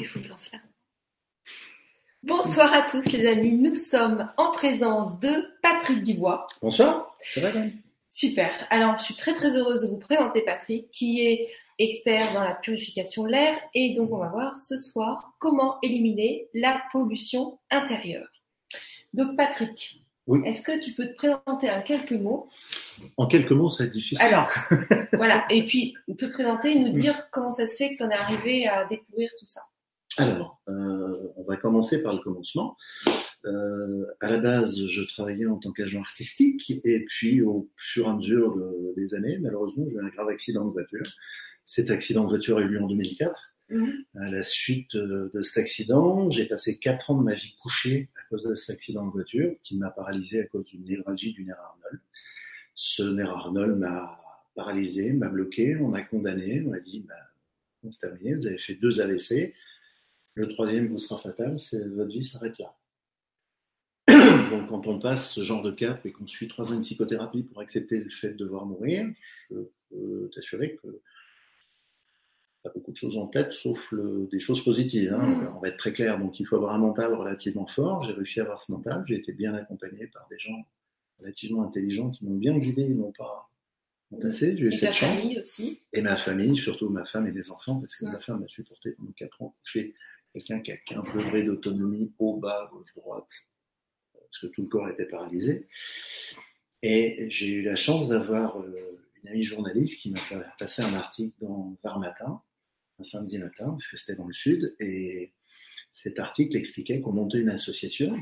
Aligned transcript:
oui, 0.00 0.06
il 0.06 0.08
faut 0.08 0.18
que 0.18 0.24
je 0.26 0.30
lance 0.30 0.50
là. 0.52 0.58
Bonsoir 2.22 2.72
à 2.74 2.82
tous 2.82 3.12
les 3.12 3.26
amis, 3.26 3.52
nous 3.52 3.74
sommes 3.74 4.30
en 4.36 4.50
présence 4.50 5.18
de 5.20 5.50
Patrick 5.62 6.02
Dubois. 6.02 6.46
Bonsoir, 6.62 7.16
ça 7.34 7.40
va 7.40 7.62
Super, 8.10 8.50
alors 8.70 8.98
je 8.98 9.04
suis 9.04 9.14
très 9.14 9.34
très 9.34 9.56
heureuse 9.56 9.82
de 9.82 9.88
vous 9.88 9.98
présenter 9.98 10.42
Patrick 10.42 10.90
qui 10.90 11.20
est 11.20 11.48
expert 11.78 12.32
dans 12.34 12.42
la 12.42 12.54
purification 12.54 13.24
de 13.24 13.28
l'air 13.28 13.58
et 13.74 13.92
donc 13.94 14.10
on 14.12 14.18
va 14.18 14.30
voir 14.30 14.56
ce 14.56 14.76
soir 14.76 15.34
comment 15.38 15.78
éliminer 15.82 16.48
la 16.52 16.82
pollution 16.92 17.58
intérieure. 17.70 18.28
Donc 19.14 19.36
Patrick, 19.36 20.02
Oui. 20.26 20.40
est-ce 20.44 20.62
que 20.62 20.80
tu 20.82 20.92
peux 20.92 21.06
te 21.08 21.14
présenter 21.14 21.70
en 21.70 21.82
quelques 21.82 22.12
mots? 22.12 22.48
En 23.16 23.26
quelques 23.26 23.52
mots, 23.52 23.70
ça 23.70 23.84
va 23.84 23.86
être 23.86 23.92
difficile. 23.92 24.26
Alors, 24.26 24.50
voilà, 25.12 25.46
et 25.50 25.64
puis 25.64 25.94
te 26.18 26.26
présenter 26.26 26.72
et 26.72 26.78
nous 26.80 26.92
dire 26.92 27.30
comment 27.30 27.52
ça 27.52 27.66
se 27.66 27.76
fait 27.76 27.90
que 27.94 27.98
tu 27.98 28.02
en 28.02 28.10
es 28.10 28.14
arrivé 28.14 28.66
à 28.66 28.86
découvrir 28.86 29.30
tout 29.38 29.46
ça. 29.46 29.62
Alors, 30.18 30.60
euh, 30.68 31.28
on 31.36 31.44
va 31.44 31.56
commencer 31.56 32.02
par 32.02 32.12
le 32.12 32.18
commencement. 32.20 32.76
Euh, 33.46 34.04
à 34.20 34.28
la 34.28 34.38
base, 34.38 34.86
je 34.86 35.02
travaillais 35.02 35.46
en 35.46 35.56
tant 35.56 35.72
qu'agent 35.72 36.00
artistique 36.00 36.72
et 36.84 37.04
puis 37.06 37.40
au 37.42 37.70
fur 37.76 38.06
et 38.06 38.10
à 38.10 38.14
mesure 38.14 38.54
de- 38.56 38.92
des 38.96 39.14
années, 39.14 39.38
malheureusement, 39.38 39.86
j'ai 39.88 39.94
eu 39.96 40.00
un 40.00 40.08
grave 40.08 40.28
accident 40.28 40.66
de 40.66 40.72
voiture. 40.72 41.06
Cet 41.64 41.90
accident 41.90 42.24
de 42.24 42.28
voiture 42.30 42.58
a 42.58 42.60
eu 42.62 42.68
lieu 42.68 42.82
en 42.82 42.86
2004. 42.86 43.52
Mhm. 43.70 44.04
À 44.16 44.30
la 44.30 44.42
suite 44.42 44.94
euh, 44.96 45.30
de 45.32 45.42
cet 45.42 45.58
accident, 45.58 46.28
j'ai 46.30 46.44
passé 46.46 46.78
quatre 46.78 47.10
ans 47.10 47.16
de 47.18 47.22
ma 47.22 47.34
vie 47.34 47.54
couché 47.62 48.10
à 48.16 48.28
cause 48.28 48.42
de 48.44 48.54
cet 48.56 48.74
accident 48.74 49.06
de 49.06 49.12
voiture 49.12 49.54
qui 49.62 49.76
m'a 49.76 49.90
paralysé 49.90 50.40
à 50.40 50.46
cause 50.46 50.64
d'une 50.66 50.84
névralgie 50.84 51.32
du 51.32 51.44
nerf 51.44 51.56
Arnold. 51.60 52.00
Ce 52.74 53.02
nerf 53.04 53.30
Arnold 53.30 53.78
m'a 53.78 54.18
paralysé, 54.56 55.12
m'a 55.12 55.28
bloqué, 55.28 55.76
on 55.76 55.88
m'a 55.88 56.02
condamné, 56.02 56.62
on 56.66 56.70
m'a 56.70 56.80
dit, 56.80 57.04
bah, 57.08 57.14
c'est 57.90 58.00
terminé, 58.00 58.34
vous 58.34 58.46
avez 58.46 58.58
fait 58.58 58.74
deux 58.74 59.00
AVC, 59.00 59.54
le 60.34 60.48
troisième 60.48 60.88
vous 60.88 60.98
sera 60.98 61.20
fatal, 61.20 61.60
c'est 61.60 61.84
votre 61.88 62.10
vie 62.10 62.24
s'arrête 62.24 62.58
là. 62.58 62.74
Donc 64.50 64.68
quand 64.68 64.86
on 64.86 64.98
passe 64.98 65.32
ce 65.32 65.42
genre 65.44 65.62
de 65.62 65.70
cap 65.70 66.04
et 66.06 66.12
qu'on 66.12 66.26
suit 66.26 66.48
trois 66.48 66.72
ans 66.72 66.76
de 66.76 66.80
psychothérapie 66.80 67.42
pour 67.44 67.60
accepter 67.60 67.98
le 67.98 68.10
fait 68.10 68.30
de 68.30 68.36
devoir 68.38 68.66
mourir, 68.66 69.06
je 69.50 69.56
peux 69.90 70.30
t'assurer 70.34 70.76
que 70.82 71.00
T'as 72.62 72.70
beaucoup 72.74 72.92
de 72.92 72.96
choses 72.96 73.16
en 73.16 73.26
tête, 73.26 73.54
sauf 73.54 73.90
le- 73.90 74.28
des 74.30 74.38
choses 74.38 74.62
positives. 74.62 75.14
hein. 75.14 75.26
Mm. 75.26 75.56
On 75.56 75.60
va 75.60 75.68
être 75.68 75.78
très 75.78 75.94
clair. 75.94 76.18
Donc, 76.18 76.38
il 76.40 76.44
faut 76.46 76.56
avoir 76.56 76.74
un 76.74 76.78
mental 76.78 77.14
relativement 77.14 77.66
fort. 77.66 78.04
J'ai 78.04 78.12
réussi 78.12 78.38
à 78.38 78.42
avoir 78.42 78.60
ce 78.60 78.70
mental. 78.70 79.02
J'ai 79.06 79.14
été 79.14 79.32
bien 79.32 79.54
accompagné 79.54 80.08
par 80.08 80.28
des 80.30 80.38
gens 80.38 80.66
relativement 81.18 81.64
intelligents 81.64 82.10
qui 82.10 82.26
m'ont 82.26 82.36
bien 82.36 82.58
guidé, 82.58 82.82
ils 82.82 82.94
m'ont 82.96 83.12
pas 83.12 83.50
entassé. 84.14 84.58
J'ai 84.58 84.64
eu 84.64 84.72
cette 84.74 84.92
chance. 84.92 85.08
famille 85.22 85.38
aussi. 85.38 85.80
Et 85.94 86.02
ma 86.02 86.16
famille, 86.16 86.54
surtout 86.58 86.90
ma 86.90 87.06
femme 87.06 87.26
et 87.26 87.32
mes 87.32 87.50
enfants, 87.50 87.80
parce 87.80 87.96
que 87.96 88.04
ma 88.04 88.20
femme 88.20 88.40
m'a 88.40 88.48
supporté 88.48 88.90
pendant 88.90 89.12
quatre 89.12 89.40
ans 89.40 89.54
couché. 89.64 89.94
Quelqu'un 90.32 90.60
qui 90.60 90.72
a 90.72 90.76
15 90.76 91.14
degrés 91.14 91.42
d'autonomie, 91.42 92.12
haut, 92.18 92.36
bas, 92.36 92.68
gauche, 92.72 92.94
droite, 92.94 93.28
parce 94.12 94.38
que 94.40 94.46
tout 94.46 94.62
le 94.62 94.68
corps 94.68 94.88
était 94.88 95.06
paralysé. 95.06 95.66
Et 96.82 97.26
j'ai 97.30 97.48
eu 97.48 97.62
la 97.62 97.76
chance 97.76 98.08
d'avoir 98.08 98.60
euh, 98.60 99.00
une 99.22 99.28
amie 99.28 99.44
journaliste 99.44 100.00
qui 100.00 100.10
m'a 100.10 100.20
passer 100.58 100.82
un 100.82 100.94
article 100.94 101.34
dans 101.40 101.76
Var 101.82 101.98
Matin, 101.98 102.42
un 102.98 103.02
samedi 103.02 103.38
matin, 103.38 103.70
parce 103.70 103.88
que 103.88 103.96
c'était 103.96 104.14
dans 104.14 104.26
le 104.26 104.32
sud, 104.32 104.74
et 104.78 105.32
cet 105.90 106.18
article 106.18 106.56
expliquait 106.56 107.00
qu'on 107.00 107.12
montait 107.12 107.38
une 107.38 107.50
association 107.50 108.16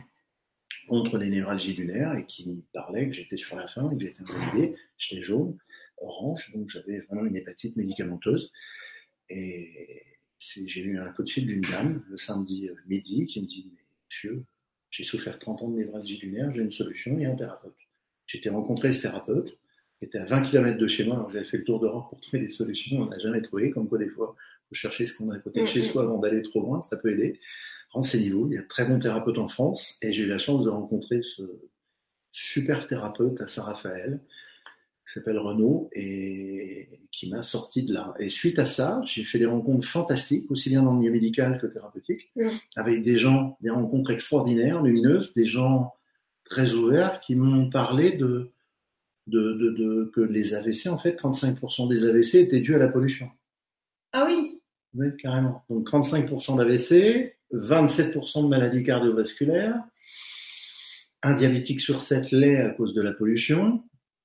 contre 0.86 1.18
les 1.18 1.28
névralgies 1.28 1.78
nerf 1.78 2.16
et 2.16 2.26
qui 2.26 2.64
parlait 2.72 3.08
que 3.08 3.14
j'étais 3.14 3.36
sur 3.36 3.56
la 3.56 3.68
fin 3.68 3.90
et 3.90 3.96
que 3.96 4.02
j'étais 4.02 4.22
invalidé, 4.22 4.74
j'étais 4.96 5.22
jaune, 5.22 5.58
orange, 5.98 6.50
donc 6.54 6.68
j'avais 6.70 7.00
vraiment 7.00 7.26
une 7.26 7.36
hépatite 7.36 7.76
médicamenteuse. 7.76 8.52
Et 9.28 10.02
j'ai 10.38 10.80
eu 10.80 10.98
un 10.98 11.10
coup 11.12 11.22
de 11.22 11.30
fil 11.30 11.46
d'une 11.46 11.60
dame 11.60 12.02
le 12.08 12.16
samedi 12.16 12.68
euh, 12.68 12.74
midi 12.86 13.26
qui 13.26 13.40
me 13.40 13.46
dit 13.46 13.70
Mais 13.74 13.82
Monsieur, 14.08 14.44
j'ai 14.90 15.04
souffert 15.04 15.38
30 15.38 15.62
ans 15.62 15.68
de 15.68 15.76
névralgie 15.76 16.20
nerf, 16.30 16.52
j'ai 16.54 16.62
une 16.62 16.72
solution, 16.72 17.16
il 17.18 17.22
y 17.22 17.26
a 17.26 17.30
un 17.30 17.36
thérapeute. 17.36 17.76
J'ai 18.26 18.38
été 18.38 18.48
rencontrer 18.48 18.92
ce 18.92 19.02
thérapeute, 19.02 19.58
qui 19.98 20.04
était 20.04 20.18
à 20.18 20.24
20 20.24 20.42
km 20.42 20.78
de 20.78 20.86
chez 20.86 21.04
moi, 21.04 21.16
alors 21.16 21.30
j'avais 21.30 21.44
fait 21.44 21.58
le 21.58 21.64
tour 21.64 21.80
d'Europe 21.80 22.08
pour 22.08 22.20
trouver 22.20 22.42
des 22.42 22.48
solutions, 22.48 22.98
on 22.98 23.06
n'a 23.06 23.18
jamais 23.18 23.42
trouvé, 23.42 23.70
comme 23.70 23.88
quoi 23.88 23.98
des 23.98 24.08
fois, 24.08 24.36
il 24.38 24.68
faut 24.68 24.74
chercher 24.74 25.06
ce 25.06 25.16
qu'on 25.16 25.30
a 25.30 25.36
à 25.36 25.38
côté 25.38 25.62
de 25.62 25.66
chez 25.66 25.82
soi 25.82 26.02
avant 26.02 26.18
d'aller 26.18 26.42
trop 26.42 26.60
loin, 26.60 26.82
ça 26.82 26.96
peut 26.96 27.12
aider. 27.12 27.38
Renseignez-vous, 27.90 28.48
il 28.50 28.54
y 28.54 28.58
a 28.58 28.62
de 28.62 28.68
très 28.68 28.84
bons 28.84 28.98
thérapeutes 28.98 29.38
en 29.38 29.48
France, 29.48 29.98
et 30.02 30.12
j'ai 30.12 30.24
eu 30.24 30.28
la 30.28 30.38
chance 30.38 30.64
de 30.64 30.70
rencontrer 30.70 31.22
ce 31.22 31.42
super 32.32 32.86
thérapeute 32.86 33.40
à 33.40 33.46
Saint-Raphaël, 33.46 34.20
qui 35.08 35.14
s'appelle 35.14 35.38
Renaud, 35.38 35.88
et 35.94 37.00
qui 37.12 37.30
m'a 37.30 37.40
sorti 37.40 37.82
de 37.82 37.94
là. 37.94 38.12
Et 38.20 38.28
suite 38.28 38.58
à 38.58 38.66
ça, 38.66 39.00
j'ai 39.06 39.24
fait 39.24 39.38
des 39.38 39.46
rencontres 39.46 39.88
fantastiques, 39.88 40.50
aussi 40.50 40.68
bien 40.68 40.82
dans 40.82 40.92
le 40.92 40.98
milieu 41.00 41.10
médical 41.12 41.58
que 41.58 41.66
thérapeutique, 41.66 42.30
Mhm. 42.36 42.50
avec 42.76 43.02
des 43.02 43.18
gens, 43.18 43.56
des 43.62 43.70
rencontres 43.70 44.10
extraordinaires, 44.10 44.82
lumineuses, 44.82 45.32
des 45.34 45.46
gens 45.46 45.94
très 46.44 46.74
ouverts 46.74 47.20
qui 47.20 47.36
m'ont 47.36 47.70
parlé 47.70 48.12
de, 48.12 48.50
de, 49.28 49.52
de, 49.54 49.70
de- 49.70 50.10
que 50.14 50.20
les 50.20 50.52
AVC, 50.54 50.88
en 50.88 50.98
fait, 50.98 51.12
35% 51.16 51.86
des 51.88 52.06
AVC 52.06 52.34
étaient 52.36 52.60
dus 52.60 52.74
à 52.74 52.78
la 52.78 52.88
pollution. 52.88 53.30
Ah 54.12 54.26
oui, 54.26 54.60
Oui, 54.94 55.06
carrément. 55.22 55.64
Donc 55.70 55.86
35% 55.86 56.56
d'AVC, 56.56 57.34
27% 57.52 58.42
de 58.42 58.48
maladies 58.48 58.82
cardiovasculaires, 58.84 59.82
un 61.22 61.34
diabétique 61.34 61.80
sur 61.80 62.00
7 62.00 62.30
l'est 62.30 62.56
à 62.56 62.70
cause 62.70 62.94
de 62.94 63.02
la 63.02 63.12
pollution. 63.12 63.82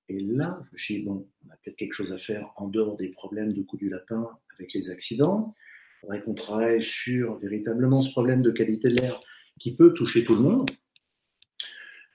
Et 0.10 0.20
là, 0.20 0.62
je 0.68 0.74
me 0.74 0.78
suis 0.78 0.96
dit, 1.00 1.04
bon, 1.04 1.28
on 1.46 1.52
a 1.52 1.56
peut-être 1.58 1.78
quelque 1.78 1.94
chose 1.94 2.14
à 2.14 2.18
faire 2.18 2.52
en 2.58 2.68
dehors 2.68 2.98
des 2.98 3.10
problèmes 3.10 3.54
de 3.54 3.62
coup 3.62 3.78
du 3.78 3.90
lapin 3.90 4.28
avec 4.58 4.74
les 4.74 4.90
accidents. 4.90 5.56
Il 5.98 6.02
faudrait 6.02 6.22
qu'on 6.22 6.34
travaille 6.34 6.84
sur 6.84 7.38
véritablement 7.38 8.02
ce 8.02 8.12
problème 8.12 8.42
de 8.42 8.52
qualité 8.52 8.90
de 8.90 9.02
l'air 9.02 9.22
qui 9.60 9.76
peut 9.76 9.94
toucher 9.94 10.26
tout 10.26 10.36
le 10.36 10.42
monde. 10.42 10.70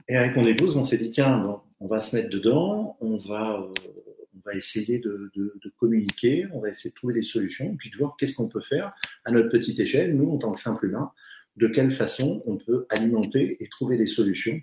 Et 0.08 0.16
avec 0.16 0.36
mon 0.36 0.46
épouse, 0.46 0.76
on 0.76 0.84
s'est 0.84 0.98
dit, 0.98 1.10
tiens, 1.10 1.60
on 1.80 1.86
va 1.86 2.00
se 2.00 2.16
mettre 2.16 2.30
dedans, 2.30 2.96
on 3.00 3.16
va, 3.18 3.60
euh, 3.60 4.52
essayer 4.54 4.98
de, 4.98 5.30
de, 5.34 5.72
communiquer, 5.76 6.46
on 6.54 6.60
va 6.60 6.70
essayer 6.70 6.88
de 6.88 6.94
trouver 6.94 7.12
des 7.12 7.22
solutions, 7.22 7.76
puis 7.76 7.90
de 7.90 7.98
voir 7.98 8.16
qu'est-ce 8.18 8.34
qu'on 8.34 8.48
peut 8.48 8.62
faire 8.62 8.94
à 9.26 9.30
notre 9.30 9.50
petite 9.50 9.78
échelle, 9.78 10.16
nous, 10.16 10.30
en 10.30 10.38
tant 10.38 10.52
que 10.52 10.60
simple 10.60 10.86
humain, 10.86 11.12
de 11.56 11.68
quelle 11.68 11.92
façon 11.92 12.42
on 12.46 12.56
peut 12.56 12.86
alimenter 12.88 13.62
et 13.62 13.68
trouver 13.68 13.98
des 13.98 14.06
solutions. 14.06 14.58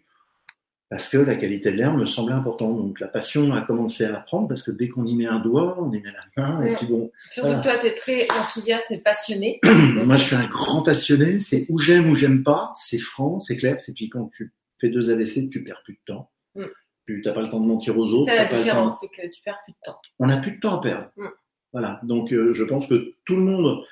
Parce 0.90 1.09
que 1.09 1.18
la 1.18 1.35
qualité 1.35 1.72
de 1.72 1.78
l'air 1.78 1.96
me 1.96 2.06
semblait 2.06 2.35
importante. 2.35 2.78
Donc 2.78 3.00
la 3.00 3.07
passion 3.07 3.53
a 3.53 3.62
commencé 3.62 4.06
à 4.06 4.13
prendre 4.19 4.47
parce 4.47 4.62
que 4.62 4.69
dès 4.72 4.88
qu'on 4.88 5.06
y 5.06 5.16
met 5.16 5.25
un 5.25 5.40
doigt, 5.40 5.78
on 5.81 5.91
y 5.91 6.00
met 6.00 6.12
la 6.12 6.44
main. 6.44 6.63
Et 6.63 6.75
puis 6.75 6.85
bon, 6.88 7.12
surtout 7.31 7.47
Voilà. 7.47 7.62
que 7.62 7.68
toi, 7.68 7.78
tu 7.79 7.88
es 7.88 7.94
très 7.96 8.28
enthousiaste 8.40 8.91
et 8.91 9.00
passionné. 9.00 9.59
moi 9.63 10.16
je 10.18 10.23
suis 10.23 10.35
un 10.35 10.46
grand 10.47 10.84
passionné. 10.84 11.40
C'est 11.40 11.66
où 11.69 11.79
j'aime 11.79 12.09
ou 12.12 12.16
j'aime 12.16 12.44
pas. 12.44 12.72
C'est 12.75 13.00
franc, 13.00 13.40
c'est 13.40 13.57
clair. 13.57 13.79
C'est 13.79 13.94
puis 13.94 14.09
quand 14.09 14.29
tu 14.35 14.53
fais 14.79 14.90
deux 14.90 15.09
AVC, 15.09 15.50
tu 15.50 15.63
perds 15.63 15.81
plus 15.84 15.96
de 15.96 16.13
temps. 16.13 16.29
Mm. 16.53 16.66
Tu 17.07 17.22
n'as 17.25 17.34
pas 17.34 17.41
le 17.41 17.50
temps 17.50 17.59
de 17.59 17.67
mentir 17.67 17.97
aux 17.97 18.13
autres. 18.13 18.25
C'est 18.25 18.35
la 18.35 18.46
différence, 18.46 19.00
c'est 19.00 19.07
que 19.07 19.28
tu 19.34 19.41
perds 19.44 19.59
plus 19.66 19.73
de 19.73 19.78
temps. 19.84 20.00
on 20.19 20.28
n'a 20.28 20.38
plus 20.38 20.52
de 20.52 20.59
temps 20.59 20.78
à 20.79 20.81
perdre. 20.81 21.09
Mm. 21.17 21.28
Voilà. 21.73 22.00
Donc, 22.03 22.31
euh, 22.31 22.53
je 22.53 22.63
pense 22.63 22.88
que 22.88 23.16
tout 23.25 23.35
le 23.35 23.41
monde 23.41 23.84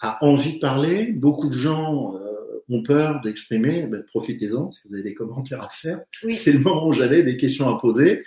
a 0.00 0.22
envie 0.24 0.54
de 0.54 0.58
parler. 0.58 1.06
Beaucoup 1.12 1.48
de 1.48 1.56
gens 1.56 2.14
euh, 2.16 2.29
ont 2.70 2.82
peur 2.82 3.20
d'exprimer. 3.22 3.82
Ben, 3.86 4.02
Profitez-en. 4.04 4.70
Si 4.72 4.80
vous 4.86 4.94
avez 4.94 5.02
des 5.02 5.14
commentaires 5.14 5.62
à 5.62 5.68
faire, 5.68 6.00
Oui. 6.24 6.34
c'est 6.34 6.52
le 6.52 6.60
moment 6.60 6.86
où 6.88 6.92
j'avais 6.92 7.22
des 7.22 7.36
questions 7.36 7.68
à 7.68 7.78
poser. 7.78 8.22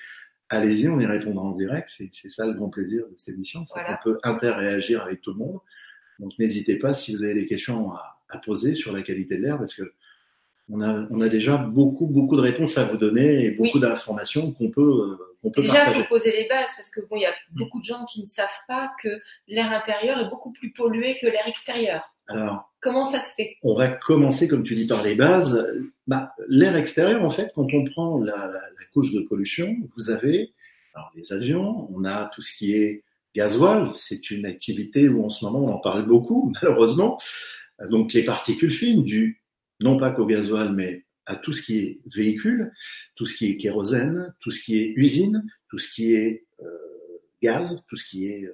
Allez-y, 0.50 0.88
on 0.90 1.00
y 1.00 1.06
répondra 1.06 1.44
en 1.44 1.52
direct. 1.56 1.90
C'est 2.12 2.30
ça 2.30 2.46
le 2.46 2.54
grand 2.54 2.70
plaisir 2.70 3.04
de 3.10 3.14
cette 3.16 3.34
émission, 3.36 3.66
c'est 3.66 3.80
Voilà. 3.80 3.98
qu'on 3.98 4.12
peut 4.12 4.20
interréagir 4.24 5.02
avec 5.02 5.22
tout 5.22 5.32
le 5.32 5.38
monde. 5.38 5.60
Donc, 6.20 6.32
n'hésitez 6.38 6.78
pas 6.78 6.94
si 6.94 7.16
vous 7.16 7.24
avez 7.24 7.34
des 7.34 7.46
questions 7.48 7.92
à, 7.94 8.20
à 8.30 8.38
poser 8.38 8.76
sur 8.76 8.92
la 8.92 9.02
qualité 9.02 9.38
de 9.38 9.42
l'air, 9.44 9.58
parce 9.58 9.74
que 9.74 9.94
on 10.70 10.80
a, 10.82 11.08
on 11.10 11.20
a 11.20 11.28
déjà 11.28 11.58
beaucoup, 11.58 12.08
beaucoup 12.08 12.38
de 12.38 12.42
réponses 12.42 12.78
à 12.78 12.86
vous 12.86 12.98
donner 12.98 13.46
et 13.46 13.52
beaucoup 13.52 13.76
Oui. 13.78 13.82
d'informations 13.82 14.54
qu'on 14.54 14.70
peut, 14.70 14.82
euh, 14.82 15.18
qu'on 15.42 15.52
peut 15.52 15.62
Déjà, 15.62 15.74
partager. 15.74 16.02
faut 16.04 16.08
poser 16.08 16.32
les 16.32 16.48
bases 16.48 16.72
parce 16.78 16.90
que 16.90 17.02
bon, 17.02 17.18
il 17.18 17.24
y 17.24 17.26
a 17.26 17.32
Mm. 17.32 17.58
beaucoup 17.60 17.80
de 17.82 17.86
gens 17.86 18.06
qui 18.06 18.22
ne 18.22 18.26
savent 18.26 18.48
pas 18.68 18.92
que 19.02 19.10
l'air 19.50 19.72
intérieur 19.74 20.20
est 20.20 20.30
beaucoup 20.30 20.54
plus 20.54 20.72
pollué 20.72 21.18
que 21.20 21.26
l'air 21.28 21.46
extérieur. 21.48 22.13
Alors, 22.28 22.72
Comment 22.82 23.06
ça 23.06 23.20
se 23.20 23.34
fait? 23.36 23.56
on 23.64 23.76
va 23.76 23.90
commencer, 23.90 24.48
comme 24.48 24.64
tu 24.64 24.76
dis, 24.76 24.88
par 24.88 25.04
les 25.04 25.16
bases. 25.16 25.66
Bah, 26.08 26.34
l'air 26.48 26.76
extérieur, 26.76 27.24
en 27.24 27.30
fait, 27.30 27.52
quand 27.56 27.74
on 27.74 27.84
prend 27.86 28.18
la, 28.20 28.36
la- 28.48 28.52
la 28.52 28.86
couche 28.94 29.14
de 29.14 29.22
pollution, 29.28 29.76
vous 29.96 30.10
avez 30.10 30.54
alors, 30.96 31.12
les 31.16 31.34
avions, 31.34 31.90
on 31.92 32.04
a 32.06 32.30
tout 32.36 32.42
ce 32.44 32.54
qui 32.56 32.74
est 32.76 33.04
gasoil. 33.36 33.90
C'est 33.96 34.30
une 34.30 34.46
activité 34.46 35.10
où 35.10 35.26
en 35.26 35.30
ce 35.30 35.44
moment 35.44 35.60
on 35.66 35.70
en 35.74 35.80
parle 35.80 36.06
beaucoup, 36.06 36.54
malheureusement. 36.62 37.20
Donc 37.90 38.14
les 38.14 38.24
particules 38.24 38.72
fines, 38.72 39.04
dues 39.04 39.42
non 39.82 39.98
pas 39.98 40.12
qu'au 40.12 40.26
gasoil, 40.28 40.72
mais 40.74 41.04
à 41.26 41.36
tout 41.36 41.52
ce 41.52 41.64
qui 41.64 41.80
est 41.80 42.00
véhicule, 42.16 42.72
tout 43.16 43.26
ce 43.26 43.36
qui 43.36 43.48
est 43.50 43.58
kérosène, 43.58 44.34
tout 44.40 44.52
ce 44.52 44.62
qui 44.62 44.78
est 44.78 44.94
usine, 44.96 45.44
tout 45.70 45.80
ce 45.80 45.90
qui 45.90 46.14
est 46.14 46.46
euh, 46.62 46.68
gaz, 47.42 47.84
tout 47.90 47.98
ce 47.98 48.06
qui 48.06 48.28
est 48.28 48.46
euh, 48.46 48.54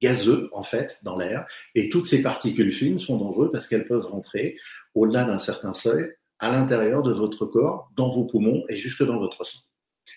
gazeux 0.00 0.48
en 0.52 0.62
fait 0.62 0.98
dans 1.02 1.16
l'air. 1.16 1.46
Et 1.74 1.88
toutes 1.88 2.06
ces 2.06 2.22
particules 2.22 2.72
fines 2.72 2.98
sont 2.98 3.18
dangereuses 3.18 3.50
parce 3.52 3.66
qu'elles 3.66 3.86
peuvent 3.86 4.06
rentrer 4.06 4.56
au-delà 4.94 5.24
d'un 5.24 5.38
certain 5.38 5.72
seuil 5.72 6.10
à 6.38 6.50
l'intérieur 6.50 7.02
de 7.02 7.12
votre 7.12 7.44
corps, 7.46 7.90
dans 7.96 8.08
vos 8.08 8.24
poumons 8.24 8.64
et 8.68 8.76
jusque 8.76 9.04
dans 9.04 9.18
votre 9.18 9.44
sang. 9.44 9.60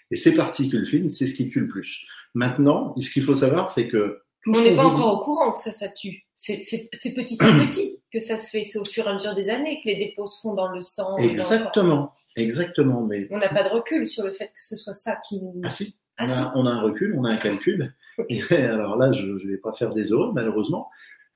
Et 0.10 0.16
ces 0.16 0.34
particules 0.36 0.88
fines, 0.88 1.10
c'est 1.10 1.28
ce 1.28 1.36
qui 1.36 1.50
tue 1.50 1.62
le 1.62 1.68
plus. 1.68 2.06
Maintenant, 2.34 2.96
ce 3.00 3.12
qu'il 3.12 3.24
faut 3.24 3.34
savoir, 3.34 3.70
c'est 3.70 3.88
que 3.88 4.22
Tout 4.44 4.54
On 4.56 4.62
n'est 4.62 4.76
pas 4.76 4.86
encore 4.86 5.20
au 5.22 5.24
courant 5.24 5.52
que 5.52 5.60
ça, 5.60 5.72
ça 5.72 5.90
tue. 5.90 6.26
C'est 6.36 6.58
petit 6.60 7.38
à 7.42 7.66
petit 7.66 8.02
que 8.12 8.20
ça 8.20 8.38
se 8.38 8.50
fait. 8.50 8.64
C'est 8.64 8.80
au 8.80 8.86
fur 8.86 9.06
et 9.06 9.10
à 9.10 9.14
mesure 9.14 9.36
des 9.36 9.50
années 9.50 9.80
que 9.84 9.90
les 9.90 9.98
dépôts 9.98 10.28
se 10.28 10.40
font 10.42 10.54
dans 10.54 10.70
le 10.70 10.82
sang. 10.82 11.18
dans 11.18 11.24
le. 11.24 11.30
Exactement, 11.30 12.14
exactement. 12.36 13.02
Mais 13.02 13.28
On 13.32 13.38
n'a 13.38 13.50
pas 13.50 13.64
de 13.64 13.74
recul 13.74 14.08
sur 14.08 14.24
le 14.24 14.34
fait 14.34 14.48
que 14.48 14.52
ce 14.56 14.76
soit 14.76 14.94
ça 14.94 15.18
qui 15.28 15.42
nous... 15.42 15.62
ah 15.64 15.70
si, 15.70 15.96
Ah 16.18 16.26
on, 16.26 16.28
si. 16.28 16.42
a, 16.42 16.52
on 16.56 16.66
a 16.66 16.72
un 16.72 16.82
recul, 16.82 17.16
on 17.18 17.26
a 17.26 17.32
un 17.32 17.38
calcul. 17.38 17.94
Et 18.30 18.42
alors 18.54 18.98
là, 18.98 19.12
je 19.12 19.26
ne 19.26 19.52
vais 19.52 19.58
pas 19.58 19.74
faire 19.74 19.94
des 19.94 20.12
heureux, 20.12 20.32
malheureusement. 20.34 20.90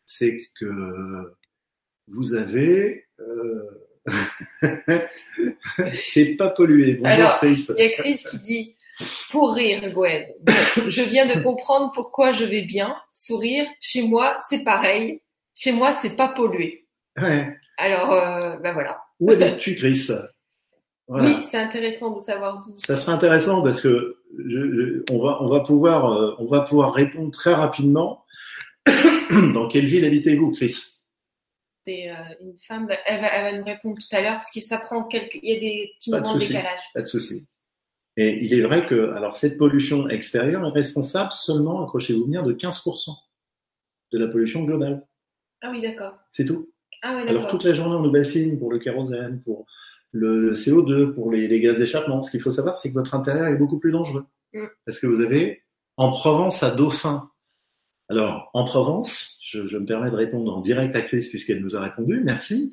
C'est 0.06 0.48
que 0.60 1.36
vous 2.08 2.34
avez. 2.36 3.06
Euh... 3.20 3.84
c'est 5.94 6.36
pas 6.36 6.50
pollué. 6.50 6.96
Bonjour 6.96 7.08
Alors, 7.08 7.36
Chris. 7.38 7.68
Il 7.78 7.84
y 7.84 7.88
a 7.88 7.90
Chris 7.90 8.24
qui 8.30 8.40
dit 8.40 8.78
pour 9.32 9.54
rire, 9.54 9.92
Gwen. 9.92 10.26
Bon, 10.42 10.54
je 10.88 11.02
viens 11.02 11.26
de 11.26 11.42
comprendre 11.42 11.92
pourquoi 11.94 12.32
je 12.32 12.46
vais 12.46 12.64
bien. 12.64 12.96
Sourire, 13.12 13.68
chez 13.80 14.08
moi, 14.08 14.36
c'est 14.50 14.64
pareil. 14.64 15.22
Chez 15.54 15.72
moi, 15.72 15.94
c'est 15.94 16.16
pas 16.16 16.30
pollué. 16.30 16.88
Ouais. 17.20 17.58
Alors, 17.78 18.12
euh, 18.14 18.58
ben 18.58 18.74
voilà. 18.74 19.02
Où 19.20 19.32
habites-tu, 19.32 19.76
Chris? 19.76 20.10
Voilà. 21.08 21.30
Oui, 21.30 21.42
c'est 21.42 21.58
intéressant 21.58 22.16
de 22.16 22.20
savoir 22.20 22.62
d'où. 22.62 22.76
Ça 22.76 22.96
sera 22.96 23.14
intéressant 23.14 23.64
parce 23.64 23.80
que 23.82 24.18
je, 24.38 24.44
je- 24.44 25.04
on 25.14 25.20
va 25.24 25.42
on 25.42 25.48
va 25.50 25.62
pouvoir 25.62 26.12
euh, 26.14 26.36
on 26.40 26.46
va 26.48 26.62
pouvoir 26.62 26.94
répondre 26.94 27.32
très 27.32 27.54
rapidement. 27.54 28.26
Dans 29.54 29.68
quelle 29.68 29.86
ville 29.86 30.06
habitez-vous, 30.06 30.52
Chris? 30.52 30.74
C'est 31.86 32.10
euh, 32.10 32.14
une 32.42 32.58
femme. 32.58 32.88
Elle 33.06 33.22
va, 33.22 33.28
elle 33.28 33.54
va 33.54 33.60
nous 33.60 33.66
répondre 33.66 33.98
tout 33.98 34.16
à 34.16 34.22
l'heure 34.22 34.34
parce 34.36 34.52
que 34.52 34.60
ça 34.62 34.78
prend 34.78 35.04
quelques. 35.04 35.40
Il 35.42 35.50
y 35.50 35.56
a 35.56 35.60
des 35.60 35.92
petits 35.98 36.12
de 36.12 36.18
moments 36.18 36.34
de 36.34 36.40
décalage. 36.40 36.82
Pas 36.94 37.02
de 37.02 37.08
souci. 37.08 37.46
Et 38.18 38.44
il 38.44 38.54
est 38.54 38.62
vrai 38.64 38.86
que 38.88 39.12
alors 39.14 39.38
cette 39.38 39.58
pollution 39.58 40.10
extérieure 40.10 40.66
est 40.66 40.72
responsable 40.72 41.32
seulement, 41.32 41.84
accrochez-vous 41.84 42.26
bien, 42.26 42.42
de 42.44 42.52
15% 42.54 43.12
de 44.12 44.18
la 44.18 44.28
pollution 44.28 44.64
globale. 44.64 45.06
Ah 45.62 45.70
oui, 45.72 45.82
d'accord. 45.82 46.14
C'est 46.32 46.46
tout. 46.46 46.70
Ah 47.04 47.14
oui, 47.16 47.30
Alors 47.30 47.48
toute 47.50 47.64
la 47.64 47.74
journée 47.74 47.96
on 47.96 48.02
nous 48.02 48.12
bassine 48.12 48.58
pour 48.58 48.72
le 48.72 48.80
kérosène, 48.80 49.40
pour 49.44 49.68
le, 50.18 50.40
le 50.42 50.54
CO2, 50.54 51.14
pour 51.14 51.32
les, 51.32 51.48
les 51.48 51.60
gaz 51.60 51.78
d'échappement. 51.78 52.24
Ce 52.24 52.32
qu'il 52.32 52.42
faut 52.42 52.52
savoir, 52.52 52.78
c'est 52.78 52.90
que 52.90 52.94
votre 52.94 53.14
intérieur 53.14 53.48
est 53.48 53.56
beaucoup 53.56 53.80
plus 53.80 53.92
dangereux. 53.92 54.26
Mm. 54.54 54.66
Parce 54.86 55.00
que 55.00 55.08
vous 55.08 55.22
avez 55.22 55.64
en 55.98 56.12
Provence 56.12 56.64
à 56.64 56.72
Dauphin? 56.72 57.30
Alors 58.10 58.50
en 58.54 58.66
Provence, 58.66 59.38
je, 59.42 59.66
je 59.66 59.78
me 59.78 59.86
permets 59.86 60.12
de 60.12 60.16
répondre 60.16 60.56
en 60.56 60.62
direct 60.62 60.96
à 60.96 61.02
Chris 61.02 61.28
puisqu'elle 61.30 61.62
nous 61.62 61.76
a 61.76 61.82
répondu, 61.82 62.22
merci. 62.24 62.72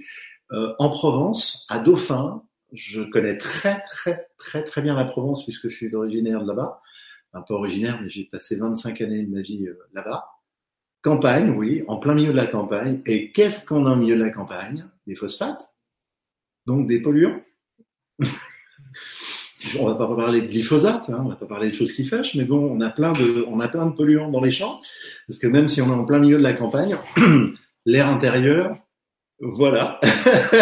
Euh, 0.53 0.75
en 0.79 0.91
Provence, 0.91 1.67
à 1.69 1.79
Dauphin, 1.79 2.43
je 2.73 3.03
connais 3.03 3.37
très 3.39 3.83
très 3.83 4.29
très 4.37 4.63
très 4.63 4.83
bien 4.83 4.95
la 4.95 5.05
Provence 5.05 5.45
puisque 5.45 5.69
je 5.69 5.75
suis 5.77 5.95
originaire 5.95 6.43
de 6.43 6.49
là-bas. 6.49 6.81
Un 7.33 7.43
peu 7.43 7.55
originaire, 7.55 7.99
mais 8.01 8.09
j'ai 8.09 8.25
passé 8.25 8.57
25 8.57 9.01
années 9.01 9.25
de 9.25 9.35
ma 9.35 9.43
vie 9.43 9.67
euh, 9.67 9.77
là-bas. 9.93 10.27
Campagne, 11.03 11.51
oui, 11.51 11.83
en 11.89 11.97
plein 11.99 12.15
milieu 12.15 12.31
de 12.31 12.37
la 12.37 12.47
campagne. 12.47 13.03
Et 13.07 13.33
qu'est-ce 13.33 13.67
qu'on 13.67 13.87
a 13.87 13.93
au 13.93 13.97
milieu 13.97 14.15
de 14.15 14.23
la 14.23 14.31
campagne? 14.31 14.87
Des 15.07 15.17
phosphates, 15.17 15.69
donc 16.67 16.87
des 16.87 17.01
polluants. 17.01 17.41
on 19.79 19.87
va 19.87 19.95
pas 19.95 20.07
parler 20.15 20.43
de 20.43 20.47
glyphosate, 20.47 21.09
hein, 21.11 21.23
on 21.25 21.29
va 21.31 21.37
pas 21.37 21.47
parler 21.47 21.71
de 21.71 21.75
choses 21.75 21.93
qui 21.93 22.05
fâchent, 22.05 22.35
mais 22.35 22.45
bon, 22.45 22.59
on 22.71 22.81
a 22.81 22.91
plein 22.91 23.13
de, 23.13 23.45
on 23.49 23.61
a 23.61 23.69
plein 23.69 23.87
de 23.87 23.93
polluants 23.95 24.31
dans 24.31 24.41
les 24.43 24.51
champs, 24.51 24.81
parce 25.27 25.39
que 25.39 25.47
même 25.47 25.69
si 25.69 25.81
on 25.81 25.89
est 25.89 25.95
en 25.95 26.05
plein 26.05 26.19
milieu 26.19 26.37
de 26.39 26.43
la 26.43 26.53
campagne, 26.53 26.97
l'air 27.87 28.09
intérieur, 28.09 28.77
voilà, 29.41 29.99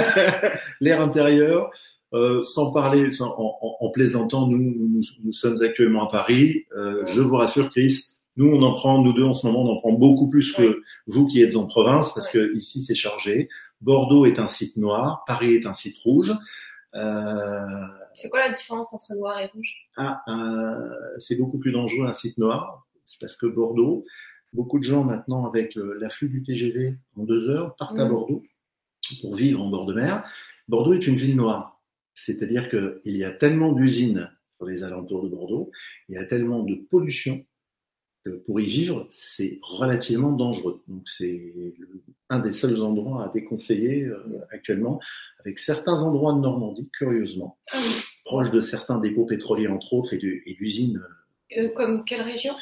l'air 0.81 1.01
intérieur, 1.01 1.71
euh, 2.15 2.43
sans 2.43 2.73
parler, 2.73 3.11
sans- 3.11 3.35
en, 3.39 3.57
en- 3.61 3.77
en 3.87 3.91
plaisantant, 3.91 4.47
nous, 4.47 4.59
nous, 4.59 5.01
nous 5.25 5.33
sommes 5.33 5.61
actuellement 5.63 6.09
à 6.09 6.13
Paris. 6.13 6.65
Euh, 6.77 7.03
je 7.07 7.21
vous 7.21 7.37
rassure, 7.37 7.71
Chris, 7.71 8.05
nous 8.37 8.47
on 8.49 8.63
en 8.63 8.75
prend, 8.75 9.03
nous 9.03 9.13
deux 9.13 9.25
en 9.25 9.35
ce 9.35 9.47
moment, 9.47 9.63
on 9.65 9.73
en 9.77 9.81
prend 9.81 9.93
beaucoup 9.93 10.29
plus 10.31 10.53
que 10.53 10.83
vous 11.07 11.27
qui 11.27 11.43
êtes 11.43 11.57
en 11.57 11.67
province, 11.67 12.13
parce 12.15 12.31
que 12.31 12.55
ici 12.57 12.81
c'est 12.83 12.95
chargé. 12.95 13.49
Bordeaux 13.83 14.25
est 14.27 14.39
un 14.39 14.47
site 14.47 14.77
noir, 14.77 15.25
Paris 15.27 15.55
est 15.55 15.67
un 15.67 15.73
site 15.73 15.97
rouge. 15.99 16.33
Euh, 16.95 17.87
C'est 18.15 18.29
quoi 18.29 18.41
la 18.41 18.51
différence 18.51 18.89
entre 18.93 19.15
noir 19.15 19.41
et 19.41 19.47
rouge? 19.47 19.75
Ah, 19.97 20.23
euh, 20.29 20.89
c'est 21.19 21.37
beaucoup 21.37 21.59
plus 21.59 21.73
dangereux 21.73 22.07
un 22.07 22.13
site 22.13 22.39
noir. 22.39 22.87
C'est 23.05 23.21
parce 23.21 23.37
que 23.37 23.47
Bordeaux, 23.47 24.05
beaucoup 24.53 24.79
de 24.79 24.85
gens 24.85 25.05
maintenant 25.05 25.47
avec 25.47 25.75
le- 25.75 25.95
l'afflux 25.95 26.29
du 26.29 26.43
TGV 26.43 26.97
en 27.17 27.25
deux 27.25 27.49
heures 27.51 27.75
partent 27.77 27.99
à 27.99 28.05
Mhm. 28.05 28.11
Bordeaux 28.11 28.43
pour 29.21 29.35
vivre 29.35 29.61
en 29.63 29.69
bord 29.69 29.87
de 29.87 29.95
mer. 29.95 30.25
Bordeaux 30.69 30.93
est 30.95 31.07
une 31.07 31.17
ville 31.17 31.37
noire. 31.37 31.81
C'est-à-dire 32.15 32.69
qu'il 32.69 33.17
y 33.17 33.25
a 33.25 33.31
tellement 33.33 33.73
d'usines 33.73 34.31
sur 34.57 34.67
les 34.67 34.83
alentours 34.85 35.25
de 35.25 35.29
Bordeaux, 35.31 35.71
il 36.09 36.15
y 36.15 36.19
a 36.19 36.25
tellement 36.25 36.63
de 36.63 36.75
pollution 36.91 37.45
pour 38.47 38.61
y 38.61 38.65
vivre, 38.65 39.09
c'est 39.11 39.59
relativement 39.63 40.33
dangereux. 40.33 40.83
Donc 40.89 41.03
c'est 41.09 41.75
un 42.29 42.39
des 42.39 42.53
seuls 42.53 42.81
endroits 42.83 43.25
à 43.25 43.29
déconseiller 43.29 44.05
euh, 44.05 44.41
actuellement, 44.51 45.01
avec 45.41 45.59
certains 45.59 46.03
endroits 46.03 46.33
de 46.33 46.39
Normandie, 46.39 46.89
curieusement, 46.97 47.59
Ah 47.73 47.79
oui. 47.81 47.91
proches 48.25 48.51
de 48.51 48.61
certains 48.61 48.99
dépôts 49.01 49.27
pétroliers 49.27 49.67
entre 49.69 49.93
autres 49.93 50.15
et 50.15 50.19
du- 50.19 50.43
et 50.47 50.55
d'usines 50.55 51.03
Euh, 51.57 51.69
Comme 51.77 52.05
quelle 52.05 52.23
région? 52.23 52.55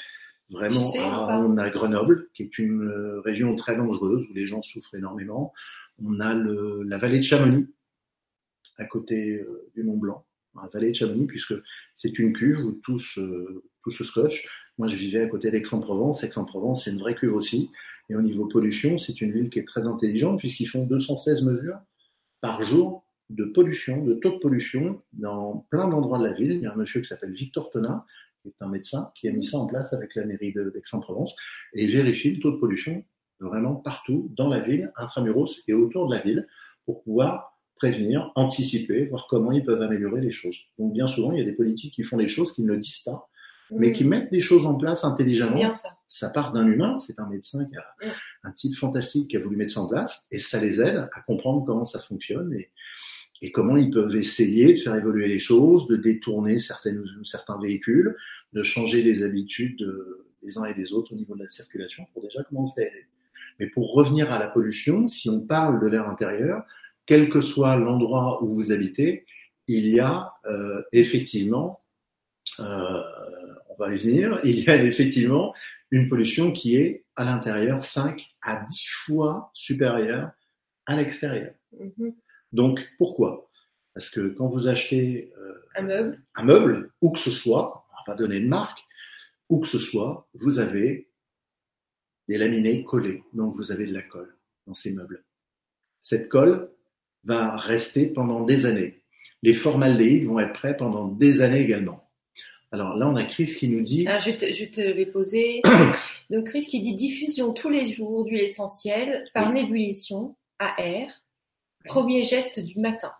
Vraiment, 0.48 0.80
Tu 0.90 0.98
sais, 0.98 0.98
ou 0.98 1.02
pas? 1.10 1.38
on 1.38 1.56
a 1.58 1.70
Grenoble, 1.70 2.28
qui 2.34 2.42
est 2.42 2.58
une 2.58 2.82
euh, 2.82 3.20
région 3.20 3.54
très 3.54 3.76
dangereuse 3.76 4.26
où 4.28 4.32
les 4.34 4.46
gens 4.48 4.62
souffrent 4.62 4.94
énormément. 4.96 5.52
On 6.02 6.18
a 6.18 6.34
le, 6.34 6.82
la 6.84 6.98
vallée 6.98 7.18
de 7.18 7.22
Chamonix, 7.22 7.68
à 8.78 8.84
côté 8.86 9.36
euh, 9.36 9.70
du 9.76 9.84
Mont 9.84 9.98
Blanc, 9.98 10.24
la 10.54 10.68
vallée 10.72 10.90
de 10.90 10.96
Chamonix, 10.96 11.26
puisque 11.26 11.54
c'est 11.94 12.18
une 12.18 12.32
cuve 12.32 12.64
où 12.64 12.72
tout 12.82 12.98
se, 12.98 13.62
tout 13.82 13.90
se 13.90 14.04
scotche. 14.04 14.48
Moi, 14.78 14.88
je 14.88 14.96
vivais 14.96 15.22
à 15.22 15.26
côté 15.26 15.50
d'Aix-en-Provence. 15.50 16.24
Aix-en-Provence, 16.24 16.84
c'est 16.84 16.90
une 16.90 16.98
vraie 16.98 17.14
cuve 17.14 17.34
aussi. 17.34 17.70
Et 18.08 18.16
au 18.16 18.22
niveau 18.22 18.46
pollution, 18.46 18.98
c'est 18.98 19.20
une 19.20 19.32
ville 19.32 19.50
qui 19.50 19.58
est 19.58 19.66
très 19.66 19.86
intelligente, 19.86 20.38
puisqu'ils 20.38 20.66
font 20.66 20.84
216 20.84 21.44
mesures 21.44 21.78
par 22.40 22.62
jour 22.62 23.04
de 23.28 23.44
pollution, 23.44 24.04
de 24.04 24.14
taux 24.14 24.32
de 24.32 24.38
pollution 24.38 25.02
dans 25.12 25.66
plein 25.70 25.88
d'endroits 25.88 26.18
de 26.18 26.24
la 26.24 26.32
ville. 26.32 26.52
Il 26.52 26.60
y 26.62 26.66
a 26.66 26.72
un 26.72 26.76
monsieur 26.76 27.00
qui 27.00 27.06
s'appelle 27.06 27.32
Victor 27.32 27.70
Tonin, 27.70 28.04
qui 28.42 28.48
est 28.48 28.56
un 28.60 28.68
médecin, 28.68 29.12
qui 29.14 29.28
a 29.28 29.32
mis 29.32 29.44
ça 29.44 29.58
en 29.58 29.66
place 29.66 29.92
avec 29.92 30.14
la 30.16 30.24
mairie 30.24 30.52
d'Aix-en-Provence 30.52 31.34
et 31.74 31.86
vérifie 31.86 32.32
le 32.32 32.40
taux 32.40 32.50
de 32.50 32.56
pollution 32.56 33.04
vraiment 33.38 33.76
partout 33.76 34.30
dans 34.36 34.48
la 34.48 34.60
ville, 34.60 34.92
intramuros 34.96 35.62
et 35.68 35.72
autour 35.72 36.08
de 36.08 36.14
la 36.14 36.20
ville 36.20 36.46
pour 36.84 37.02
pouvoir 37.02 37.49
prévenir, 37.80 38.30
anticiper, 38.36 39.06
voir 39.06 39.26
comment 39.28 39.52
ils 39.52 39.64
peuvent 39.64 39.82
améliorer 39.82 40.20
les 40.20 40.30
choses. 40.32 40.56
Donc 40.78 40.92
bien 40.92 41.08
souvent, 41.08 41.32
il 41.32 41.38
y 41.38 41.42
a 41.42 41.44
des 41.44 41.52
politiques 41.52 41.94
qui 41.94 42.02
font 42.04 42.18
des 42.18 42.28
choses 42.28 42.52
qu'ils 42.52 42.66
ne 42.66 42.76
disent 42.76 43.02
pas, 43.04 43.28
mais 43.70 43.88
Hmm. 43.90 43.92
qui 43.92 44.04
mettent 44.04 44.30
des 44.30 44.40
choses 44.40 44.66
en 44.66 44.74
place 44.74 45.04
intelligemment 45.04 45.54
bien 45.56 45.72
ça. 45.72 45.88
ça 46.08 46.30
part 46.30 46.52
d'un 46.52 46.66
humain, 46.66 46.98
c'est 46.98 47.18
un 47.20 47.28
médecin 47.28 47.64
qui 47.66 47.76
a 47.76 47.84
Mm. 48.02 48.10
un 48.44 48.52
type 48.52 48.76
fantastique 48.76 49.28
qui 49.30 49.36
a 49.36 49.40
voulu 49.40 49.56
mettre 49.56 49.72
ça 49.72 49.80
en 49.80 49.88
place, 49.88 50.26
et 50.30 50.38
ça 50.38 50.60
les 50.60 50.80
aide 50.80 50.96
à 50.96 51.08
comprendre 51.26 51.64
comment 51.64 51.84
ça 51.84 52.00
fonctionne 52.00 52.52
et, 52.52 52.70
et 53.42 53.52
comment 53.52 53.76
ils 53.76 53.90
peuvent 53.90 54.14
essayer 54.16 54.72
de 54.74 54.78
faire 54.78 54.94
évoluer 54.96 55.28
les 55.28 55.38
choses, 55.38 55.86
de 55.88 55.96
détourner 55.96 56.58
certaines, 56.58 57.04
certains 57.24 57.58
véhicules, 57.60 58.14
de 58.52 58.62
changer 58.62 59.02
les 59.02 59.22
habitudes 59.22 59.78
de- 59.78 60.26
des 60.42 60.58
uns 60.58 60.64
et 60.64 60.74
des 60.74 60.92
autres 60.92 61.12
au 61.12 61.16
niveau 61.16 61.34
de 61.36 61.42
la 61.44 61.48
circulation 61.48 62.04
pour 62.12 62.22
déjà 62.22 62.42
commencer 62.44 62.82
à 62.82 62.86
aider. 62.88 63.06
Mais 63.60 63.66
pour 63.68 63.92
revenir 63.94 64.32
à 64.32 64.38
la 64.38 64.48
pollution, 64.48 65.06
si 65.06 65.28
on 65.30 65.40
parle 65.40 65.80
de 65.82 65.86
l'air 65.86 66.08
intérieur, 66.08 66.64
quel 67.10 67.28
que 67.28 67.40
soit 67.40 67.74
l'endroit 67.74 68.40
où 68.40 68.54
vous 68.54 68.70
habitez, 68.70 69.26
il 69.66 69.88
y 69.88 69.98
a 69.98 70.32
euh, 70.44 70.80
effectivement, 70.92 71.82
euh, 72.60 73.02
on 73.68 73.74
va 73.80 73.92
y 73.92 73.98
venir, 73.98 74.38
il 74.44 74.60
y 74.60 74.70
a 74.70 74.80
effectivement 74.80 75.52
une 75.90 76.08
pollution 76.08 76.52
qui 76.52 76.76
est 76.76 77.04
à 77.16 77.24
l'intérieur 77.24 77.82
5 77.82 78.24
à 78.42 78.64
10 78.64 78.86
fois 78.90 79.50
supérieure 79.54 80.30
à 80.86 80.94
l'extérieur. 80.94 81.52
Mhm. 81.72 82.14
Donc 82.52 82.88
pourquoi? 82.96 83.50
Parce 83.92 84.08
que 84.08 84.28
quand 84.28 84.46
vous 84.46 84.68
achetez 84.68 85.32
euh, 85.36 85.66
Un 85.74 85.82
meuble. 85.82 86.22
un 86.36 86.44
meuble, 86.44 86.92
où 87.00 87.10
que 87.10 87.18
ce 87.18 87.32
soit, 87.32 87.86
on 87.90 87.96
va 87.96 88.02
pas 88.06 88.14
donner 88.14 88.40
de 88.40 88.46
marque, 88.46 88.78
où 89.48 89.58
que 89.58 89.66
ce 89.66 89.80
soit, 89.80 90.28
vous 90.34 90.60
avez 90.60 91.10
des 92.28 92.38
laminés 92.38 92.84
collés. 92.84 93.24
Donc 93.32 93.56
vous 93.56 93.72
avez 93.72 93.86
de 93.86 93.94
la 93.94 94.02
colle 94.02 94.38
dans 94.68 94.74
ces 94.74 94.94
meubles. 94.94 95.24
Cette 95.98 96.28
colle 96.28 96.70
va 97.24 97.56
rester 97.56 98.06
pendant 98.06 98.40
des 98.40 98.66
années. 98.66 99.02
Les 99.42 99.54
formaldéhydes 99.54 100.26
vont 100.26 100.38
être 100.38 100.52
prêts 100.52 100.76
pendant 100.76 101.08
des 101.08 101.42
années 101.42 101.60
également. 101.60 102.10
Alors 102.72 102.96
là, 102.96 103.08
on 103.08 103.16
a 103.16 103.24
Chris 103.24 103.56
qui 103.58 103.68
nous 103.68 103.82
dit 103.82 104.06
Alors, 104.06 104.20
je, 104.20 104.30
vais 104.30 104.36
te, 104.36 104.46
je 104.52 104.60
vais 104.60 104.70
te 104.70 104.80
les 104.80 105.06
poser. 105.06 105.62
Donc, 106.30 106.46
Chris 106.46 106.66
qui 106.66 106.80
dit 106.80 106.94
diffusion 106.94 107.52
tous 107.52 107.70
les 107.70 107.86
jours 107.86 108.24
d'huile 108.24 108.42
essentielle 108.42 109.24
par 109.34 109.52
nébullition 109.52 110.36
à 110.58 110.74
air. 110.78 111.10
Premier 111.84 112.24
geste 112.24 112.60
du 112.60 112.78
matin. 112.78 113.12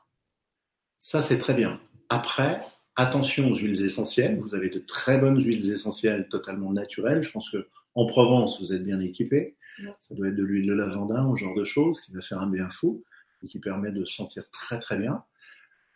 Ça, 0.97 1.23
c'est 1.23 1.38
très 1.38 1.54
bien. 1.54 1.80
Après, 2.11 2.61
attention 2.95 3.49
aux 3.49 3.57
huiles 3.57 3.83
essentielles. 3.83 4.38
Vous 4.38 4.54
avez 4.54 4.69
de 4.69 4.78
très 4.78 5.19
bonnes 5.19 5.42
huiles 5.42 5.73
essentielles 5.73 6.28
totalement 6.28 6.73
naturelles. 6.73 7.23
Je 7.23 7.30
pense 7.30 7.50
que 7.50 7.69
en 7.95 8.07
Provence, 8.07 8.61
vous 8.61 8.73
êtes 8.73 8.85
bien 8.85 9.00
équipé. 9.00 9.57
Ouais. 9.83 9.92
Ça 9.99 10.14
doit 10.14 10.28
être 10.28 10.37
de 10.37 10.45
l'huile 10.45 10.69
de 10.69 10.75
lavandin 10.75 11.26
ou 11.26 11.37
ce 11.37 11.45
genre 11.45 11.57
de 11.57 11.64
choses 11.64 12.00
qui 12.00 12.12
va 12.12 12.21
faire 12.21 12.40
un 12.40 12.47
bien 12.47 12.71
fou 12.71 13.02
et 13.43 13.47
qui 13.47 13.59
permet 13.59 13.93
de 13.93 14.05
se 14.05 14.15
sentir 14.15 14.45
très 14.51 14.79
très 14.79 14.97
bien. 14.97 15.23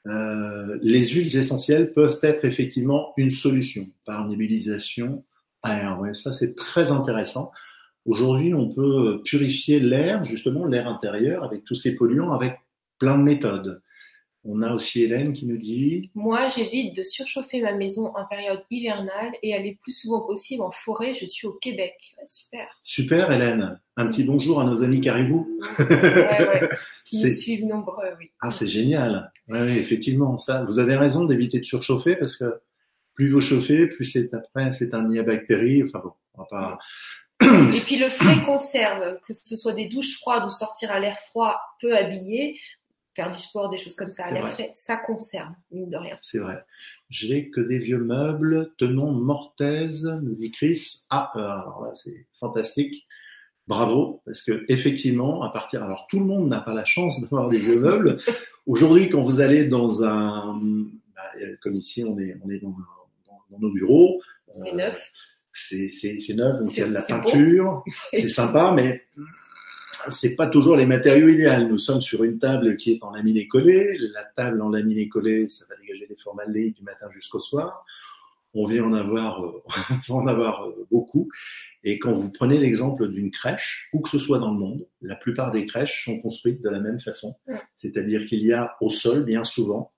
Euh, 0.06 0.78
les 0.82 1.04
huiles 1.08 1.36
essentielles 1.36 1.92
peuvent 1.92 2.18
être 2.22 2.44
effectivement 2.44 3.12
une 3.16 3.30
solution 3.30 3.88
par 4.04 4.26
nébulisation. 4.28 5.24
Ouais, 5.64 6.14
ça, 6.14 6.32
c'est 6.32 6.54
très 6.54 6.92
intéressant. 6.92 7.50
Aujourd'hui, 8.04 8.52
on 8.52 8.68
peut 8.74 9.22
purifier 9.24 9.80
l'air, 9.80 10.22
justement 10.24 10.66
l'air 10.66 10.88
intérieur, 10.88 11.42
avec 11.42 11.64
tous 11.64 11.74
ces 11.74 11.96
polluants, 11.96 12.32
avec 12.32 12.58
plein 12.98 13.16
de 13.16 13.22
méthodes. 13.22 13.80
On 14.46 14.60
a 14.60 14.74
aussi 14.74 15.02
Hélène 15.02 15.32
qui 15.32 15.46
nous 15.46 15.56
dit 15.56 16.10
Moi, 16.14 16.48
j'évite 16.48 16.94
de 16.94 17.02
surchauffer 17.02 17.62
ma 17.62 17.72
maison 17.74 18.12
en 18.14 18.26
période 18.26 18.62
hivernale 18.70 19.32
et 19.42 19.54
aller 19.54 19.78
plus 19.80 19.92
souvent 19.92 20.20
possible 20.20 20.62
en 20.62 20.70
forêt. 20.70 21.14
Je 21.14 21.24
suis 21.24 21.46
au 21.46 21.52
Québec. 21.52 21.94
super. 22.26 22.68
Super, 22.82 23.32
Hélène. 23.32 23.80
Un 23.96 24.08
petit 24.08 24.24
bonjour 24.24 24.60
à 24.60 24.64
nos 24.64 24.82
amis 24.82 25.00
caribous. 25.00 25.48
ouais, 25.78 25.86
ouais. 25.88 26.68
Qui 27.06 27.24
nous 27.24 27.32
suivent 27.32 27.64
nombreux, 27.64 28.14
oui. 28.18 28.30
Ah, 28.42 28.50
c'est 28.50 28.68
génial. 28.68 29.32
Oui, 29.48 29.78
effectivement. 29.78 30.38
Ça, 30.38 30.64
vous 30.64 30.78
avez 30.78 30.96
raison 30.96 31.24
d'éviter 31.24 31.58
de 31.58 31.64
surchauffer 31.64 32.16
parce 32.16 32.36
que 32.36 32.60
plus 33.14 33.30
vous 33.30 33.40
chauffez, 33.40 33.86
plus 33.86 34.04
c'est 34.04 34.34
après, 34.34 34.72
c'est 34.72 34.92
un 34.92 35.04
nid 35.08 35.20
à 35.20 35.22
bactéries. 35.22 35.84
Enfin 35.84 36.00
bon, 36.04 36.12
on 36.34 36.42
va 36.42 36.46
pas. 36.50 36.78
Et 37.42 37.80
puis 37.80 37.96
le 37.96 38.10
frais 38.10 38.42
conserve, 38.44 39.18
que 39.26 39.32
ce 39.32 39.56
soit 39.56 39.72
des 39.72 39.88
douches 39.88 40.18
froides 40.18 40.44
ou 40.44 40.50
sortir 40.50 40.90
à 40.90 41.00
l'air 41.00 41.18
froid 41.18 41.58
peu 41.80 41.96
habillé, 41.96 42.58
faire 43.14 43.30
du 43.30 43.38
sport, 43.38 43.70
des 43.70 43.78
choses 43.78 43.94
comme 43.96 44.10
ça 44.10 44.24
à 44.24 44.30
l'air 44.30 44.48
frais, 44.48 44.70
ça 44.72 44.96
conserve, 44.96 45.52
mine 45.70 45.88
de 45.88 45.96
rien. 45.96 46.16
C'est 46.18 46.38
vrai. 46.38 46.64
J'ai 47.10 47.50
que 47.50 47.60
des 47.60 47.78
vieux 47.78 47.98
meubles, 47.98 48.72
tenons 48.78 49.12
mortaise, 49.12 50.04
nous 50.22 50.34
dit 50.34 50.50
Chris. 50.50 51.04
Ah, 51.10 51.32
euh, 51.36 51.40
alors 51.40 51.82
là, 51.84 51.92
c'est 51.94 52.26
fantastique. 52.40 53.06
Bravo, 53.66 54.20
parce 54.26 54.42
que 54.42 54.64
effectivement, 54.68 55.42
à 55.42 55.50
partir, 55.50 55.82
alors 55.82 56.06
tout 56.08 56.18
le 56.18 56.26
monde 56.26 56.48
n'a 56.48 56.60
pas 56.60 56.74
la 56.74 56.84
chance 56.84 57.20
d'avoir 57.20 57.48
des 57.48 57.58
vieux 57.58 57.80
meubles. 57.80 58.16
Aujourd'hui, 58.66 59.08
quand 59.08 59.22
vous 59.22 59.40
allez 59.40 59.64
dans 59.64 60.02
un, 60.02 60.58
bah, 61.14 61.22
comme 61.62 61.76
ici, 61.76 62.04
on 62.04 62.18
est, 62.18 62.36
on 62.44 62.50
est 62.50 62.58
dans, 62.58 62.74
dans, 63.50 63.58
nos 63.58 63.72
bureaux. 63.72 64.20
C'est 64.52 64.72
euh, 64.72 64.76
neuf. 64.76 65.00
C'est, 65.52 65.88
c'est, 65.88 66.18
c'est 66.18 66.34
neuf, 66.34 66.60
donc 66.60 66.76
il 66.76 66.80
y 66.80 66.82
a 66.82 66.88
de 66.88 66.92
la 66.92 67.02
peinture, 67.02 67.84
c'est 68.12 68.28
sympa, 68.28 68.72
mais 68.74 69.04
c'est 70.10 70.36
pas 70.36 70.46
toujours 70.46 70.76
les 70.76 70.86
matériaux 70.86 71.28
idéaux. 71.28 71.68
Nous 71.68 71.78
sommes 71.78 72.00
sur 72.00 72.24
une 72.24 72.38
table 72.38 72.76
qui 72.76 72.92
est 72.92 73.02
en 73.02 73.10
laminé 73.10 73.46
collé. 73.48 73.96
La 74.12 74.24
table 74.24 74.62
en 74.62 74.70
laminé 74.70 75.08
collé, 75.08 75.48
ça 75.48 75.64
va 75.68 75.76
dégager 75.76 76.06
des 76.06 76.16
formaldéhydes 76.16 76.74
du 76.74 76.82
matin 76.82 77.08
jusqu'au 77.10 77.40
soir. 77.40 77.84
On 78.56 78.66
vient 78.66 78.84
en 78.84 78.92
avoir, 78.92 79.44
euh, 79.44 79.62
on 80.08 80.14
va 80.14 80.22
en 80.22 80.26
avoir 80.26 80.68
euh, 80.68 80.86
beaucoup. 80.90 81.28
Et 81.82 81.98
quand 81.98 82.14
vous 82.14 82.30
prenez 82.30 82.58
l'exemple 82.58 83.08
d'une 83.08 83.30
crèche, 83.30 83.88
où 83.92 84.00
que 84.00 84.08
ce 84.08 84.18
soit 84.18 84.38
dans 84.38 84.52
le 84.52 84.58
monde, 84.58 84.86
la 85.00 85.16
plupart 85.16 85.50
des 85.50 85.66
crèches 85.66 86.04
sont 86.04 86.20
construites 86.20 86.62
de 86.62 86.68
la 86.68 86.78
même 86.78 87.00
façon. 87.00 87.34
C'est-à-dire 87.74 88.24
qu'il 88.26 88.42
y 88.42 88.52
a 88.52 88.76
au 88.80 88.90
sol, 88.90 89.24
bien 89.24 89.44
souvent, 89.44 89.92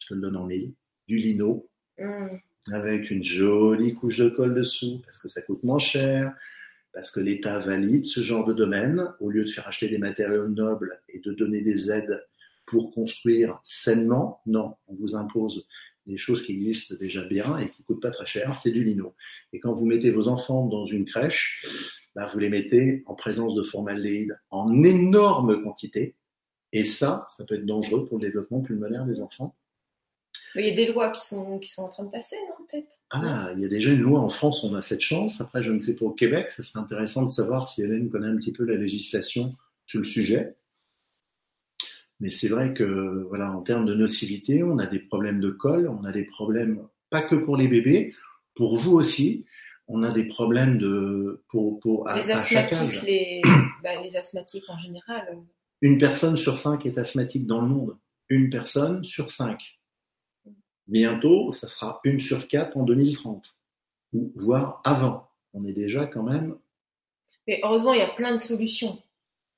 je 0.00 0.08
te 0.08 0.14
le 0.14 0.20
donne 0.22 0.36
en 0.36 0.46
mille, 0.46 0.72
du 1.06 1.16
lino, 1.18 1.68
mm. 1.98 2.36
avec 2.72 3.10
une 3.10 3.22
jolie 3.22 3.94
couche 3.94 4.18
de 4.18 4.28
colle 4.28 4.54
dessous, 4.54 5.00
parce 5.04 5.18
que 5.18 5.28
ça 5.28 5.40
coûte 5.42 5.62
moins 5.62 5.78
cher, 5.78 6.34
parce 6.92 7.10
que 7.10 7.20
l'État 7.20 7.60
valide 7.60 8.04
ce 8.04 8.22
genre 8.22 8.44
de 8.44 8.52
domaine, 8.52 9.12
au 9.20 9.30
lieu 9.30 9.44
de 9.44 9.50
faire 9.50 9.68
acheter 9.68 9.88
des 9.88 9.98
matériaux 9.98 10.48
nobles 10.48 11.00
et 11.08 11.20
de 11.20 11.32
donner 11.32 11.60
des 11.60 11.90
aides 11.90 12.24
pour 12.66 12.90
construire 12.90 13.60
sainement, 13.64 14.40
non, 14.46 14.76
on 14.86 14.94
vous 14.94 15.14
impose 15.14 15.66
des 16.06 16.16
choses 16.16 16.42
qui 16.42 16.52
existent 16.52 16.94
déjà 16.98 17.22
bien 17.22 17.58
et 17.58 17.70
qui 17.70 17.82
coûtent 17.82 18.02
pas 18.02 18.10
très 18.10 18.26
cher, 18.26 18.56
c'est 18.56 18.70
du 18.70 18.82
lino. 18.84 19.14
Et 19.52 19.60
quand 19.60 19.74
vous 19.74 19.86
mettez 19.86 20.10
vos 20.10 20.28
enfants 20.28 20.66
dans 20.66 20.86
une 20.86 21.04
crèche, 21.04 21.64
bah, 22.14 22.28
vous 22.32 22.38
les 22.38 22.48
mettez 22.48 23.02
en 23.06 23.14
présence 23.14 23.54
de 23.54 23.62
formaldéhyde 23.62 24.38
en 24.50 24.82
énorme 24.82 25.62
quantité, 25.62 26.16
et 26.72 26.84
ça, 26.84 27.24
ça 27.28 27.44
peut 27.44 27.56
être 27.56 27.66
dangereux 27.66 28.06
pour 28.06 28.18
le 28.18 28.26
développement 28.26 28.60
pulmonaire 28.60 29.04
des 29.04 29.20
enfants. 29.20 29.56
Il 30.56 30.64
y 30.64 30.70
a 30.70 30.74
des 30.74 30.86
lois 30.86 31.10
qui 31.10 31.26
sont, 31.26 31.58
qui 31.58 31.68
sont 31.68 31.82
en 31.82 31.88
train 31.88 32.04
de 32.04 32.10
passer, 32.10 32.36
non, 32.48 32.66
peut-être? 32.66 32.98
Ah, 33.10 33.50
il 33.54 33.62
y 33.62 33.64
a 33.64 33.68
déjà 33.68 33.90
une 33.90 34.00
loi 34.00 34.20
en 34.20 34.28
France, 34.28 34.64
on 34.64 34.74
a 34.74 34.80
cette 34.80 35.00
chance. 35.00 35.40
Après, 35.40 35.62
je 35.62 35.70
ne 35.70 35.78
sais 35.78 35.94
pas 35.94 36.06
au 36.06 36.10
Québec, 36.10 36.50
ça 36.50 36.62
serait 36.62 36.80
intéressant 36.80 37.22
de 37.24 37.30
savoir 37.30 37.66
si 37.66 37.82
Hélène 37.82 38.10
connaît 38.10 38.28
un 38.28 38.36
petit 38.36 38.52
peu 38.52 38.64
la 38.64 38.76
législation 38.76 39.54
sur 39.86 39.98
le 39.98 40.04
sujet. 40.04 40.56
Mais 42.20 42.28
c'est 42.28 42.48
vrai 42.48 42.74
que, 42.74 43.26
voilà, 43.28 43.50
en 43.50 43.62
termes 43.62 43.86
de 43.86 43.94
nocivité, 43.94 44.62
on 44.62 44.78
a 44.78 44.86
des 44.86 44.98
problèmes 44.98 45.40
de 45.40 45.50
colle, 45.50 45.88
on 45.88 46.04
a 46.04 46.12
des 46.12 46.24
problèmes, 46.24 46.86
pas 47.08 47.22
que 47.22 47.34
pour 47.34 47.56
les 47.56 47.68
bébés, 47.68 48.14
pour 48.54 48.76
vous 48.76 48.92
aussi, 48.92 49.46
on 49.88 50.02
a 50.02 50.12
des 50.12 50.24
problèmes 50.24 50.78
de, 50.78 51.42
pour, 51.48 51.80
pour, 51.80 52.08
les 52.08 52.30
asthmatiques, 52.30 53.02
les, 53.02 53.40
bah, 53.82 54.00
les 54.02 54.16
asthmatiques 54.16 54.68
en 54.68 54.78
général. 54.78 55.28
Euh. 55.32 55.40
Une 55.80 55.98
personne 55.98 56.36
sur 56.36 56.58
cinq 56.58 56.84
est 56.86 56.98
asthmatique 56.98 57.46
dans 57.46 57.60
le 57.60 57.68
monde. 57.68 57.96
Une 58.28 58.50
personne 58.50 59.02
sur 59.04 59.30
cinq. 59.30 59.79
Bientôt, 60.90 61.52
ça 61.52 61.68
sera 61.68 62.00
une 62.02 62.18
sur 62.18 62.48
quatre 62.48 62.76
en 62.76 62.82
2030, 62.82 63.54
ou 64.12 64.32
voire 64.34 64.80
avant. 64.82 65.28
On 65.52 65.64
est 65.64 65.72
déjà 65.72 66.06
quand 66.06 66.24
même. 66.24 66.56
Mais 67.46 67.60
heureusement, 67.62 67.94
il 67.94 68.00
y 68.00 68.02
a 68.02 68.08
plein 68.08 68.32
de 68.32 68.38
solutions. 68.38 68.98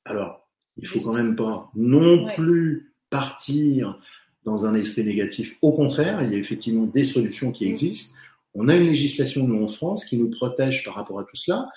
Alors, 0.05 0.47
il 0.77 0.87
faut 0.87 1.01
quand 1.01 1.15
même 1.15 1.35
pas 1.35 1.71
non 1.75 2.27
plus 2.35 2.95
partir 3.09 3.99
dans 4.45 4.67
un 4.67 4.75
esprit 4.75 5.05
négatif. 5.05 5.57
Au 5.63 5.73
contraire, 5.73 6.23
il 6.23 6.33
y 6.33 6.35
a 6.35 6.39
effectivement 6.39 6.85
des 6.85 7.05
solutions 7.05 7.51
qui 7.51 7.65
mm. 7.65 7.69
existent. 7.69 8.19
On 8.53 8.69
a 8.69 8.77
une 8.77 8.89
législation, 8.89 9.49
nous, 9.49 9.65
en 9.65 9.69
France, 9.69 10.05
qui 10.05 10.19
nous 10.19 10.29
protège 10.29 10.85
par 10.85 10.97
rapport 10.97 11.19
à 11.19 11.25
tout 11.25 11.37
cela. 11.37 11.71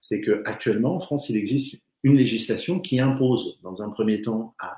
C'est 0.00 0.22
que 0.22 0.42
actuellement, 0.46 0.96
en 0.96 1.00
France, 1.00 1.28
il 1.28 1.36
existe 1.36 1.76
une 2.02 2.16
législation 2.16 2.80
qui 2.80 2.98
impose, 2.98 3.58
dans 3.62 3.82
un 3.82 3.90
premier 3.90 4.22
temps, 4.22 4.54
à 4.58 4.74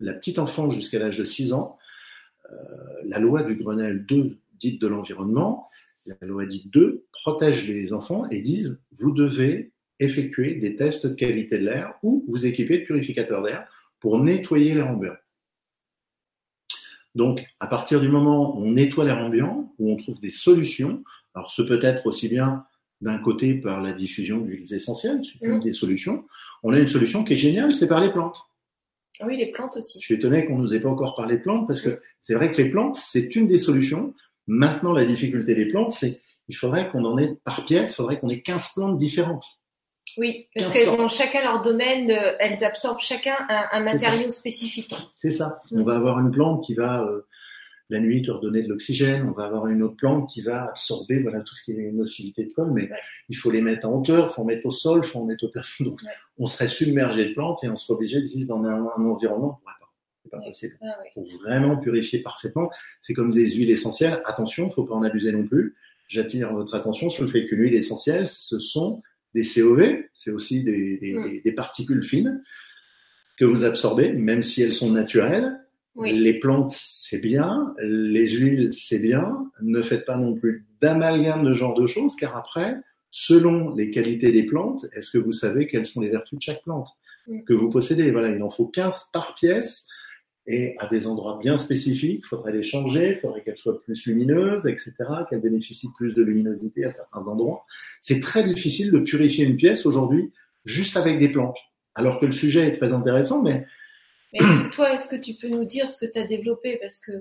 la 0.00 0.12
petite 0.12 0.40
enfant 0.40 0.70
jusqu'à 0.70 0.98
l'âge 0.98 1.18
de 1.18 1.24
6 1.24 1.52
ans, 1.52 1.78
la 3.04 3.18
loi 3.18 3.42
du 3.42 3.56
Grenelle 3.56 4.04
2, 4.06 4.38
dite 4.60 4.80
de 4.80 4.86
l'environnement, 4.86 5.68
la 6.06 6.16
loi 6.26 6.46
dite 6.46 6.72
2, 6.72 7.04
protège 7.12 7.68
les 7.68 7.92
enfants 7.92 8.28
et 8.30 8.40
disent 8.40 8.80
vous 8.98 9.12
devez 9.12 9.72
effectuer 10.00 10.56
des 10.56 10.76
tests 10.76 11.06
de 11.06 11.14
qualité 11.14 11.58
de 11.58 11.64
l'air 11.64 11.94
ou 12.02 12.24
vous 12.28 12.46
équiper 12.46 12.78
de 12.78 12.84
purificateurs 12.84 13.42
d'air 13.42 13.66
pour 14.00 14.18
nettoyer 14.18 14.74
l'air 14.74 14.88
ambiant. 14.88 15.14
Donc, 17.14 17.44
à 17.60 17.66
partir 17.66 18.00
du 18.00 18.08
moment 18.08 18.56
où 18.56 18.64
on 18.64 18.72
nettoie 18.72 19.04
l'air 19.04 19.18
ambiant, 19.18 19.72
où 19.78 19.92
on 19.92 19.96
trouve 19.96 20.18
des 20.18 20.30
solutions, 20.30 21.04
alors 21.34 21.50
ce 21.50 21.62
peut 21.62 21.80
être 21.82 22.06
aussi 22.06 22.28
bien 22.28 22.64
d'un 23.00 23.18
côté 23.18 23.54
par 23.54 23.82
la 23.82 23.92
diffusion 23.92 24.38
d'huiles 24.38 24.72
essentielles, 24.72 25.20
c'est 25.24 25.44
une 25.44 25.56
mmh. 25.56 25.60
des 25.60 25.72
solutions, 25.72 26.24
on 26.62 26.72
a 26.72 26.78
une 26.78 26.86
solution 26.86 27.24
qui 27.24 27.34
est 27.34 27.36
géniale, 27.36 27.74
c'est 27.74 27.88
par 27.88 28.00
les 28.00 28.10
plantes. 28.10 28.36
Ah 29.20 29.26
oui, 29.26 29.36
les 29.36 29.50
plantes 29.52 29.76
aussi. 29.76 30.00
Je 30.00 30.04
suis 30.04 30.14
étonné 30.14 30.46
qu'on 30.46 30.58
nous 30.58 30.74
ait 30.74 30.80
pas 30.80 30.88
encore 30.88 31.14
parlé 31.14 31.36
de 31.36 31.42
plantes 31.42 31.66
parce 31.66 31.80
que 31.80 32.00
c'est 32.18 32.34
vrai 32.34 32.52
que 32.52 32.60
les 32.60 32.70
plantes, 32.70 32.96
c'est 32.96 33.34
une 33.36 33.46
des 33.46 33.58
solutions. 33.58 34.14
Maintenant, 34.46 34.92
la 34.92 35.04
difficulté 35.04 35.54
des 35.54 35.68
plantes, 35.68 35.92
c'est 35.92 36.20
il 36.48 36.56
faudrait 36.56 36.90
qu'on 36.90 37.04
en 37.04 37.18
ait 37.18 37.38
par 37.44 37.64
pièce, 37.64 37.92
il 37.92 37.94
faudrait 37.94 38.18
qu'on 38.18 38.28
ait 38.28 38.40
15 38.40 38.72
plantes 38.74 38.98
différentes. 38.98 39.44
Oui, 40.18 40.48
parce 40.54 40.70
qu'elles 40.70 41.00
ont 41.00 41.08
chacun 41.08 41.42
leur 41.42 41.62
domaine, 41.62 42.10
elles 42.38 42.64
absorbent 42.64 43.00
chacun 43.00 43.34
un, 43.48 43.80
matériau 43.80 44.28
spécifique. 44.28 44.94
C'est 45.16 45.30
ça. 45.30 45.62
On 45.70 45.78
mm. 45.78 45.84
va 45.84 45.94
avoir 45.94 46.18
une 46.18 46.30
plante 46.30 46.62
qui 46.64 46.74
va 46.74 47.02
euh, 47.02 47.26
la 47.92 48.00
nuit 48.00 48.22
te 48.22 48.30
redonner 48.30 48.62
de 48.62 48.68
l'oxygène. 48.68 49.28
On 49.28 49.32
va 49.32 49.44
avoir 49.44 49.66
une 49.66 49.82
autre 49.82 49.96
plante 49.96 50.28
qui 50.28 50.40
va 50.40 50.70
absorber 50.70 51.20
voilà 51.22 51.40
tout 51.40 51.54
ce 51.54 51.62
qui 51.62 51.72
est 51.72 51.92
nocivité 51.92 52.44
de 52.44 52.52
colle, 52.52 52.72
mais 52.72 52.90
il 53.28 53.36
faut 53.36 53.50
les 53.50 53.60
mettre 53.60 53.86
en 53.86 54.00
hauteur, 54.00 54.28
il 54.30 54.34
faut 54.34 54.42
en 54.42 54.46
mettre 54.46 54.66
au 54.66 54.72
sol, 54.72 55.02
il 55.04 55.08
faut 55.08 55.20
en 55.20 55.26
mettre 55.26 55.44
au 55.44 55.48
plafond. 55.48 55.84
Donc 55.84 56.00
on 56.38 56.46
serait 56.46 56.68
submergé 56.68 57.26
de 57.26 57.34
plantes 57.34 57.62
et 57.62 57.68
on 57.68 57.76
serait 57.76 57.94
obligé 57.94 58.20
de 58.20 58.26
vivre 58.26 58.48
dans 58.48 58.64
un, 58.64 58.82
environnement. 58.82 59.60
C'est 60.24 60.30
pas 60.30 60.40
possible. 60.40 60.78
Il 60.80 60.88
ah 60.88 61.02
faut 61.14 61.26
vraiment 61.42 61.76
purifier 61.76 62.20
parfaitement. 62.20 62.70
C'est 63.00 63.12
comme 63.12 63.30
des 63.30 63.50
huiles 63.54 63.70
essentielles. 63.70 64.20
Attention, 64.24 64.70
faut 64.70 64.84
pas 64.84 64.94
en 64.94 65.02
abuser 65.02 65.32
non 65.32 65.46
plus. 65.46 65.76
J'attire 66.08 66.52
votre 66.52 66.74
attention 66.74 67.10
sur 67.10 67.24
le 67.24 67.30
fait 67.30 67.46
que 67.46 67.54
l'huile 67.54 67.74
essentielle, 67.74 68.28
ce 68.28 68.58
sont 68.58 69.02
des 69.34 69.44
COV, 69.44 70.04
c'est 70.12 70.30
aussi 70.30 70.62
des, 70.62 70.98
des, 70.98 71.40
des 71.42 71.52
particules 71.52 72.04
fines 72.04 72.42
que 73.38 73.46
vous 73.46 73.64
absorbez, 73.64 74.12
même 74.12 74.42
si 74.42 74.62
elles 74.62 74.74
sont 74.74 74.90
naturelles, 74.90 75.61
les 76.00 76.38
plantes, 76.40 76.72
c'est 76.72 77.20
bien. 77.20 77.74
Les 77.82 78.30
huiles, 78.30 78.70
c'est 78.72 79.00
bien. 79.00 79.50
Ne 79.60 79.82
faites 79.82 80.04
pas 80.04 80.16
non 80.16 80.34
plus 80.34 80.66
d'amalgame 80.80 81.44
de 81.44 81.52
genre 81.52 81.74
de 81.74 81.86
choses, 81.86 82.16
car 82.16 82.36
après, 82.36 82.76
selon 83.10 83.74
les 83.74 83.90
qualités 83.90 84.32
des 84.32 84.44
plantes, 84.44 84.86
est-ce 84.94 85.10
que 85.10 85.18
vous 85.18 85.32
savez 85.32 85.66
quelles 85.66 85.86
sont 85.86 86.00
les 86.00 86.10
vertus 86.10 86.38
de 86.38 86.42
chaque 86.42 86.62
plante 86.62 86.88
que 87.46 87.52
vous 87.52 87.70
possédez? 87.70 88.10
Voilà, 88.10 88.28
il 88.28 88.42
en 88.42 88.50
faut 88.50 88.66
15 88.66 89.10
par 89.12 89.34
pièce. 89.34 89.86
Et 90.48 90.74
à 90.78 90.88
des 90.88 91.06
endroits 91.06 91.38
bien 91.40 91.56
spécifiques, 91.56 92.22
il 92.24 92.26
faudrait 92.26 92.52
les 92.52 92.64
changer, 92.64 93.12
il 93.14 93.20
faudrait 93.20 93.44
qu'elles 93.44 93.56
soient 93.56 93.80
plus 93.80 94.06
lumineuses, 94.06 94.66
etc., 94.66 94.92
qu'elles 95.30 95.40
bénéficient 95.40 95.92
plus 95.96 96.16
de 96.16 96.22
luminosité 96.22 96.84
à 96.84 96.90
certains 96.90 97.28
endroits. 97.28 97.64
C'est 98.00 98.18
très 98.18 98.42
difficile 98.42 98.90
de 98.90 98.98
purifier 98.98 99.44
une 99.44 99.54
pièce 99.54 99.86
aujourd'hui 99.86 100.32
juste 100.64 100.96
avec 100.96 101.20
des 101.20 101.28
plantes. 101.28 101.58
Alors 101.94 102.18
que 102.18 102.26
le 102.26 102.32
sujet 102.32 102.66
est 102.66 102.76
très 102.76 102.92
intéressant, 102.92 103.40
mais 103.40 103.66
mais 104.32 104.70
toi, 104.72 104.94
est-ce 104.94 105.08
que 105.08 105.16
tu 105.16 105.34
peux 105.34 105.48
nous 105.48 105.64
dire 105.64 105.88
ce 105.88 105.98
que 105.98 106.10
tu 106.10 106.18
as 106.18 106.24
développé? 106.24 106.78
Parce 106.80 106.98
que 106.98 107.12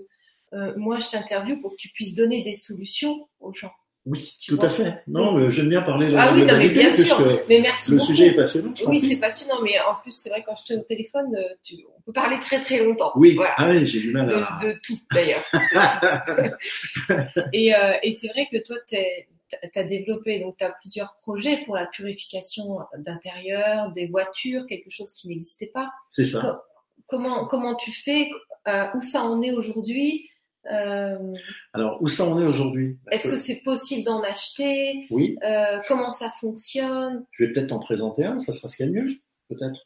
euh, 0.53 0.73
moi, 0.77 0.99
je 0.99 1.09
t'interviewe 1.09 1.59
pour 1.59 1.71
que 1.71 1.77
tu 1.77 1.89
puisses 1.89 2.13
donner 2.13 2.43
des 2.43 2.53
solutions 2.53 3.27
aux 3.39 3.53
gens. 3.53 3.71
Oui, 4.05 4.35
tout 4.47 4.57
à 4.59 4.69
fait. 4.69 5.03
Non, 5.07 5.33
mais 5.33 5.51
j'aime 5.51 5.69
bien 5.69 5.83
parler 5.83 6.09
de 6.09 6.15
Ah 6.15 6.33
oui, 6.33 6.43
non, 6.43 6.57
mais 6.57 6.69
bien 6.69 6.91
sûr. 6.91 7.19
Mais 7.47 7.61
merci 7.61 7.91
Le 7.91 7.99
sujet 7.99 8.27
est 8.27 8.35
passionnant. 8.35 8.73
Oui, 8.87 8.99
c'est 8.99 9.17
passionnant, 9.17 9.61
mais 9.61 9.79
en 9.79 9.95
plus, 10.01 10.11
c'est 10.11 10.29
vrai, 10.29 10.41
quand 10.43 10.55
je 10.55 10.73
te 10.73 10.79
au 10.79 10.81
téléphone, 10.81 11.35
euh, 11.35 11.53
tu, 11.63 11.75
on 11.95 12.01
peut 12.01 12.11
parler 12.11 12.39
très 12.39 12.59
très 12.59 12.83
longtemps. 12.83 13.11
Oui, 13.15 13.37
ah 13.57 13.83
j'ai 13.83 13.99
du 13.99 14.11
mal 14.11 14.27
à... 14.33 14.57
De, 14.63 14.75
tout, 14.81 14.97
d'ailleurs. 15.13 15.43
et, 17.53 17.75
euh, 17.75 17.93
et 18.01 18.11
c'est 18.11 18.29
vrai 18.29 18.47
que 18.51 18.57
toi, 18.63 18.77
tu 18.87 18.97
tu 19.73 19.79
as 19.79 19.83
développé, 19.83 20.39
donc 20.39 20.57
tu 20.57 20.63
as 20.63 20.71
plusieurs 20.71 21.17
projets 21.21 21.63
pour 21.65 21.75
la 21.75 21.85
purification 21.85 22.79
d'intérieur, 22.97 23.91
des 23.91 24.07
voitures, 24.07 24.65
quelque 24.65 24.89
chose 24.89 25.13
qui 25.13 25.27
n'existait 25.27 25.71
pas. 25.73 25.91
C'est 26.09 26.25
ça. 26.25 26.63
Comment, 27.07 27.45
comment 27.47 27.75
tu 27.75 27.91
fais 27.91 28.29
euh, 28.67 28.85
Où 28.95 29.01
ça 29.01 29.23
en 29.23 29.41
est 29.41 29.51
aujourd'hui 29.51 30.29
euh, 30.71 31.33
Alors, 31.73 32.01
où 32.01 32.07
ça 32.07 32.25
en 32.25 32.39
est 32.41 32.45
aujourd'hui? 32.45 32.97
Est-ce 33.11 33.29
que 33.29 33.37
c'est 33.37 33.61
possible 33.63 34.05
d'en 34.05 34.21
acheter? 34.21 35.07
Oui. 35.09 35.37
Euh, 35.43 35.79
comment 35.87 36.11
ça 36.11 36.31
fonctionne? 36.39 37.25
Je 37.31 37.45
vais 37.45 37.53
peut-être 37.53 37.67
t'en 37.67 37.79
présenter 37.79 38.25
un, 38.25 38.39
ça 38.39 38.53
sera 38.53 38.67
ce 38.67 38.77
qu'il 38.77 38.85
y 38.85 38.89
a 38.89 38.91
de 38.91 38.99
mieux, 38.99 39.15
peut-être. 39.49 39.85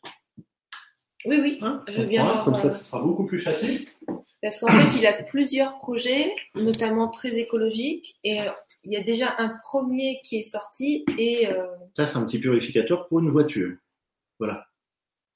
Oui, 1.26 1.40
oui. 1.42 1.58
Hein? 1.62 1.84
Je 1.88 2.02
veux 2.02 2.06
bien 2.06 2.44
comme 2.44 2.56
ça, 2.56 2.70
ça 2.72 2.84
sera 2.84 3.02
beaucoup 3.02 3.26
plus 3.26 3.42
facile. 3.42 3.88
Parce 4.42 4.60
qu'en 4.60 4.68
fait, 4.68 4.98
il 5.00 5.06
a 5.08 5.14
plusieurs 5.24 5.80
projets, 5.80 6.32
notamment 6.54 7.08
très 7.08 7.36
écologiques, 7.36 8.16
et 8.24 8.42
il 8.84 8.94
y 8.94 8.98
a 8.98 9.02
déjà 9.02 9.34
un 9.40 9.58
premier 9.64 10.20
qui 10.24 10.38
est 10.38 10.44
sorti. 10.44 11.04
Et 11.18 11.48
ça, 11.98 12.06
c'est 12.06 12.18
un 12.18 12.26
petit 12.28 12.38
purificateur 12.38 13.08
pour 13.08 13.22
une 13.22 13.30
voiture. 13.30 13.76
Voilà. 14.38 14.68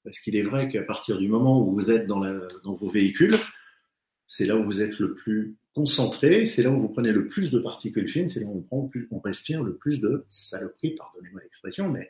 Parce 0.04 0.18
qu'il 0.20 0.36
est 0.36 0.42
vrai 0.42 0.68
qu'à 0.68 0.82
partir 0.82 1.18
du 1.18 1.28
moment 1.28 1.60
où 1.60 1.72
vous 1.72 1.90
êtes 1.90 2.06
dans, 2.06 2.22
vos 2.64 2.88
véhicules, 2.88 3.36
c'est 4.26 4.46
là 4.46 4.56
où 4.56 4.64
vous 4.64 4.80
êtes 4.80 4.98
le 4.98 5.14
plus 5.14 5.56
concentré, 5.74 6.46
c'est 6.46 6.62
là 6.62 6.70
où 6.70 6.78
vous 6.78 6.88
prenez 6.88 7.12
le 7.12 7.28
plus 7.28 7.50
de 7.50 7.58
particules 7.58 8.08
fines, 8.08 8.30
c'est 8.30 8.40
là 8.40 8.46
où 8.46 8.66
on, 8.70 9.20
respire 9.20 9.62
le 9.62 9.76
plus 9.76 10.00
de 10.00 10.24
saloperies, 10.28 10.94
pardonnez-moi 10.96 11.40
l'expression, 11.42 11.88
mais 11.88 12.08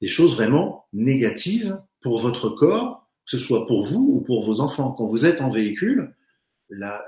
des 0.00 0.08
choses 0.08 0.34
vraiment 0.34 0.86
négatives 0.92 1.78
pour 2.00 2.18
votre 2.18 2.50
corps, 2.50 3.08
que 3.24 3.30
ce 3.30 3.38
soit 3.38 3.66
pour 3.66 3.84
vous 3.84 4.10
ou 4.12 4.20
pour 4.20 4.44
vos 4.44 4.60
enfants. 4.60 4.92
Quand 4.92 5.06
vous 5.06 5.24
êtes 5.24 5.40
en 5.40 5.50
véhicule, 5.50 6.14
la 6.68 7.06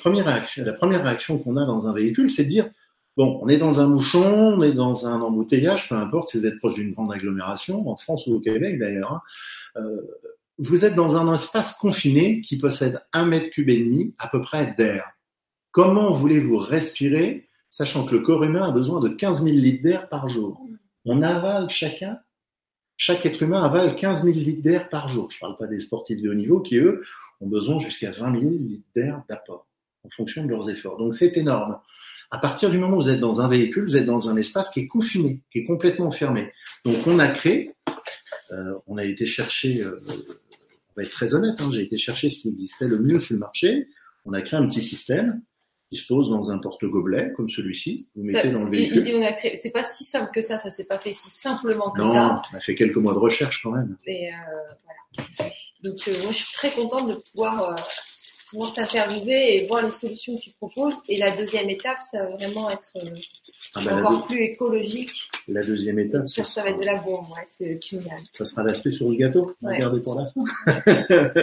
première 0.00 1.02
réaction 1.02 1.38
qu'on 1.38 1.56
a 1.56 1.66
dans 1.66 1.86
un 1.88 1.92
véhicule, 1.92 2.30
c'est 2.30 2.44
de 2.44 2.50
dire 2.50 2.70
bon, 3.18 3.40
on 3.42 3.48
est 3.48 3.58
dans 3.58 3.80
un 3.80 3.88
bouchon, 3.88 4.54
on 4.56 4.62
est 4.62 4.72
dans 4.72 5.06
un 5.06 5.20
embouteillage, 5.20 5.88
peu 5.88 5.96
importe 5.96 6.30
si 6.30 6.38
vous 6.38 6.46
êtes 6.46 6.58
proche 6.58 6.74
d'une 6.74 6.92
grande 6.92 7.12
agglomération, 7.12 7.86
en 7.88 7.96
France 7.96 8.26
ou 8.28 8.36
au 8.36 8.40
Québec 8.40 8.78
d'ailleurs. 8.78 9.12
Hein, 9.12 9.22
euh, 9.76 10.00
vous 10.58 10.84
êtes 10.84 10.94
dans 10.94 11.16
un 11.16 11.34
espace 11.34 11.74
confiné 11.74 12.40
qui 12.40 12.58
possède 12.58 13.02
un 13.12 13.26
mètre 13.26 13.50
cube 13.50 13.68
et 13.68 13.82
demi 13.82 14.14
à 14.18 14.28
peu 14.28 14.40
près 14.40 14.74
d'air. 14.78 15.04
Comment 15.72 16.12
voulez-vous 16.12 16.58
respirer, 16.58 17.48
sachant 17.68 18.06
que 18.06 18.14
le 18.14 18.22
corps 18.22 18.44
humain 18.44 18.68
a 18.68 18.70
besoin 18.70 19.00
de 19.00 19.08
15 19.08 19.42
000 19.42 19.56
litres 19.56 19.82
d'air 19.82 20.08
par 20.08 20.28
jour? 20.28 20.64
On 21.04 21.22
avale 21.22 21.68
chacun 21.68 22.18
chaque 23.00 23.24
être 23.26 23.42
humain 23.42 23.62
avale 23.62 23.94
15 23.94 24.24
000 24.24 24.36
litres 24.36 24.62
d'air 24.62 24.88
par 24.88 25.08
jour. 25.08 25.30
Je 25.30 25.36
ne 25.36 25.40
parle 25.40 25.56
pas 25.56 25.68
des 25.68 25.78
sportifs 25.78 26.20
de 26.20 26.30
haut 26.30 26.34
niveau 26.34 26.60
qui, 26.60 26.76
eux, 26.78 27.00
ont 27.40 27.46
besoin 27.46 27.78
jusqu'à 27.78 28.10
20 28.10 28.40
000 28.40 28.50
litres 28.50 28.88
d'air 28.94 29.22
d'apport 29.28 29.68
en 30.04 30.10
fonction 30.10 30.44
de 30.44 30.48
leurs 30.48 30.68
efforts. 30.68 30.98
Donc 30.98 31.14
c'est 31.14 31.36
énorme. 31.36 31.78
À 32.30 32.38
partir 32.38 32.70
du 32.70 32.78
moment 32.78 32.96
où 32.96 33.00
vous 33.00 33.08
êtes 33.08 33.20
dans 33.20 33.40
un 33.40 33.48
véhicule, 33.48 33.84
vous 33.84 33.96
êtes 33.96 34.04
dans 34.06 34.28
un 34.28 34.36
espace 34.36 34.70
qui 34.70 34.80
est 34.80 34.86
confiné, 34.86 35.42
qui 35.50 35.60
est 35.60 35.64
complètement 35.64 36.10
fermé. 36.10 36.52
Donc 36.84 37.06
on 37.06 37.18
a 37.18 37.28
créé, 37.28 37.74
euh, 38.52 38.74
on 38.86 38.98
a 38.98 39.04
été 39.04 39.26
chercher, 39.26 39.82
euh, 39.82 40.02
on 40.08 40.92
va 40.96 41.04
être 41.04 41.10
très 41.10 41.34
honnête, 41.34 41.60
hein, 41.60 41.70
j'ai 41.72 41.82
été 41.82 41.96
chercher 41.96 42.28
ce 42.28 42.40
qui 42.40 42.48
existait 42.50 42.86
le 42.86 42.98
mieux 42.98 43.18
sur 43.18 43.34
le 43.34 43.40
marché. 43.40 43.88
On 44.26 44.34
a 44.34 44.42
créé 44.42 44.58
un 44.58 44.66
petit 44.66 44.82
système 44.82 45.40
qui 45.90 45.96
se 45.96 46.06
pose 46.06 46.28
dans 46.28 46.50
un 46.50 46.58
porte-gobelet 46.58 47.32
comme 47.34 47.48
celui-ci. 47.48 48.08
Vous 48.14 48.24
mettez 48.24 48.50
dans 48.50 48.64
le 48.64 48.70
véhicule. 48.70 49.04
C'est 49.54 49.70
pas 49.70 49.84
si 49.84 50.04
simple 50.04 50.30
que 50.34 50.42
ça, 50.42 50.58
ça 50.58 50.70
s'est 50.70 50.84
pas 50.84 50.98
fait 50.98 51.14
si 51.14 51.30
simplement 51.30 51.90
que 51.90 52.02
non, 52.02 52.12
ça. 52.12 52.42
on 52.52 52.56
a 52.56 52.60
fait 52.60 52.74
quelques 52.74 52.96
mois 52.96 53.14
de 53.14 53.18
recherche 53.18 53.62
quand 53.62 53.72
même. 53.72 53.96
Et 54.06 54.28
euh, 54.28 54.36
voilà. 54.84 55.52
Donc 55.82 55.96
euh, 56.08 56.22
moi 56.22 56.32
je 56.32 56.36
suis 56.36 56.52
très 56.52 56.70
contente 56.70 57.08
de 57.08 57.14
pouvoir, 57.14 57.70
euh, 57.70 57.74
pouvoir 58.50 58.72
t'interviewer 58.72 59.56
et 59.56 59.66
voir 59.66 59.84
les 59.84 59.92
solutions 59.92 60.36
que 60.36 60.42
tu 60.42 60.50
proposes. 60.50 60.96
Et 61.08 61.18
la 61.18 61.34
deuxième 61.36 61.68
étape, 61.70 61.98
ça 62.02 62.22
va 62.22 62.30
vraiment 62.36 62.70
être 62.70 62.92
euh, 62.96 63.10
ah 63.74 63.80
ben 63.84 63.98
encore 63.98 64.26
plus 64.26 64.42
écologique. 64.42 65.10
La 65.48 65.62
deuxième 65.62 65.98
étape, 65.98 66.26
ça, 66.26 66.44
ça 66.44 66.62
va 66.62 66.70
être 66.70 66.80
de 66.80 66.86
la 66.86 66.98
bombe, 66.98 67.26
ouais, 67.30 67.44
c'est 67.46 67.80
génial. 67.82 68.20
Ça 68.32 68.44
sera 68.44 68.64
l'aspect 68.64 68.92
sur 68.92 69.10
le 69.10 69.16
gâteau. 69.16 69.54
Ouais. 69.62 69.74
Regardez 69.74 70.00
pour 70.00 70.14
la 70.14 70.30
fin. 70.32 71.42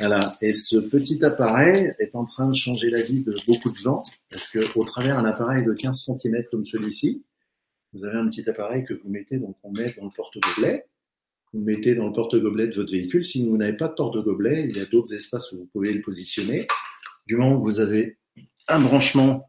Voilà. 0.00 0.34
Et 0.40 0.54
ce 0.54 0.78
petit 0.78 1.22
appareil 1.22 1.92
est 1.98 2.14
en 2.14 2.24
train 2.24 2.48
de 2.48 2.54
changer 2.54 2.88
la 2.88 3.02
vie 3.02 3.22
de 3.22 3.36
beaucoup 3.46 3.70
de 3.70 3.76
gens, 3.76 4.02
parce 4.30 4.48
que 4.50 4.78
au 4.78 4.82
travers 4.82 5.16
d'un 5.16 5.28
appareil 5.28 5.62
de 5.62 5.72
15 5.74 6.18
cm 6.22 6.44
comme 6.50 6.64
celui-ci, 6.64 7.22
vous 7.92 8.04
avez 8.06 8.16
un 8.16 8.26
petit 8.28 8.48
appareil 8.48 8.84
que 8.84 8.94
vous 8.94 9.10
mettez, 9.10 9.36
donc 9.36 9.56
on 9.62 9.72
met 9.72 9.94
dans 9.98 10.04
le 10.04 10.10
porte-gobelet. 10.16 10.86
Vous 11.52 11.60
mettez 11.60 11.94
dans 11.94 12.06
le 12.06 12.12
porte-gobelet 12.12 12.68
de 12.68 12.74
votre 12.74 12.92
véhicule. 12.92 13.24
Si 13.24 13.46
vous 13.46 13.56
n'avez 13.56 13.76
pas 13.76 13.88
de 13.88 13.94
porte-gobelet, 13.94 14.66
il 14.68 14.76
y 14.76 14.80
a 14.80 14.86
d'autres 14.86 15.12
espaces 15.14 15.50
où 15.52 15.58
vous 15.58 15.68
pouvez 15.72 15.92
le 15.92 16.00
positionner. 16.00 16.66
Du 17.26 17.36
moment 17.36 17.56
où 17.56 17.62
vous 17.62 17.80
avez 17.80 18.18
un 18.68 18.80
branchement 18.80 19.48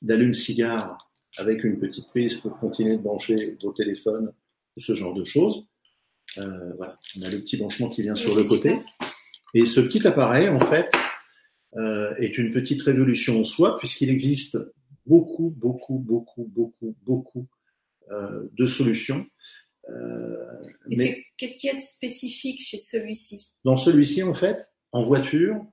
d'allume-cigare 0.00 1.10
avec 1.38 1.64
une 1.64 1.78
petite 1.78 2.08
prise 2.08 2.36
pour 2.36 2.58
continuer 2.58 2.96
de 2.96 3.02
brancher 3.02 3.56
vos 3.62 3.72
téléphones, 3.72 4.32
ce 4.76 4.94
genre 4.94 5.14
de 5.14 5.24
choses. 5.24 5.66
Euh, 6.38 6.72
voilà, 6.76 6.96
on 7.18 7.22
a 7.22 7.30
le 7.30 7.38
petit 7.38 7.56
branchement 7.56 7.90
qui 7.90 8.02
vient 8.02 8.14
sur 8.14 8.36
le 8.36 8.44
côté. 8.44 8.80
Et 9.54 9.66
ce 9.66 9.80
petit 9.80 10.06
appareil, 10.06 10.48
en 10.48 10.60
fait, 10.60 10.90
euh, 11.76 12.14
est 12.16 12.38
une 12.38 12.52
petite 12.52 12.82
révolution 12.82 13.40
en 13.40 13.44
soi, 13.44 13.78
puisqu'il 13.78 14.10
existe 14.10 14.58
beaucoup, 15.06 15.54
beaucoup, 15.56 15.98
beaucoup, 15.98 16.44
beaucoup, 16.44 16.96
beaucoup 17.02 17.48
euh, 18.10 18.48
de 18.52 18.66
solutions. 18.66 19.26
Euh, 19.88 20.60
mais 20.86 21.24
qu'est-ce 21.36 21.56
qu'il 21.56 21.68
y 21.68 21.72
a 21.72 21.76
de 21.76 21.80
spécifique 21.80 22.60
chez 22.60 22.78
celui-ci? 22.78 23.50
Dans 23.64 23.76
celui-ci, 23.76 24.22
en 24.22 24.34
fait, 24.34 24.68
en 24.92 25.02
voiture, 25.02 25.64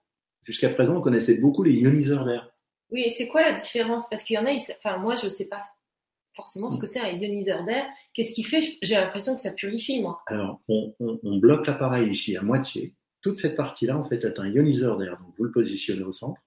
jusqu'à 0.43 0.69
présent, 0.69 0.97
on 0.97 1.01
connaissait 1.01 1.37
beaucoup 1.37 1.63
les 1.63 1.73
ioniseurs 1.73 2.25
d'air. 2.25 2.51
Oui, 2.91 3.03
et 3.05 3.09
c'est 3.09 3.27
quoi 3.27 3.41
la 3.41 3.53
différence? 3.53 4.09
Parce 4.09 4.23
qu'il 4.23 4.35
y 4.35 4.39
en 4.39 4.45
a, 4.45 4.51
enfin 4.51 4.97
moi, 4.97 5.15
je 5.15 5.25
ne 5.25 5.29
sais 5.29 5.47
pas 5.47 5.63
forcément 6.33 6.69
ce 6.69 6.79
que 6.79 6.87
c'est 6.87 6.99
un 6.99 7.11
ioniseur 7.11 7.65
d'air. 7.65 7.87
Qu'est-ce 8.13 8.33
qui 8.33 8.43
fait? 8.43 8.77
J'ai 8.81 8.95
l'impression 8.95 9.35
que 9.35 9.41
ça 9.41 9.51
purifie, 9.51 10.01
moi. 10.01 10.21
Alors, 10.27 10.61
on, 10.67 10.95
on, 10.99 11.19
on 11.21 11.37
bloque 11.37 11.67
l'appareil 11.67 12.09
ici 12.09 12.35
à 12.35 12.41
moitié 12.41 12.95
toute 13.21 13.37
cette 13.37 13.57
partie-là, 13.57 13.97
en 13.97 14.05
fait, 14.05 14.23
est 14.23 14.39
un 14.39 14.47
ioniseur 14.47 14.97
d'air. 14.97 15.19
Donc, 15.19 15.35
vous 15.37 15.43
le 15.43 15.51
positionnez 15.51 16.03
au 16.03 16.13
centre. 16.13 16.41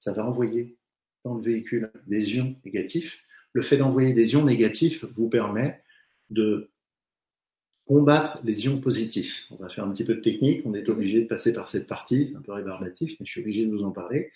Ça 0.00 0.12
va 0.12 0.26
envoyer 0.26 0.76
dans 1.24 1.34
le 1.34 1.42
véhicule 1.42 1.92
des 2.06 2.34
ions 2.34 2.56
négatifs. 2.64 3.16
Le 3.52 3.62
fait 3.62 3.76
d'envoyer 3.76 4.12
des 4.12 4.32
ions 4.32 4.44
négatifs 4.44 5.04
vous 5.16 5.28
permet 5.28 5.82
de 6.30 6.72
combattre 7.86 8.38
les 8.44 8.64
ions 8.64 8.78
positifs. 8.80 9.46
On 9.50 9.62
va 9.62 9.68
faire 9.68 9.84
un 9.84 9.90
petit 9.90 10.04
peu 10.04 10.14
de 10.14 10.20
technique. 10.20 10.62
On 10.64 10.74
est 10.74 10.88
obligé 10.88 11.22
de 11.22 11.26
passer 11.26 11.52
par 11.52 11.68
cette 11.68 11.86
partie. 11.86 12.26
C'est 12.26 12.36
un 12.36 12.40
peu 12.40 12.52
rébarbatif, 12.52 13.16
mais 13.20 13.26
je 13.26 13.30
suis 13.30 13.40
obligé 13.40 13.66
de 13.66 13.70
vous 13.70 13.82
en 13.82 13.90
parler. 13.90 14.30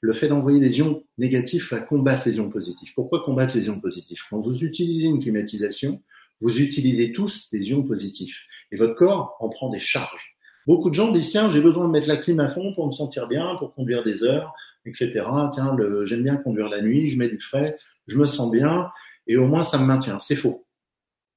Le 0.00 0.12
fait 0.12 0.28
d'envoyer 0.28 0.60
des 0.60 0.78
ions 0.78 1.04
négatifs 1.18 1.70
va 1.70 1.80
combattre 1.80 2.26
les 2.26 2.36
ions 2.36 2.50
positifs. 2.50 2.94
Pourquoi 2.94 3.22
combattre 3.24 3.56
les 3.56 3.66
ions 3.66 3.80
positifs? 3.80 4.22
Quand 4.30 4.40
vous 4.40 4.64
utilisez 4.64 5.08
une 5.08 5.20
climatisation, 5.20 6.00
vous 6.40 6.60
utilisez 6.60 7.12
tous 7.12 7.50
des 7.52 7.70
ions 7.70 7.82
positifs. 7.82 8.42
Et 8.72 8.76
votre 8.76 8.94
corps 8.94 9.36
en 9.40 9.48
prend 9.48 9.70
des 9.70 9.80
charges. 9.80 10.36
Beaucoup 10.66 10.88
de 10.88 10.94
gens 10.94 11.12
disent 11.12 11.30
tiens, 11.30 11.50
j'ai 11.50 11.60
besoin 11.60 11.86
de 11.86 11.90
mettre 11.90 12.08
la 12.08 12.16
clim 12.16 12.40
à 12.40 12.48
fond 12.48 12.74
pour 12.74 12.86
me 12.86 12.92
sentir 12.92 13.28
bien, 13.28 13.54
pour 13.56 13.74
conduire 13.74 14.02
des 14.02 14.24
heures, 14.24 14.54
etc. 14.86 15.12
Tiens, 15.52 15.76
j'aime 16.04 16.22
bien 16.22 16.36
conduire 16.36 16.68
la 16.70 16.80
nuit, 16.80 17.10
je 17.10 17.18
mets 17.18 17.28
du 17.28 17.38
frais, 17.38 17.76
je 18.06 18.18
me 18.18 18.24
sens 18.24 18.50
bien, 18.50 18.90
et 19.26 19.36
au 19.36 19.46
moins 19.46 19.62
ça 19.62 19.78
me 19.78 19.84
maintient. 19.84 20.18
C'est 20.18 20.36
faux. 20.36 20.64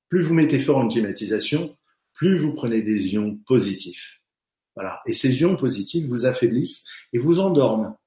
Plus 0.10 0.22
vous 0.22 0.34
mettez 0.34 0.60
fort 0.60 0.82
une 0.82 0.90
climatisation, 0.90 1.76
plus 2.14 2.38
vous 2.38 2.56
prenez 2.56 2.82
des 2.82 3.14
ions 3.14 3.38
positifs. 3.46 4.22
Voilà. 4.76 5.02
Et 5.06 5.14
ces 5.14 5.42
ions 5.42 5.56
positifs 5.58 6.06
vous 6.06 6.26
affaiblissent 6.26 6.86
et 7.14 7.18
vous 7.18 7.40
endorment. 7.40 7.98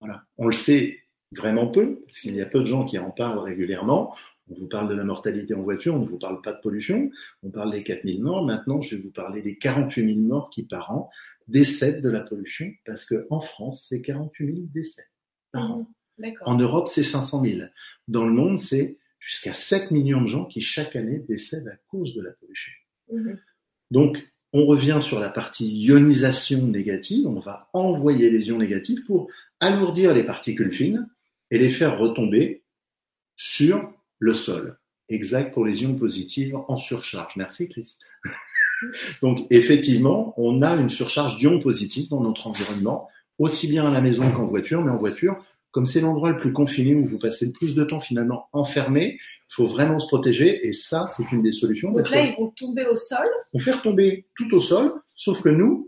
Voilà. 0.00 0.24
On 0.38 0.46
le 0.46 0.52
sait 0.52 1.00
vraiment 1.32 1.68
peu, 1.68 2.00
parce 2.06 2.20
qu'il 2.20 2.34
y 2.34 2.40
a 2.40 2.46
peu 2.46 2.60
de 2.60 2.64
gens 2.64 2.84
qui 2.84 2.98
en 2.98 3.10
parlent 3.10 3.38
régulièrement. 3.38 4.14
On 4.48 4.54
vous 4.54 4.68
parle 4.68 4.88
de 4.88 4.94
la 4.94 5.04
mortalité 5.04 5.54
en 5.54 5.62
voiture, 5.62 5.94
on 5.94 6.00
ne 6.00 6.06
vous 6.06 6.18
parle 6.18 6.40
pas 6.40 6.52
de 6.52 6.60
pollution, 6.60 7.10
on 7.42 7.50
parle 7.50 7.72
des 7.72 7.82
4000 7.82 8.22
morts. 8.22 8.44
Maintenant, 8.44 8.80
je 8.80 8.94
vais 8.94 9.02
vous 9.02 9.10
parler 9.10 9.42
des 9.42 9.58
48 9.58 10.14
000 10.14 10.26
morts 10.26 10.50
qui 10.50 10.62
par 10.62 10.92
an 10.92 11.10
décèdent 11.48 12.02
de 12.02 12.08
la 12.08 12.20
pollution, 12.20 12.70
parce 12.84 13.06
qu'en 13.06 13.40
France, 13.40 13.86
c'est 13.88 14.02
48 14.02 14.46
000 14.46 14.66
décès 14.72 15.04
par 15.52 15.72
an. 15.72 15.90
Mmh, 16.18 16.28
en 16.42 16.56
Europe, 16.56 16.88
c'est 16.88 17.02
500 17.02 17.44
000. 17.44 17.60
Dans 18.08 18.24
le 18.24 18.32
monde, 18.32 18.58
c'est 18.58 18.98
jusqu'à 19.18 19.52
7 19.52 19.90
millions 19.90 20.20
de 20.20 20.26
gens 20.26 20.44
qui 20.44 20.60
chaque 20.60 20.96
année 20.96 21.18
décèdent 21.28 21.68
à 21.68 21.76
cause 21.88 22.14
de 22.14 22.22
la 22.22 22.30
pollution. 22.32 22.72
Mmh. 23.12 23.34
Donc, 23.90 24.18
on 24.52 24.64
revient 24.64 24.98
sur 25.00 25.20
la 25.20 25.28
partie 25.28 25.68
ionisation 25.68 26.66
négative. 26.66 27.26
On 27.26 27.40
va 27.40 27.68
envoyer 27.72 28.30
les 28.30 28.48
ions 28.48 28.58
négatifs 28.58 29.04
pour 29.04 29.28
alourdir 29.60 30.14
les 30.14 30.24
particules 30.24 30.72
fines 30.72 31.08
et 31.50 31.58
les 31.58 31.70
faire 31.70 31.98
retomber 31.98 32.62
sur 33.36 33.92
le 34.18 34.34
sol. 34.34 34.78
Exact 35.08 35.52
pour 35.52 35.64
les 35.64 35.82
ions 35.82 35.94
positifs 35.94 36.52
en 36.54 36.78
surcharge. 36.78 37.36
Merci 37.36 37.68
Chris. 37.68 37.96
Donc 39.22 39.46
effectivement, 39.50 40.34
on 40.36 40.62
a 40.62 40.74
une 40.76 40.90
surcharge 40.90 41.36
d'ions 41.36 41.60
positifs 41.60 42.08
dans 42.08 42.20
notre 42.20 42.46
environnement, 42.46 43.08
aussi 43.38 43.68
bien 43.68 43.86
à 43.86 43.90
la 43.90 44.00
maison 44.00 44.30
qu'en 44.32 44.46
voiture, 44.46 44.82
mais 44.82 44.90
en 44.90 44.96
voiture, 44.96 45.38
comme 45.76 45.84
c'est 45.84 46.00
l'endroit 46.00 46.30
le 46.30 46.38
plus 46.38 46.54
confiné 46.54 46.94
où 46.94 47.04
vous 47.04 47.18
passez 47.18 47.44
le 47.44 47.52
plus 47.52 47.74
de 47.74 47.84
temps 47.84 48.00
finalement 48.00 48.48
enfermé, 48.54 49.18
il 49.20 49.54
faut 49.54 49.66
vraiment 49.66 49.98
se 49.98 50.06
protéger 50.06 50.66
et 50.66 50.72
ça, 50.72 51.06
c'est 51.14 51.30
une 51.32 51.42
des 51.42 51.52
solutions. 51.52 51.92
Donc 51.92 52.08
là, 52.08 52.22
ils 52.22 52.34
vont 52.34 52.50
tomber 52.56 52.86
au 52.86 52.96
sol 52.96 53.26
On 53.52 53.58
fait 53.58 53.72
retomber 53.72 54.26
tout 54.36 54.54
au 54.54 54.60
sol, 54.60 54.90
sauf 55.16 55.42
que 55.42 55.50
nous, 55.50 55.86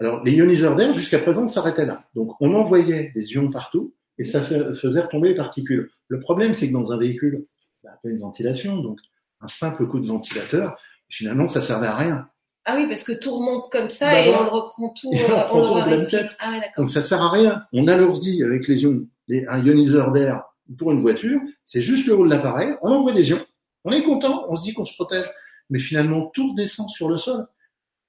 alors 0.00 0.24
les 0.24 0.32
ioniseurs 0.32 0.74
d'air 0.74 0.92
jusqu'à 0.92 1.20
présent 1.20 1.46
s'arrêtaient 1.46 1.86
là. 1.86 2.02
Donc 2.16 2.32
on 2.40 2.52
envoyait 2.52 3.12
des 3.14 3.32
ions 3.34 3.48
partout, 3.48 3.94
et 4.18 4.24
ça 4.24 4.42
faisait 4.42 5.02
retomber 5.02 5.28
les 5.28 5.36
particules. 5.36 5.88
Le 6.08 6.18
problème, 6.18 6.52
c'est 6.52 6.66
que 6.66 6.72
dans 6.72 6.92
un 6.92 6.98
véhicule, 6.98 7.46
bah, 7.84 7.90
t'as 8.02 8.08
une 8.10 8.18
ventilation, 8.18 8.78
donc 8.78 8.98
un 9.40 9.46
simple 9.46 9.86
coup 9.86 10.00
de 10.00 10.08
ventilateur, 10.08 10.76
finalement, 11.08 11.46
ça 11.46 11.60
servait 11.60 11.86
à 11.86 11.94
rien. 11.94 12.28
Ah 12.64 12.74
oui, 12.76 12.88
parce 12.88 13.04
que 13.04 13.12
tout 13.12 13.36
remonte 13.36 13.70
comme 13.70 13.88
ça 13.88 14.10
Bah 14.10 14.26
et 14.26 14.34
on 14.34 14.42
le 14.42 14.50
reprend 14.50 14.88
tout, 15.00 15.10
on 15.12 15.16
euh, 15.16 15.42
reprend 15.42 15.58
on 15.60 15.68
tout 15.68 15.74
le 15.74 15.80
en 15.80 15.84
pleine 15.84 15.98
respire. 16.00 16.22
tête. 16.22 16.36
Ah 16.40 16.50
ouais. 16.50 16.70
Donc 16.76 16.90
ça 16.90 17.02
sert 17.02 17.22
à 17.22 17.30
rien. 17.30 17.62
On 17.72 17.86
alourdit 17.86 18.42
avec 18.42 18.66
les 18.66 18.82
ions, 18.82 19.06
les- 19.28 19.46
un 19.46 19.64
ioniseur 19.64 20.10
d'air 20.12 20.42
pour 20.78 20.92
une 20.92 21.00
voiture, 21.00 21.40
c'est 21.64 21.80
juste 21.82 22.06
le 22.06 22.16
haut 22.18 22.24
de 22.26 22.30
l'appareil, 22.30 22.70
on 22.82 22.90
envoie 22.90 23.12
des 23.12 23.30
ions, 23.30 23.44
on 23.84 23.92
est 23.92 24.02
content, 24.02 24.44
on 24.48 24.56
se 24.56 24.64
dit 24.64 24.74
qu'on 24.74 24.84
se 24.84 24.94
protège, 24.94 25.26
mais 25.70 25.78
finalement 25.78 26.26
tout 26.34 26.50
redescend 26.50 26.88
sur 26.90 27.08
le 27.08 27.16
sol. 27.18 27.46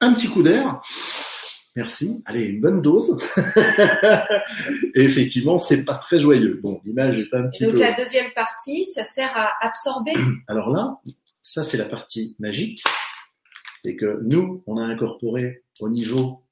Un 0.02 0.14
petit 0.14 0.28
coup 0.30 0.44
d'air, 0.44 0.82
merci, 1.76 2.22
allez, 2.26 2.46
une 2.46 2.62
bonne 2.62 2.82
dose. 2.82 3.18
Et 4.96 5.04
effectivement, 5.04 5.58
c'est 5.58 5.84
pas 5.84 5.96
très 5.96 6.20
joyeux. 6.20 6.60
Bon, 6.64 6.80
l'image 6.84 7.20
est 7.20 7.34
un 7.34 7.46
Et 7.46 7.50
petit 7.50 7.64
donc 7.66 7.74
peu... 7.74 7.80
la 7.80 7.94
deuxième 7.94 8.32
partie, 8.34 8.86
ça 8.86 9.04
sert 9.04 9.32
à 9.36 9.52
absorber. 9.62 10.14
Alors 10.48 10.72
là, 10.72 10.98
ça 11.42 11.64
c'est 11.64 11.78
la 11.78 11.86
partie 11.86 12.36
magique, 12.40 12.84
c'est 13.82 13.96
que 13.96 14.20
nous, 14.24 14.64
on 14.68 14.78
a 14.78 14.84
incorporé 14.84 15.64
au 15.80 15.90
niveau, 15.90 16.44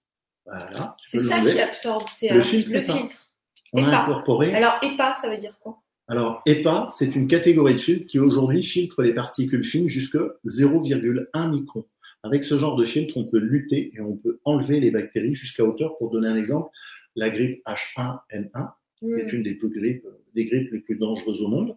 voilà, 0.45 0.95
C'est 1.06 1.19
ça 1.19 1.41
qui 1.41 1.60
absorbe, 1.60 2.03
c'est 2.13 2.30
Le 2.34 2.43
filtre 2.43 2.71
le 2.71 2.77
EPA. 2.84 2.93
filtre. 2.93 3.26
On 3.73 3.84
a 3.84 3.88
EPA. 3.88 4.03
incorporé 4.03 4.53
Alors 4.53 4.77
EPA, 4.82 5.13
ça 5.15 5.30
veut 5.30 5.38
dire 5.38 5.58
quoi? 5.60 5.77
Alors, 6.10 6.41
EPA, 6.45 6.88
c'est 6.89 7.15
une 7.15 7.27
catégorie 7.27 7.73
de 7.73 7.80
filtre 7.80 8.06
qui 8.08 8.17
aujourd'hui 8.17 8.63
filtre 8.63 9.01
les 9.01 9.13
particules 9.13 9.65
fines 9.65 9.89
jusque 9.89 10.17
0,1 10.45 11.51
micron. 11.51 11.86
Avec 12.23 12.43
ce 12.43 12.58
genre 12.58 12.77
de 12.77 12.86
filtre, 12.86 13.17
on 13.17 13.25
peut 13.25 13.39
lutter 13.39 13.91
et 13.93 13.99
on 14.01 14.15
peut 14.15 14.39
enlever 14.45 14.80
les 14.80 14.91
bactéries 14.91 15.36
jusqu'à 15.36 15.63
hauteur. 15.65 15.97
Pour 15.97 16.10
donner 16.10 16.27
un 16.30 16.38
exemple, 16.38 16.69
la 17.15 17.30
grippe 17.30 17.62
H1N1, 17.65 18.71
qui 18.99 19.06
est 19.12 19.25
Hmm. 19.25 19.36
une 19.36 19.43
des 19.43 19.56
plus 19.56 19.69
grippes, 19.69 20.08
des 20.34 20.45
grippes 20.45 20.71
les 20.71 20.80
plus 20.80 20.95
dangereuses 20.95 21.41
au 21.41 21.47
monde, 21.49 21.75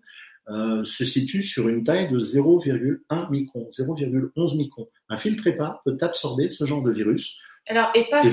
euh, 0.48 0.85
se 0.85 1.05
situe 1.05 1.42
sur 1.42 1.68
une 1.68 1.85
taille 1.85 2.11
de 2.11 2.18
0,1 2.18 3.31
micron, 3.31 3.68
0,11 3.72 4.57
micron. 4.57 4.88
Un 5.09 5.18
filtre 5.18 5.46
EPA 5.46 5.83
peut 5.85 5.98
absorber 6.00 6.48
ce 6.48 6.64
genre 6.64 6.83
de 6.83 6.92
virus. 6.92 7.37
Alors 7.66 7.90
EPA, 7.94 8.23
Et 8.25 8.31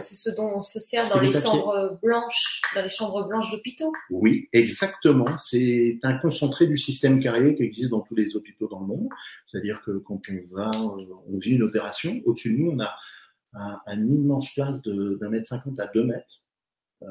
c'est 0.00 0.16
ce, 0.16 0.30
dont 0.30 0.50
on 0.56 0.62
se 0.62 0.80
sert 0.80 1.08
dans 1.08 1.20
les 1.20 1.30
chambres 1.30 1.98
blanches, 2.02 2.60
dans 2.74 2.82
les 2.82 2.90
chambres 2.90 3.26
blanches 3.28 3.50
d'hôpitaux. 3.50 3.92
Oui, 4.10 4.48
exactement. 4.52 5.38
C'est 5.38 5.98
un 6.02 6.18
concentré 6.18 6.66
du 6.66 6.76
système 6.76 7.20
carrier 7.20 7.54
qui 7.54 7.62
existe 7.62 7.90
dans 7.90 8.00
tous 8.00 8.14
les 8.14 8.36
hôpitaux 8.36 8.68
dans 8.68 8.80
le 8.80 8.86
monde. 8.86 9.08
C'est-à-dire 9.50 9.80
que 9.86 9.92
quand 9.98 10.20
on 10.28 10.54
va, 10.56 10.70
euh, 10.74 11.06
on 11.32 11.38
vit 11.38 11.52
une 11.52 11.62
opération, 11.62 12.20
au-dessus 12.26 12.52
de 12.52 12.58
nous, 12.58 12.70
on 12.72 12.80
a 12.80 12.94
un, 13.54 13.80
un 13.86 14.00
immense 14.06 14.52
place 14.52 14.82
d'un 14.82 15.28
mètre 15.30 15.46
cinquante 15.46 15.78
à 15.78 15.86
deux 15.86 16.04
mètres, 16.04 16.42
euh, 17.02 17.06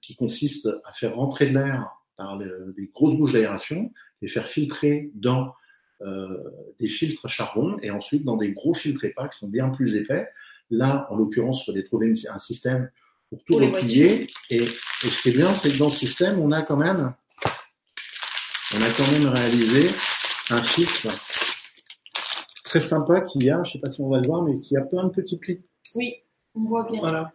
qui 0.00 0.16
consiste 0.16 0.66
à 0.84 0.92
faire 0.94 1.14
rentrer 1.14 1.50
de 1.50 1.58
l'air 1.58 1.90
par 2.16 2.36
le- 2.38 2.74
des 2.76 2.90
grosses 2.92 3.16
bouches 3.16 3.32
d'aération, 3.34 3.92
les 4.22 4.28
faire 4.28 4.48
filtrer 4.48 5.10
dans 5.14 5.52
euh, 6.00 6.36
des 6.80 6.88
filtres 6.88 7.28
charbon 7.28 7.78
et 7.80 7.92
ensuite 7.92 8.24
dans 8.24 8.36
des 8.36 8.50
gros 8.52 8.74
filtres 8.74 9.04
EPA 9.04 9.28
qui 9.28 9.38
sont 9.38 9.46
bien 9.48 9.68
plus 9.68 9.94
épais. 9.94 10.26
Là, 10.70 11.06
en 11.10 11.16
l'occurrence, 11.16 11.62
il 11.66 11.72
fallait 11.72 11.84
trouver 11.84 12.06
une- 12.08 12.16
un 12.30 12.38
système 12.38 12.90
pour 13.28 13.42
tout 13.44 13.56
replier. 13.56 14.26
Et, 14.50 14.56
et 14.56 14.66
ce 14.66 15.22
qui 15.22 15.28
est 15.30 15.36
bien, 15.36 15.54
c'est 15.54 15.70
que 15.72 15.78
dans 15.78 15.88
ce 15.90 15.98
système, 15.98 16.38
on 16.40 16.50
a 16.52 16.62
quand 16.62 16.76
même, 16.76 17.12
on 18.74 18.80
a 18.82 18.88
quand 18.96 19.10
même 19.12 19.26
réalisé 19.26 19.90
un 20.50 20.62
filtre 20.62 21.08
très 22.64 22.80
sympa 22.80 23.20
qui 23.20 23.50
a, 23.50 23.62
je 23.64 23.72
sais 23.72 23.78
pas 23.78 23.90
si 23.90 24.00
on 24.00 24.08
va 24.08 24.20
le 24.20 24.26
voir, 24.26 24.42
mais 24.42 24.58
qui 24.60 24.76
a 24.76 24.80
plein 24.82 25.04
de 25.04 25.10
petits 25.10 25.36
plis. 25.38 25.60
Oui, 25.94 26.14
on 26.54 26.64
voit 26.64 26.88
bien. 26.90 27.00
Voilà. 27.00 27.32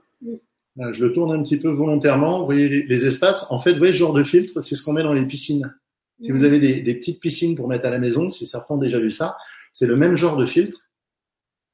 Là, 0.76 0.92
je 0.94 1.06
le 1.06 1.14
tourne 1.14 1.32
un 1.38 1.44
petit 1.44 1.58
peu 1.58 1.70
volontairement. 1.70 2.40
Vous 2.40 2.46
voyez 2.46 2.70
les, 2.70 2.84
les 2.84 3.06
espaces. 3.08 3.46
En 3.50 3.60
fait, 3.60 3.74
vous 3.74 3.78
voyez 3.80 3.94
ce 3.94 3.98
genre 4.00 4.14
de 4.14 4.24
filtre, 4.24 4.62
c'est 4.62 4.76
ce 4.76 4.84
qu'on 4.84 4.94
met 4.94 5.04
dans 5.04 5.14
les 5.14 5.26
piscines. 5.26 5.74
Si 6.22 6.32
vous 6.32 6.42
Hmm. 6.42 6.46
avez 6.46 6.60
des, 6.60 6.82
des 6.82 6.96
petites 6.96 7.20
piscines 7.20 7.56
pour 7.56 7.68
mettre 7.68 7.86
à 7.86 7.90
la 7.92 8.00
maison, 8.00 8.30
si 8.30 8.46
certains 8.48 8.76
ont 8.76 8.80
déjà 8.80 9.00
vu 9.00 9.12
ça, 9.12 9.38
c'est 9.72 9.86
le 9.86 9.96
même 9.96 10.16
genre 10.16 10.38
de 10.38 10.46
filtre 10.48 10.80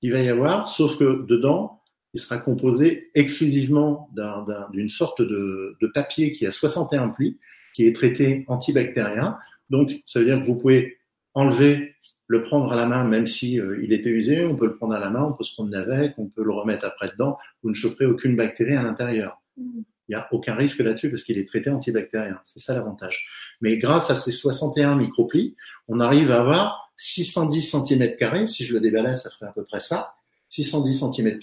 qu'il 0.03 0.11
va 0.11 0.19
y 0.19 0.27
avoir, 0.27 0.67
sauf 0.67 0.97
que 0.97 1.25
dedans, 1.25 1.81
il 2.13 2.19
sera 2.19 2.37
composé 2.37 3.09
exclusivement 3.15 4.09
d'un- 4.13 4.43
d'un- 4.43 4.67
d'une 4.73 4.89
sorte 4.89 5.21
de, 5.21 5.77
de 5.79 5.87
papier 5.87 6.31
qui 6.33 6.45
a 6.45 6.51
61 6.51 7.07
plis, 7.07 7.39
qui 7.73 7.87
est 7.87 7.95
traité 7.95 8.43
antibactérien. 8.49 9.37
Donc, 9.69 9.91
ça 10.05 10.19
veut 10.19 10.25
dire 10.25 10.41
que 10.41 10.45
vous 10.45 10.57
pouvez 10.57 10.97
enlever, 11.33 11.95
le 12.27 12.43
prendre 12.43 12.69
à 12.73 12.75
la 12.75 12.85
main, 12.85 13.05
même 13.05 13.27
si 13.27 13.61
euh, 13.61 13.79
il 13.81 13.93
était 13.93 14.09
usé, 14.09 14.43
on 14.45 14.57
peut 14.57 14.65
le 14.65 14.75
prendre 14.75 14.93
à 14.93 14.99
la 14.99 15.09
main, 15.09 15.23
on 15.23 15.33
peut 15.33 15.43
se 15.45 15.53
promener 15.53 15.77
avec, 15.77 16.15
on 16.17 16.27
peut 16.27 16.43
le 16.43 16.51
remettre 16.51 16.85
après 16.85 17.09
dedans, 17.09 17.37
vous 17.61 17.69
ne 17.69 17.75
choperez 17.75 18.05
aucune 18.05 18.35
bactérie 18.35 18.75
à 18.75 18.83
l'intérieur. 18.83 19.41
Hmm. 19.55 19.83
Il 20.09 20.11
n'y 20.11 20.15
a 20.15 20.27
aucun 20.31 20.55
risque 20.55 20.79
là-dessus 20.79 21.09
parce 21.09 21.23
qu'il 21.23 21.37
est 21.37 21.47
traité 21.47 21.69
antibactérien. 21.69 22.39
C'est 22.43 22.59
ça 22.59 22.75
l'avantage. 22.75 23.25
Mais 23.61 23.77
grâce 23.77 24.09
à 24.09 24.15
ces 24.15 24.33
61 24.33 24.95
microplis, 24.97 25.55
on 25.87 26.01
arrive 26.01 26.29
à 26.29 26.41
avoir 26.41 26.82
610 26.97 27.61
cm. 27.61 28.47
Si 28.47 28.63
je 28.63 28.73
le 28.73 28.79
déballais, 28.79 29.15
ça 29.15 29.29
ferait 29.31 29.47
à 29.47 29.53
peu 29.53 29.63
près 29.63 29.79
ça. 29.79 30.15
610 30.49 31.03
cm 31.11 31.39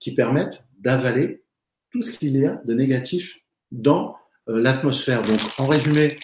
qui 0.00 0.14
permettent 0.14 0.64
d'avaler 0.78 1.44
tout 1.90 2.02
ce 2.02 2.10
qu'il 2.10 2.36
y 2.36 2.44
a 2.44 2.60
de 2.64 2.74
négatif 2.74 3.36
dans 3.70 4.16
euh, 4.48 4.60
l'atmosphère. 4.60 5.22
Donc, 5.22 5.40
en 5.58 5.66
résumé, 5.66 6.18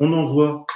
on 0.00 0.12
envoie 0.12 0.66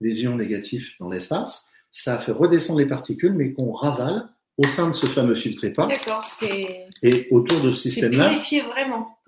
les 0.00 0.22
ions 0.22 0.36
négatifs 0.36 0.94
dans 1.00 1.08
l'espace. 1.08 1.66
Ça 1.90 2.18
fait 2.18 2.32
redescendre 2.32 2.78
les 2.78 2.86
particules, 2.86 3.32
mais 3.32 3.52
qu'on 3.52 3.72
ravale 3.72 4.28
au 4.58 4.66
sein 4.66 4.88
de 4.88 4.92
ce 4.92 5.06
fameux 5.06 5.36
filtre 5.36 5.64
EPA. 5.64 5.88
Et 7.02 7.28
autour 7.30 7.60
de 7.60 7.72
ce 7.72 7.88
système-là, 7.88 8.40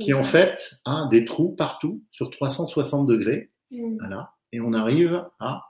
qui 0.00 0.12
en 0.12 0.24
fait 0.24 0.80
a 0.84 1.06
des 1.10 1.24
trous 1.24 1.50
partout 1.50 2.02
sur 2.10 2.30
360 2.30 3.06
degrés. 3.06 3.50
Voilà. 3.98 4.32
Et 4.52 4.60
on 4.60 4.72
arrive 4.72 5.24
à 5.38 5.69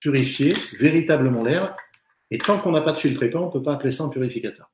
purifier 0.00 0.52
véritablement 0.78 1.42
l'air. 1.42 1.76
Et 2.30 2.38
tant 2.38 2.58
qu'on 2.58 2.72
n'a 2.72 2.82
pas 2.82 2.92
de 2.92 2.98
filtre 2.98 3.22
EPA, 3.22 3.38
on 3.38 3.46
ne 3.46 3.52
peut 3.52 3.62
pas 3.62 3.74
appeler 3.74 3.92
ça 3.92 4.04
un 4.04 4.08
purificateur. 4.08 4.70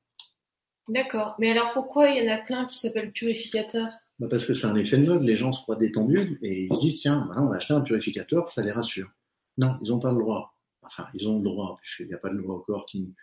D'accord. 0.88 1.36
Mais 1.38 1.50
alors 1.50 1.72
pourquoi 1.72 2.08
il 2.08 2.22
y 2.22 2.28
en 2.28 2.32
a 2.32 2.38
plein 2.38 2.66
qui 2.66 2.78
s'appellent 2.78 3.12
purificateurs? 3.12 3.90
Bah, 4.18 4.26
parce 4.30 4.46
que 4.46 4.54
c'est 4.54 4.66
un 4.66 4.76
effet 4.76 4.98
de 4.98 5.06
mode, 5.06 5.22
les 5.22 5.36
gens 5.36 5.52
se 5.52 5.62
croient 5.62 5.76
détendus 5.76 6.38
et 6.42 6.64
ils 6.64 6.74
se 6.74 6.80
disent 6.80 7.00
tiens, 7.00 7.24
voilà, 7.26 7.42
on 7.42 7.48
va 7.48 7.56
acheter 7.56 7.74
un 7.74 7.80
purificateur, 7.80 8.48
ça 8.48 8.62
les 8.62 8.70
rassure. 8.70 9.08
Non, 9.56 9.78
ils 9.82 9.90
n'ont 9.90 10.00
pas 10.00 10.12
le 10.12 10.18
droit. 10.18 10.54
Enfin, 10.82 11.06
ils 11.14 11.26
ont 11.26 11.38
le 11.38 11.44
droit, 11.44 11.78
puisqu'il 11.80 12.06
n'y 12.06 12.14
a 12.14 12.18
pas 12.18 12.28
de 12.28 12.36
loi 12.36 12.56
encore 12.56 12.86
qui 12.86 13.14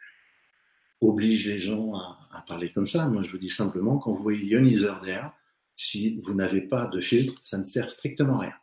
oblige 1.00 1.48
les 1.48 1.60
gens 1.60 1.94
à, 1.94 2.20
à 2.32 2.42
parler 2.42 2.72
comme 2.72 2.88
ça. 2.88 3.06
Moi, 3.08 3.22
je 3.24 3.32
vous 3.32 3.38
dis 3.38 3.50
simplement, 3.50 3.98
quand 3.98 4.14
vous 4.14 4.24
voyez 4.24 4.46
ioniseur 4.46 5.02
d'air, 5.02 5.32
si 5.76 6.20
vous 6.24 6.34
n'avez 6.34 6.62
pas 6.62 6.88
de 6.88 7.00
filtre, 7.00 7.36
ça 7.42 7.58
ne 7.58 7.64
sert 7.64 7.90
strictement 7.90 8.38
à 8.38 8.42
rien. 8.42 8.54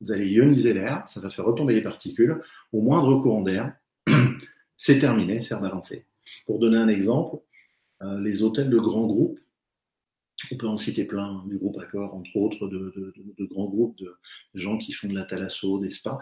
Vous 0.00 0.12
allez 0.12 0.28
ioniser 0.28 0.74
l'air, 0.74 1.08
ça 1.08 1.20
va 1.20 1.30
faire 1.30 1.44
retomber 1.44 1.74
les 1.74 1.82
particules. 1.82 2.40
Au 2.72 2.82
moindre 2.82 3.20
courant 3.22 3.42
d'air, 3.42 3.74
c'est 4.76 4.98
terminé, 4.98 5.40
c'est 5.40 5.54
rebalancé. 5.54 6.04
Pour 6.46 6.58
donner 6.58 6.76
un 6.76 6.88
exemple, 6.88 7.36
euh, 8.02 8.20
les 8.20 8.42
hôtels 8.42 8.70
de 8.70 8.78
grands 8.78 9.06
groupes, 9.06 9.40
on 10.50 10.56
peut 10.56 10.66
en 10.66 10.76
citer 10.76 11.04
plein, 11.04 11.42
du 11.46 11.56
groupe 11.56 11.78
Accor, 11.78 12.14
entre 12.14 12.36
autres, 12.36 12.68
de, 12.68 13.14
grands 13.50 13.68
groupes 13.68 13.96
de 13.98 14.14
gens 14.54 14.76
qui 14.76 14.92
font 14.92 15.08
de 15.08 15.14
la 15.14 15.24
thalasso, 15.24 15.78
des 15.78 15.88
spas, 15.88 16.18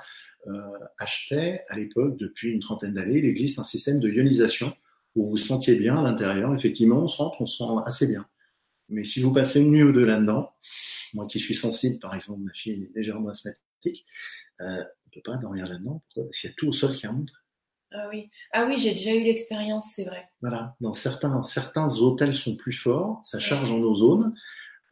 euh, 0.46 0.52
achetaient 0.98 1.62
à 1.68 1.76
l'époque, 1.76 2.16
depuis 2.16 2.52
une 2.52 2.60
trentaine 2.60 2.94
d'années, 2.94 3.18
il 3.18 3.24
existe 3.24 3.58
un 3.58 3.64
système 3.64 3.98
de 3.98 4.08
ionisation 4.08 4.72
où 5.16 5.24
vous 5.24 5.30
vous 5.30 5.36
sentiez 5.36 5.74
bien 5.74 5.96
à 5.98 6.02
l'intérieur. 6.02 6.54
Effectivement, 6.54 7.02
on 7.02 7.08
se 7.08 7.16
rentre, 7.16 7.40
on 7.40 7.46
se 7.46 7.58
sent 7.58 7.70
assez 7.86 8.06
bien. 8.06 8.24
Mais 8.88 9.04
si 9.04 9.22
vous 9.22 9.32
passez 9.32 9.60
une 9.60 9.70
nuit 9.70 9.82
ou 9.82 9.92
deux 9.92 10.04
là-dedans, 10.04 10.52
moi 11.14 11.26
qui 11.26 11.40
suis 11.40 11.54
sensible, 11.54 11.98
par 12.00 12.14
exemple, 12.14 12.40
ma 12.42 12.52
fille 12.52 12.72
est 12.84 12.96
légèrement 12.98 13.30
asthmatique, 13.30 14.04
euh, 14.60 14.82
on 15.06 15.10
peut 15.10 15.22
pas 15.24 15.36
dormir 15.36 15.66
là-dedans. 15.66 16.02
Parce 16.14 16.38
qu'il 16.38 16.50
y 16.50 16.52
a 16.52 16.56
tout 16.56 16.68
au 16.68 16.72
sol 16.72 16.92
qui 16.94 17.06
remonte. 17.06 17.30
Ah 17.92 18.08
oui, 18.10 18.28
ah 18.52 18.66
oui, 18.66 18.76
j'ai 18.78 18.90
déjà 18.90 19.12
eu 19.14 19.22
l'expérience, 19.22 19.92
c'est 19.94 20.04
vrai. 20.04 20.24
Voilà. 20.42 20.74
Dans 20.80 20.92
certains, 20.92 21.40
certains 21.42 21.88
hôtels 21.98 22.34
sont 22.34 22.56
plus 22.56 22.72
forts, 22.72 23.20
ça 23.22 23.38
charge 23.38 23.70
en 23.70 23.78
ozone. 23.78 24.34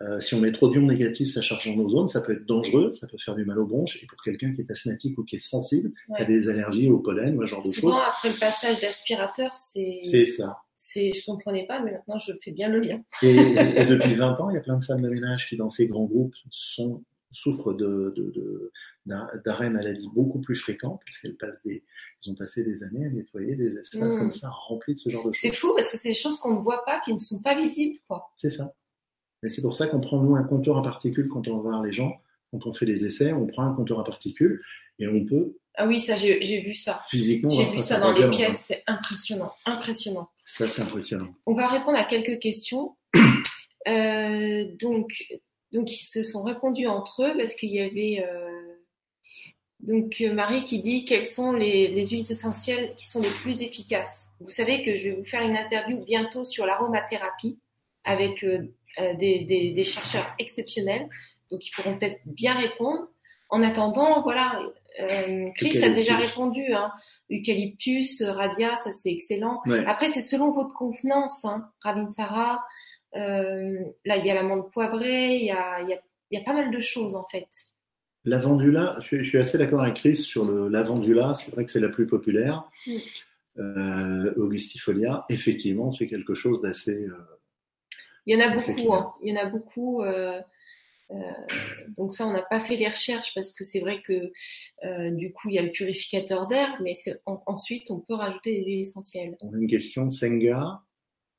Euh, 0.03 0.21
si 0.21 0.35
on 0.35 0.41
met 0.41 0.53
trop 0.53 0.69
d'ions 0.69 0.83
négatifs, 0.83 1.33
ça 1.33 1.43
charge 1.43 1.69
en 1.69 1.77
ozone, 1.79 2.09
ça 2.09 2.21
peut 2.21 2.33
être 2.33 2.47
dangereux, 2.47 2.93
ça 2.93 3.07
peut 3.07 3.19
faire 3.19 3.35
du 3.37 3.45
mal 3.45 3.59
aux 3.59 3.67
bronches. 3.67 4.03
Et 4.03 4.07
pour 4.07 4.21
quelqu'un 4.23 4.53
qui 4.53 4.61
est 4.63 4.71
asthmatique 4.71 5.17
ou 5.19 5.25
qui 5.25 5.37
est 5.37 5.41
sensible, 5.41 5.93
qui 6.07 6.13
a 6.13 6.21
Ouais. 6.21 6.27
des 6.27 6.49
allergies 6.49 6.91
au 6.91 6.99
pollen 6.99 7.37
ou 7.37 7.43
ce 7.43 7.47
genre 7.47 7.63
de 7.63 7.69
Souvent 7.71 7.97
choses, 7.97 8.05
après 8.09 8.29
le 8.31 8.35
passage 8.39 8.81
d'aspirateur, 8.81 9.53
c'est, 9.57 9.99
c'est 10.01 10.25
ça. 10.25 10.59
C'est, 10.85 11.13
je 11.13 11.25
comprenais 11.25 11.65
pas, 11.65 11.81
mais 11.81 11.93
maintenant 11.93 12.19
je 12.19 12.33
fais 12.43 12.51
bien 12.51 12.69
le 12.69 12.81
lien. 12.81 13.01
Et, 13.23 13.31
et 13.37 13.37
depuis 13.87 14.17
20 14.17 14.41
ans, 14.41 14.51
il 14.51 14.55
y 14.55 14.57
a 14.57 14.61
plein 14.61 14.79
de 14.79 14.85
femmes 14.85 15.01
de 15.03 15.09
ménage 15.09 15.49
qui, 15.49 15.57
dans 15.57 15.69
ces 15.69 15.87
grands 15.87 16.07
groupes, 16.07 16.35
sont, 16.51 17.05
souffrent 17.31 17.73
de, 17.73 18.73
d'arrêt 19.07 19.71
maladie 19.71 20.09
beaucoup 20.13 20.41
plus 20.41 20.57
fréquents 20.57 20.99
parce 21.05 21.19
qu'elles 21.19 21.37
passent 21.37 21.63
des, 21.63 21.85
ont 22.27 22.35
passé 22.35 22.65
des 22.65 22.83
années 22.83 23.07
à 23.07 23.11
nettoyer 23.11 23.55
des 23.55 23.77
espaces 23.79 24.15
Mm. 24.15 24.19
comme 24.19 24.33
ça 24.33 24.51
remplis 24.51 24.95
de 24.95 24.99
ce 24.99 25.09
genre 25.09 25.25
de 25.25 25.33
C'est 25.33 25.49
choses. 25.51 25.57
fou 25.59 25.73
parce 25.77 25.89
que 25.89 25.97
c'est 25.97 26.09
des 26.11 26.15
choses 26.17 26.37
qu'on 26.39 26.55
ne 26.57 26.61
voit 26.61 26.85
pas, 26.85 26.99
qui 27.01 27.13
ne 27.13 27.19
sont 27.19 27.41
pas 27.43 27.57
visibles, 27.57 28.01
quoi. 28.09 28.33
C'est 28.37 28.51
ça. 28.51 28.75
Et 29.45 29.49
c'est 29.49 29.63
pour 29.63 29.77
ça 29.77 29.87
qu'on 29.87 30.01
prend 30.01 30.21
nous 30.21 30.35
un 30.35 30.43
compteur 30.43 30.79
à 30.79 30.83
particules 30.83 31.29
quand 31.29 31.47
on 31.47 31.59
va 31.59 31.63
voir 31.63 31.83
les 31.85 31.93
gens, 31.93 32.21
quand 32.51 32.67
on 32.67 32.73
fait 32.75 32.87
des 32.87 33.05
essais, 33.05 33.33
on 33.33 33.47
prend 33.47 33.63
un 33.63 33.73
compteur 33.73 34.01
à 34.01 34.05
particules 34.05 34.61
et 34.99 35.07
on 35.07 35.25
peut 35.25 35.57
Ah 35.75 35.87
oui, 35.87 36.01
ça, 36.01 36.17
j'ai, 36.17 36.43
j'ai 36.45 36.61
vu 36.61 36.75
ça. 36.75 37.03
physiquement 37.11 37.51
J'ai 37.51 37.65
vu 37.67 37.79
ça 37.79 37.99
dans 37.99 38.13
les 38.13 38.25
hein. 38.25 38.31
pièces, 38.31 38.67
c'est 38.69 38.83
impressionnant, 38.87 39.53
impressionnant. 39.65 40.29
Ça, 40.45 40.69
c'est 40.69 40.83
impressionnant. 40.83 41.35
On 41.47 41.55
va 41.55 41.69
répondre 41.69 41.99
à 41.99 42.05
quelques 42.05 42.39
questions. 42.39 42.97
Euh, 43.89 44.65
donc, 44.79 45.25
Donc 45.73 45.91
ils 45.91 45.97
se 45.97 46.23
sont 46.23 46.45
répondus 46.45 46.87
entre 46.87 47.25
eux 47.25 47.37
parce 47.37 47.57
qu'il 47.57 47.71
y 47.71 47.81
avait 47.81 48.25
donc 49.81 50.21
Marie 50.21 50.63
qui 50.63 50.79
dit 50.79 51.05
quelles 51.05 51.25
sont 51.25 51.53
les, 51.53 51.89
les, 51.89 52.07
huiles 52.07 52.31
essentielles 52.31 52.95
qui 52.95 53.09
sont 53.09 53.21
les 53.21 53.29
plus 53.29 53.61
efficaces? 53.63 54.29
Vous 54.39 54.51
savez 54.51 54.85
que 54.85 54.97
je 54.97 55.09
vais 55.09 55.17
vous 55.17 55.25
faire 55.25 55.43
une 55.43 55.57
interview 55.57 56.05
bientôt 56.05 56.45
sur 56.45 56.65
l'aromathérapie 56.65 57.59
avec 58.05 58.45
des, 58.45 59.41
des, 59.41 59.73
des, 59.73 59.83
chercheurs 59.83 60.33
exceptionnels, 60.39 61.09
donc 61.51 61.67
ils 61.67 61.73
pourront 61.73 61.99
peut-être 61.99 62.21
bien 62.25 62.55
répondre. 62.55 63.09
En 63.49 63.65
attendant, 63.65 64.23
voilà, 64.23 64.63
euh, 65.01 65.51
Chris 65.55 65.83
a 65.83 65.91
déjà 65.91 66.17
répondu. 66.17 66.73
Hein. 66.73 66.93
Eucalyptus, 67.31 68.23
radia, 68.23 68.77
ça 68.77 68.91
c'est 68.91 69.11
excellent. 69.11 69.61
Après, 69.87 70.09
c'est 70.09 70.21
selon 70.21 70.51
votre 70.51 70.75
convenance. 70.75 71.45
Hein. 71.45 71.69
Ravinsara, 71.81 72.65
euh, 73.17 73.79
là 74.05 74.17
il 74.17 74.27
y 74.27 74.31
a 74.31 74.35
l'amande 74.35 74.71
poivrée, 74.71 75.37
il 75.37 75.45
y 75.45 75.51
a, 75.51 75.81
il 75.83 75.89
y, 75.89 75.95
a, 75.95 76.01
il 76.31 76.39
y 76.39 76.41
a 76.41 76.45
pas 76.45 76.55
mal 76.55 76.71
de 76.71 76.81
choses 76.81 77.17
en 77.17 77.27
fait. 77.31 77.49
Lavandula, 78.25 78.99
je, 79.01 79.23
je 79.23 79.29
suis 79.29 79.39
assez 79.39 79.59
d'accord 79.59 79.83
avec 79.83 79.95
Chris 79.95 80.17
sur 80.17 80.45
le 80.45 80.69
lavandula. 80.69 81.35
C'est 81.35 81.51
vrai 81.53 81.65
que 81.65 81.71
c'est 81.71 81.81
la 81.81 81.89
plus 81.89 82.07
populaire. 82.07 82.65
Mm. 82.87 82.97
Euh, 83.59 84.33
Augustifolia, 84.37 85.25
effectivement, 85.29 85.93
c'est 85.93 86.07
quelque 86.07 86.35
chose 86.35 86.63
d'assez. 86.63 87.05
Euh, 87.05 87.17
il 88.27 88.35
y 88.35 88.43
en 88.43 88.47
a 88.47 88.55
beaucoup. 88.55 88.95
Hein. 88.95 89.13
Il 89.23 89.35
y 89.35 89.39
en 89.39 89.43
a 89.43 89.47
beaucoup. 89.47 90.03
Euh, 91.13 91.57
donc 91.97 92.13
ça, 92.13 92.27
on 92.27 92.33
n'a 92.33 92.43
pas 92.43 92.61
fait 92.61 92.77
les 92.77 92.89
recherches 92.89 93.33
parce 93.35 93.53
que 93.53 93.65
c'est 93.65 93.81
vrai 93.81 94.01
que 94.07 94.33
euh, 94.85 95.11
du 95.11 95.33
coup, 95.33 95.49
il 95.49 95.55
y 95.55 95.59
a 95.59 95.63
le 95.63 95.71
purificateur 95.71 96.47
d'air, 96.47 96.69
mais 96.83 96.93
ensuite, 97.47 97.91
on 97.91 98.01
peut 98.01 98.15
rajouter 98.15 98.59
des 98.59 98.65
huiles 98.65 98.81
essentielles. 98.81 99.37
On 99.43 99.55
a 99.55 99.59
une 99.59 99.69
question 99.69 100.07
de 100.07 100.13
Senga. 100.13 100.81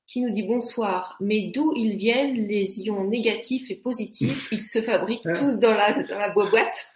Qui 0.05 0.21
nous 0.21 0.31
dit 0.31 0.43
bonsoir, 0.43 1.15
mais 1.21 1.49
d'où 1.53 1.73
ils 1.77 1.95
viennent 1.95 2.35
les 2.35 2.81
ions 2.81 3.07
négatifs 3.07 3.71
et 3.71 3.75
positifs? 3.75 4.47
Ils 4.51 4.61
se 4.61 4.81
fabriquent 4.81 5.25
ah. 5.25 5.33
tous 5.33 5.59
dans 5.59 5.73
la, 5.73 6.03
dans 6.03 6.17
la 6.17 6.29
boîte 6.29 6.91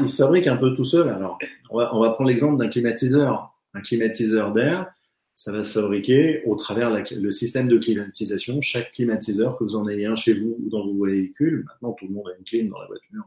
Ils 0.00 0.08
se 0.08 0.22
fabriquent 0.22 0.46
un 0.46 0.56
peu 0.56 0.72
tout 0.74 0.84
seuls. 0.84 1.08
Alors, 1.08 1.36
on 1.70 1.78
va, 1.78 1.94
on 1.94 2.00
va 2.00 2.12
prendre 2.12 2.30
l'exemple 2.30 2.56
d'un 2.56 2.68
climatiseur. 2.68 3.52
Un 3.74 3.80
climatiseur 3.82 4.52
d'air, 4.52 4.90
ça 5.38 5.52
va 5.52 5.62
se 5.62 5.70
fabriquer 5.70 6.42
au 6.46 6.56
travers 6.56 6.90
le 6.90 7.30
système 7.30 7.68
de 7.68 7.78
climatisation. 7.78 8.60
Chaque 8.60 8.90
climatiseur, 8.90 9.56
que 9.56 9.62
vous 9.62 9.76
en 9.76 9.88
ayez 9.88 10.06
un 10.06 10.16
chez 10.16 10.34
vous 10.34 10.56
ou 10.58 10.68
dans 10.68 10.84
vos 10.84 11.06
véhicules, 11.06 11.64
maintenant 11.64 11.92
tout 11.92 12.08
le 12.08 12.14
monde 12.14 12.26
a 12.26 12.36
une 12.36 12.44
clim 12.44 12.68
dans 12.68 12.80
la 12.80 12.88
voiture. 12.88 13.22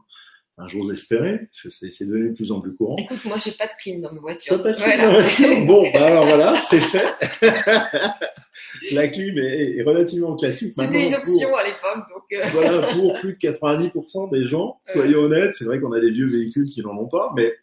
Un 0.58 0.66
jour 0.66 0.92
espéré, 0.92 1.48
c'est 1.52 2.04
devenu 2.04 2.28
de 2.28 2.34
plus 2.34 2.52
en 2.52 2.60
plus 2.60 2.74
courant. 2.74 2.98
Écoute, 2.98 3.24
moi 3.24 3.38
j'ai 3.42 3.52
pas 3.52 3.66
de 3.66 3.72
clim 3.80 4.02
dans 4.02 4.12
ma 4.12 4.20
voiture. 4.20 4.62
Pas 4.62 4.72
de 4.72 4.76
clim 4.76 4.98
dans 4.98 5.06
ma 5.06 5.20
voiture 5.20 5.64
bon, 5.66 5.82
bah 5.94 6.06
alors 6.06 6.26
voilà, 6.26 6.54
c'est 6.56 6.80
fait. 6.80 7.14
la 8.92 9.08
clim 9.08 9.38
est, 9.38 9.78
est 9.78 9.82
relativement 9.82 10.36
classique. 10.36 10.74
C'était 10.76 11.06
une 11.06 11.14
option 11.14 11.56
à 11.56 11.64
l'époque, 11.64 12.10
donc. 12.10 12.24
Euh... 12.34 12.46
voilà, 12.52 12.94
pour 12.94 13.20
plus 13.20 13.32
de 13.32 13.38
90% 13.38 14.30
des 14.30 14.50
gens, 14.50 14.78
soyons 14.84 15.20
honnêtes, 15.20 15.54
c'est 15.54 15.64
vrai 15.64 15.80
qu'on 15.80 15.92
a 15.92 16.00
des 16.00 16.10
vieux 16.10 16.28
véhicules 16.28 16.68
qui 16.68 16.82
n'en 16.82 16.94
ont 16.98 17.08
pas, 17.08 17.32
mais 17.34 17.54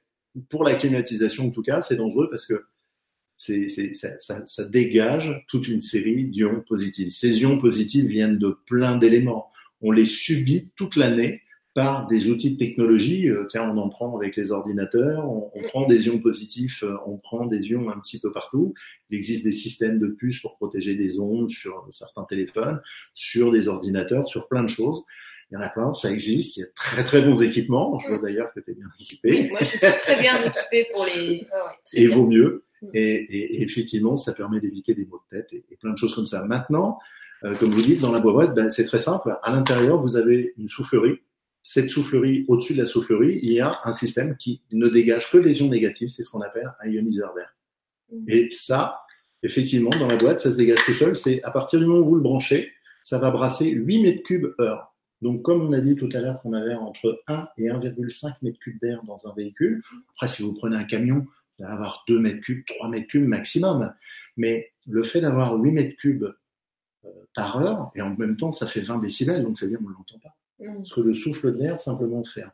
pour 0.49 0.63
la 0.63 0.73
climatisation 0.73 1.45
en 1.45 1.51
tout 1.51 1.61
cas, 1.61 1.81
c'est 1.81 1.97
dangereux 1.97 2.29
parce 2.31 2.47
que 2.47 2.65
c'est, 3.39 3.93
ça, 3.93 4.17
ça, 4.19 4.45
ça, 4.45 4.65
dégage 4.65 5.45
toute 5.47 5.67
une 5.67 5.79
série 5.79 6.25
d'ions 6.25 6.61
positifs. 6.67 7.13
Ces 7.13 7.39
ions 7.39 7.57
positifs 7.57 8.05
viennent 8.05 8.37
de 8.37 8.57
plein 8.67 8.97
d'éléments. 8.97 9.49
On 9.81 9.91
les 9.91 10.05
subit 10.05 10.69
toute 10.75 10.97
l'année 10.97 11.41
par 11.73 12.07
des 12.07 12.27
outils 12.29 12.51
de 12.51 12.57
technologie. 12.57 13.29
Euh, 13.29 13.45
tiens, 13.47 13.69
on 13.69 13.77
en 13.77 13.87
prend 13.87 14.17
avec 14.17 14.35
les 14.35 14.51
ordinateurs, 14.51 15.25
on, 15.25 15.51
on, 15.53 15.61
prend 15.63 15.87
des 15.87 16.07
ions 16.07 16.19
positifs, 16.19 16.83
euh, 16.83 16.97
on 17.05 17.17
prend 17.17 17.45
des 17.45 17.67
ions 17.67 17.89
un 17.89 17.97
petit 17.99 18.19
peu 18.19 18.31
partout. 18.31 18.73
Il 19.09 19.17
existe 19.17 19.45
des 19.45 19.53
systèmes 19.53 19.99
de 19.99 20.07
puces 20.07 20.41
pour 20.41 20.57
protéger 20.57 20.95
des 20.95 21.19
ondes 21.21 21.49
sur 21.49 21.87
certains 21.91 22.25
téléphones, 22.25 22.81
sur 23.13 23.51
des 23.51 23.69
ordinateurs, 23.69 24.27
sur 24.27 24.49
plein 24.49 24.63
de 24.63 24.69
choses. 24.69 25.03
Il 25.51 25.55
y 25.55 25.57
en 25.57 25.61
a 25.61 25.69
plein, 25.69 25.93
ça 25.93 26.11
existe, 26.11 26.57
il 26.57 26.59
y 26.59 26.63
a 26.63 26.67
très 26.75 27.03
très 27.03 27.21
bons 27.21 27.41
équipements. 27.41 27.97
Je 27.99 28.09
vois 28.09 28.19
d'ailleurs 28.19 28.53
que 28.53 28.59
tu 28.59 28.71
es 28.71 28.73
bien 28.75 28.89
équipé. 28.99 29.47
moi, 29.49 29.59
je 29.61 29.65
suis 29.65 29.79
très 29.79 30.19
bien 30.19 30.43
équipé 30.43 30.87
pour 30.91 31.05
les. 31.05 31.47
Oh, 31.51 31.55
ouais, 31.93 32.01
et 32.01 32.07
vaut 32.07 32.27
mieux. 32.27 32.65
Et, 32.93 33.01
et, 33.01 33.61
effectivement, 33.61 34.15
ça 34.15 34.33
permet 34.33 34.59
d'éviter 34.59 34.95
des 34.95 35.05
maux 35.05 35.21
de 35.31 35.37
tête 35.37 35.53
et, 35.53 35.63
et, 35.69 35.75
plein 35.75 35.91
de 35.91 35.97
choses 35.97 36.15
comme 36.15 36.25
ça. 36.25 36.45
Maintenant, 36.45 36.99
euh, 37.43 37.55
comme 37.55 37.69
vous 37.69 37.81
dites, 37.81 38.01
dans 38.01 38.11
la 38.11 38.19
boîte, 38.19 38.53
ben, 38.55 38.69
c'est 38.69 38.85
très 38.85 38.97
simple. 38.99 39.37
À 39.41 39.51
l'intérieur, 39.51 40.01
vous 40.01 40.17
avez 40.17 40.53
une 40.57 40.67
soufflerie. 40.67 41.19
Cette 41.61 41.89
soufflerie, 41.89 42.45
au-dessus 42.47 42.73
de 42.73 42.81
la 42.81 42.87
soufflerie, 42.87 43.39
il 43.43 43.51
y 43.51 43.59
a 43.59 43.71
un 43.83 43.93
système 43.93 44.35
qui 44.37 44.61
ne 44.71 44.87
dégage 44.87 45.31
que 45.31 45.37
des 45.37 45.59
ions 45.59 45.69
négatifs. 45.69 46.11
C'est 46.11 46.23
ce 46.23 46.29
qu'on 46.29 46.41
appelle 46.41 46.71
un 46.79 46.89
ioniseur 46.89 47.33
d'air. 47.35 47.55
Mmh. 48.11 48.25
Et 48.27 48.49
ça, 48.51 49.01
effectivement, 49.43 49.91
dans 49.91 50.07
la 50.07 50.15
boîte, 50.15 50.39
ça 50.39 50.51
se 50.51 50.57
dégage 50.57 50.83
tout 50.85 50.93
seul. 50.93 51.17
C'est 51.17 51.43
à 51.43 51.51
partir 51.51 51.79
du 51.79 51.85
moment 51.85 51.99
où 51.99 52.09
vous 52.09 52.15
le 52.15 52.21
branchez, 52.21 52.71
ça 53.01 53.19
va 53.19 53.31
brasser 53.31 53.69
8 53.69 54.03
mètres 54.03 54.23
cubes 54.23 54.53
heure. 54.59 54.93
Donc, 55.21 55.41
comme 55.41 55.61
on 55.61 55.73
a 55.73 55.81
dit 55.81 55.95
tout 55.95 56.09
à 56.13 56.21
l'heure 56.21 56.41
qu'on 56.41 56.53
avait 56.53 56.75
entre 56.75 57.21
1 57.27 57.49
et 57.57 57.65
1,5 57.65 58.35
mètres 58.41 58.59
cubes 58.59 58.79
d'air 58.81 59.01
dans 59.05 59.19
un 59.27 59.33
véhicule, 59.35 59.83
après, 60.11 60.27
si 60.27 60.43
vous 60.43 60.53
prenez 60.53 60.77
un 60.77 60.85
camion, 60.85 61.25
avoir 61.63 62.03
2 62.07 62.19
mètres 62.19 62.41
cubes, 62.41 62.63
3 62.65 62.89
mètres 62.89 63.07
cubes 63.07 63.27
maximum. 63.27 63.93
Mais 64.37 64.71
le 64.87 65.03
fait 65.03 65.21
d'avoir 65.21 65.55
8 65.55 65.71
mètres 65.71 65.95
cubes 65.97 66.25
euh, 67.05 67.09
par 67.35 67.61
heure, 67.61 67.91
et 67.95 68.01
en 68.01 68.15
même 68.15 68.37
temps, 68.37 68.51
ça 68.51 68.67
fait 68.67 68.81
20 68.81 68.99
décibels, 68.99 69.43
donc 69.43 69.57
ça 69.57 69.65
veut 69.65 69.71
dire 69.71 69.79
qu'on 69.79 69.89
ne 69.89 69.93
l'entend 69.93 70.19
pas. 70.19 70.35
Mmh. 70.59 70.75
Parce 70.77 70.93
que 70.93 71.01
le 71.01 71.13
souffle 71.13 71.53
de 71.53 71.59
l'air, 71.59 71.79
simplement 71.79 72.23
faire 72.23 72.51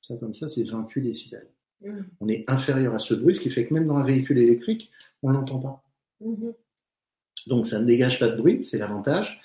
ça 0.00 0.16
comme 0.16 0.34
ça, 0.34 0.48
c'est 0.48 0.64
28 0.64 1.00
décibels. 1.00 1.48
Mmh. 1.80 2.00
On 2.20 2.28
est 2.28 2.44
inférieur 2.48 2.94
à 2.94 2.98
ce 2.98 3.14
bruit, 3.14 3.34
ce 3.34 3.40
qui 3.40 3.50
fait 3.50 3.66
que 3.66 3.74
même 3.74 3.86
dans 3.86 3.96
un 3.96 4.04
véhicule 4.04 4.38
électrique, 4.38 4.90
on 5.22 5.30
ne 5.30 5.34
l'entend 5.34 5.58
pas. 5.58 5.82
Mmh. 6.20 6.50
Donc 7.46 7.66
ça 7.66 7.80
ne 7.80 7.86
dégage 7.86 8.18
pas 8.18 8.28
de 8.28 8.36
bruit, 8.36 8.64
c'est 8.64 8.78
l'avantage. 8.78 9.40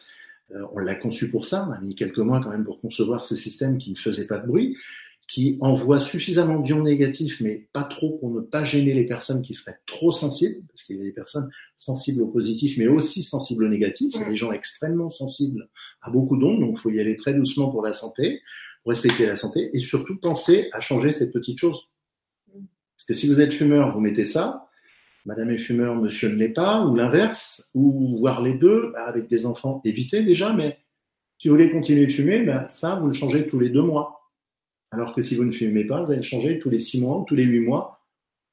Euh, 0.52 0.66
on 0.74 0.80
l'a 0.80 0.96
conçu 0.96 1.30
pour 1.30 1.46
ça, 1.46 1.68
on 1.70 1.72
a 1.72 1.80
mis 1.80 1.96
quelques 1.96 2.20
mois 2.20 2.42
quand 2.42 2.50
même 2.50 2.64
pour 2.64 2.82
concevoir 2.82 3.26
ce 3.26 3.36
système 3.36 3.78
qui 3.78 3.92
ne 3.92 3.96
faisait 3.96 4.28
pas 4.28 4.38
de 4.38 4.48
bruit 4.48 4.78
qui 5.30 5.60
envoie 5.62 6.02
suffisamment 6.02 6.60
d'ions 6.60 6.84
négatifs, 6.84 7.40
mais 7.40 7.68
pas 7.72 7.84
trop 7.84 8.18
pour 8.18 8.32
ne 8.32 8.42
pas 8.42 8.64
gêner 8.64 8.96
les 8.96 9.06
personnes 9.06 9.44
qui 9.44 9.54
seraient 9.54 9.78
trop 9.86 10.12
sensibles, 10.12 10.66
parce 10.68 10.84
qu'il 10.84 10.98
y 10.98 11.02
a 11.02 11.04
des 11.04 11.12
personnes 11.12 11.48
sensibles 11.76 12.24
au 12.24 12.28
positif, 12.28 12.78
mais 12.80 12.88
aussi 12.88 13.22
sensibles 13.22 13.66
au 13.66 13.68
négatif. 13.68 14.12
Il 14.16 14.22
y 14.22 14.24
a 14.24 14.30
des 14.30 14.36
gens 14.36 14.52
extrêmement 14.52 15.08
sensibles 15.08 15.70
à 16.02 16.10
beaucoup 16.10 16.36
d'ondes, 16.36 16.60
donc 16.60 16.78
il 16.78 16.82
faut 16.82 16.90
y 16.90 17.00
aller 17.00 17.16
très 17.16 17.36
doucement 17.36 17.70
pour 17.70 17.84
la 17.84 17.94
santé, 17.94 18.42
pour 18.82 18.90
respecter 18.90 19.28
la 19.28 19.36
santé, 19.36 19.70
et 19.72 19.80
surtout 19.80 20.18
penser 20.18 20.68
à 20.74 20.80
changer 20.80 21.12
cette 21.12 21.32
petite 21.32 21.60
chose. 21.60 21.80
Parce 22.52 23.06
que 23.08 23.14
si 23.14 23.28
vous 23.28 23.40
êtes 23.40 23.54
fumeur, 23.54 23.94
vous 23.94 24.00
mettez 24.00 24.26
ça, 24.26 24.68
Madame 25.26 25.52
est 25.52 25.60
fumeur, 25.60 25.96
Monsieur 25.96 26.30
ne 26.30 26.36
l'est 26.36 26.50
pas, 26.50 26.84
ou 26.88 26.96
l'inverse, 26.96 27.70
ou 27.76 28.18
voir 28.18 28.42
les 28.42 28.56
deux, 28.56 28.90
bah, 28.94 29.04
avec 29.06 29.30
des 29.30 29.46
enfants, 29.46 29.80
évitez 29.86 30.24
déjà, 30.24 30.54
mais 30.54 30.80
si 31.38 31.50
vous 31.50 31.54
voulez 31.54 31.72
continuer 31.72 32.08
de 32.08 32.12
fumer, 32.12 32.42
bah, 32.42 32.68
ça, 32.68 32.96
vous 32.96 33.08
le 33.08 33.14
changez 33.14 33.48
tous 33.48 33.60
les 33.60 33.70
deux 33.70 33.84
mois. 33.84 34.19
Alors 34.92 35.14
que 35.14 35.22
si 35.22 35.36
vous 35.36 35.44
ne 35.44 35.52
fumez 35.52 35.86
pas, 35.86 36.04
vous 36.04 36.12
allez 36.12 36.24
changer 36.24 36.60
tous 36.60 36.70
les 36.70 36.80
six 36.80 37.00
mois 37.00 37.20
ou 37.20 37.26
tous 37.26 37.36
les 37.36 37.44
huit 37.44 37.60
mois. 37.60 38.00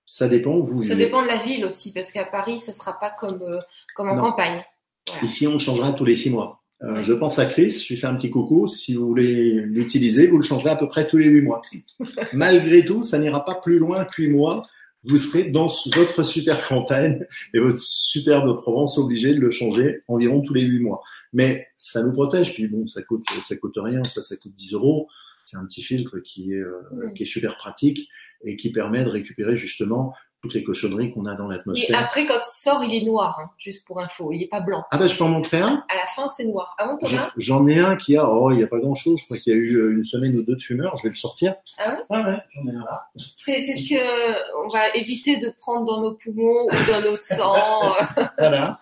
Ça 0.06 0.28
dépend 0.28 0.56
où 0.56 0.64
vous 0.64 0.82
Ça 0.84 0.94
dépend 0.94 1.22
de 1.22 1.26
la 1.26 1.38
ville 1.38 1.64
aussi, 1.64 1.92
parce 1.92 2.12
qu'à 2.12 2.24
Paris, 2.24 2.58
ça 2.58 2.72
sera 2.72 2.98
pas 2.98 3.10
comme, 3.10 3.42
euh, 3.42 3.58
comme 3.94 4.08
en 4.08 4.16
campagne. 4.16 4.62
Voilà. 5.08 5.24
Ici, 5.24 5.46
on 5.46 5.58
changera 5.58 5.92
tous 5.92 6.04
les 6.04 6.16
six 6.16 6.30
mois. 6.30 6.62
Euh, 6.82 7.02
je 7.02 7.14
pense 7.14 7.38
à 7.38 7.46
Chris, 7.46 7.70
je 7.70 7.94
lui 7.94 8.00
fais 8.00 8.06
un 8.06 8.14
petit 8.16 8.30
coucou. 8.30 8.68
Si 8.68 8.94
vous 8.94 9.06
voulez 9.06 9.52
l'utiliser, 9.52 10.26
vous 10.26 10.36
le 10.36 10.42
changerez 10.42 10.70
à 10.70 10.76
peu 10.76 10.88
près 10.88 11.08
tous 11.08 11.16
les 11.16 11.26
huit 11.26 11.40
mois. 11.40 11.60
Malgré 12.32 12.84
tout, 12.84 13.02
ça 13.02 13.18
n'ira 13.18 13.44
pas 13.44 13.54
plus 13.54 13.78
loin 13.78 14.04
que 14.04 14.22
huit 14.22 14.28
mois. 14.28 14.62
Vous 15.04 15.16
serez 15.16 15.50
dans 15.50 15.68
votre 15.94 16.24
super 16.24 16.66
campagne 16.66 17.24
et 17.54 17.60
votre 17.60 17.80
superbe 17.80 18.60
Provence 18.60 18.98
obligé 18.98 19.34
de 19.34 19.40
le 19.40 19.52
changer 19.52 20.02
environ 20.08 20.42
tous 20.42 20.52
les 20.52 20.62
huit 20.62 20.80
mois. 20.80 21.00
Mais 21.32 21.68
ça 21.78 22.02
nous 22.02 22.12
protège. 22.12 22.54
Puis 22.54 22.66
bon, 22.68 22.86
ça 22.86 23.02
coûte, 23.02 23.24
ça 23.44 23.56
coûte 23.56 23.76
rien. 23.76 24.02
Ça, 24.02 24.22
ça 24.22 24.36
coûte 24.36 24.52
10 24.54 24.74
euros 24.74 25.08
c'est 25.46 25.56
un 25.56 25.64
petit 25.64 25.82
filtre 25.82 26.18
qui 26.18 26.52
est, 26.52 26.56
euh, 26.56 26.82
mmh. 26.92 27.14
qui 27.14 27.22
est 27.22 27.26
super 27.26 27.56
pratique 27.56 28.08
et 28.44 28.56
qui 28.56 28.70
permet 28.72 29.04
de 29.04 29.08
récupérer 29.08 29.56
justement 29.56 30.12
toutes 30.42 30.54
les 30.54 30.62
cochonneries 30.62 31.12
qu'on 31.12 31.24
a 31.26 31.34
dans 31.34 31.48
l'atmosphère. 31.48 31.90
Et 31.90 31.94
après, 31.94 32.26
quand 32.26 32.38
il 32.38 32.44
sort, 32.44 32.84
il 32.84 32.94
est 32.94 33.04
noir, 33.04 33.40
hein, 33.40 33.50
juste 33.58 33.86
pour 33.86 34.00
info. 34.00 34.32
Il 34.32 34.40
n'est 34.40 34.46
pas 34.46 34.60
blanc. 34.60 34.84
Ah 34.90 34.98
ben, 34.98 35.08
je 35.08 35.16
peux 35.16 35.24
en 35.24 35.28
montrer 35.28 35.58
un 35.58 35.84
À 35.88 35.96
la 35.96 36.06
fin, 36.06 36.28
c'est 36.28 36.44
noir. 36.44 36.76
Ah 36.78 36.86
bon, 36.86 36.98
J'en 37.36 37.66
ai 37.66 37.78
un 37.78 37.96
qui 37.96 38.16
a, 38.16 38.28
oh, 38.28 38.50
il 38.50 38.58
n'y 38.58 38.62
a 38.62 38.66
pas 38.66 38.78
grand-chose. 38.78 39.18
Je 39.18 39.24
crois 39.24 39.38
qu'il 39.38 39.52
y 39.52 39.56
a 39.56 39.58
eu 39.58 39.76
euh, 39.76 39.92
une 39.92 40.04
semaine 40.04 40.36
ou 40.36 40.42
deux 40.42 40.56
de 40.56 40.62
fumeur. 40.62 40.96
Je 40.98 41.04
vais 41.04 41.08
le 41.08 41.14
sortir. 41.14 41.54
Ah 41.78 41.94
ouais? 41.94 42.00
Ah 42.10 42.28
ouais, 42.28 42.38
j'en 42.54 42.66
ai 42.66 42.74
un 42.76 42.84
là. 42.84 43.06
C'est 43.36 43.62
ce 43.62 43.88
que 43.88 44.64
on 44.64 44.68
va 44.68 44.94
éviter 44.94 45.36
de 45.38 45.52
prendre 45.58 45.86
dans 45.86 46.02
nos 46.02 46.12
poumons 46.12 46.66
ou 46.66 46.90
dans 46.90 47.00
notre 47.00 47.22
sang. 47.22 47.94
voilà. 48.38 48.80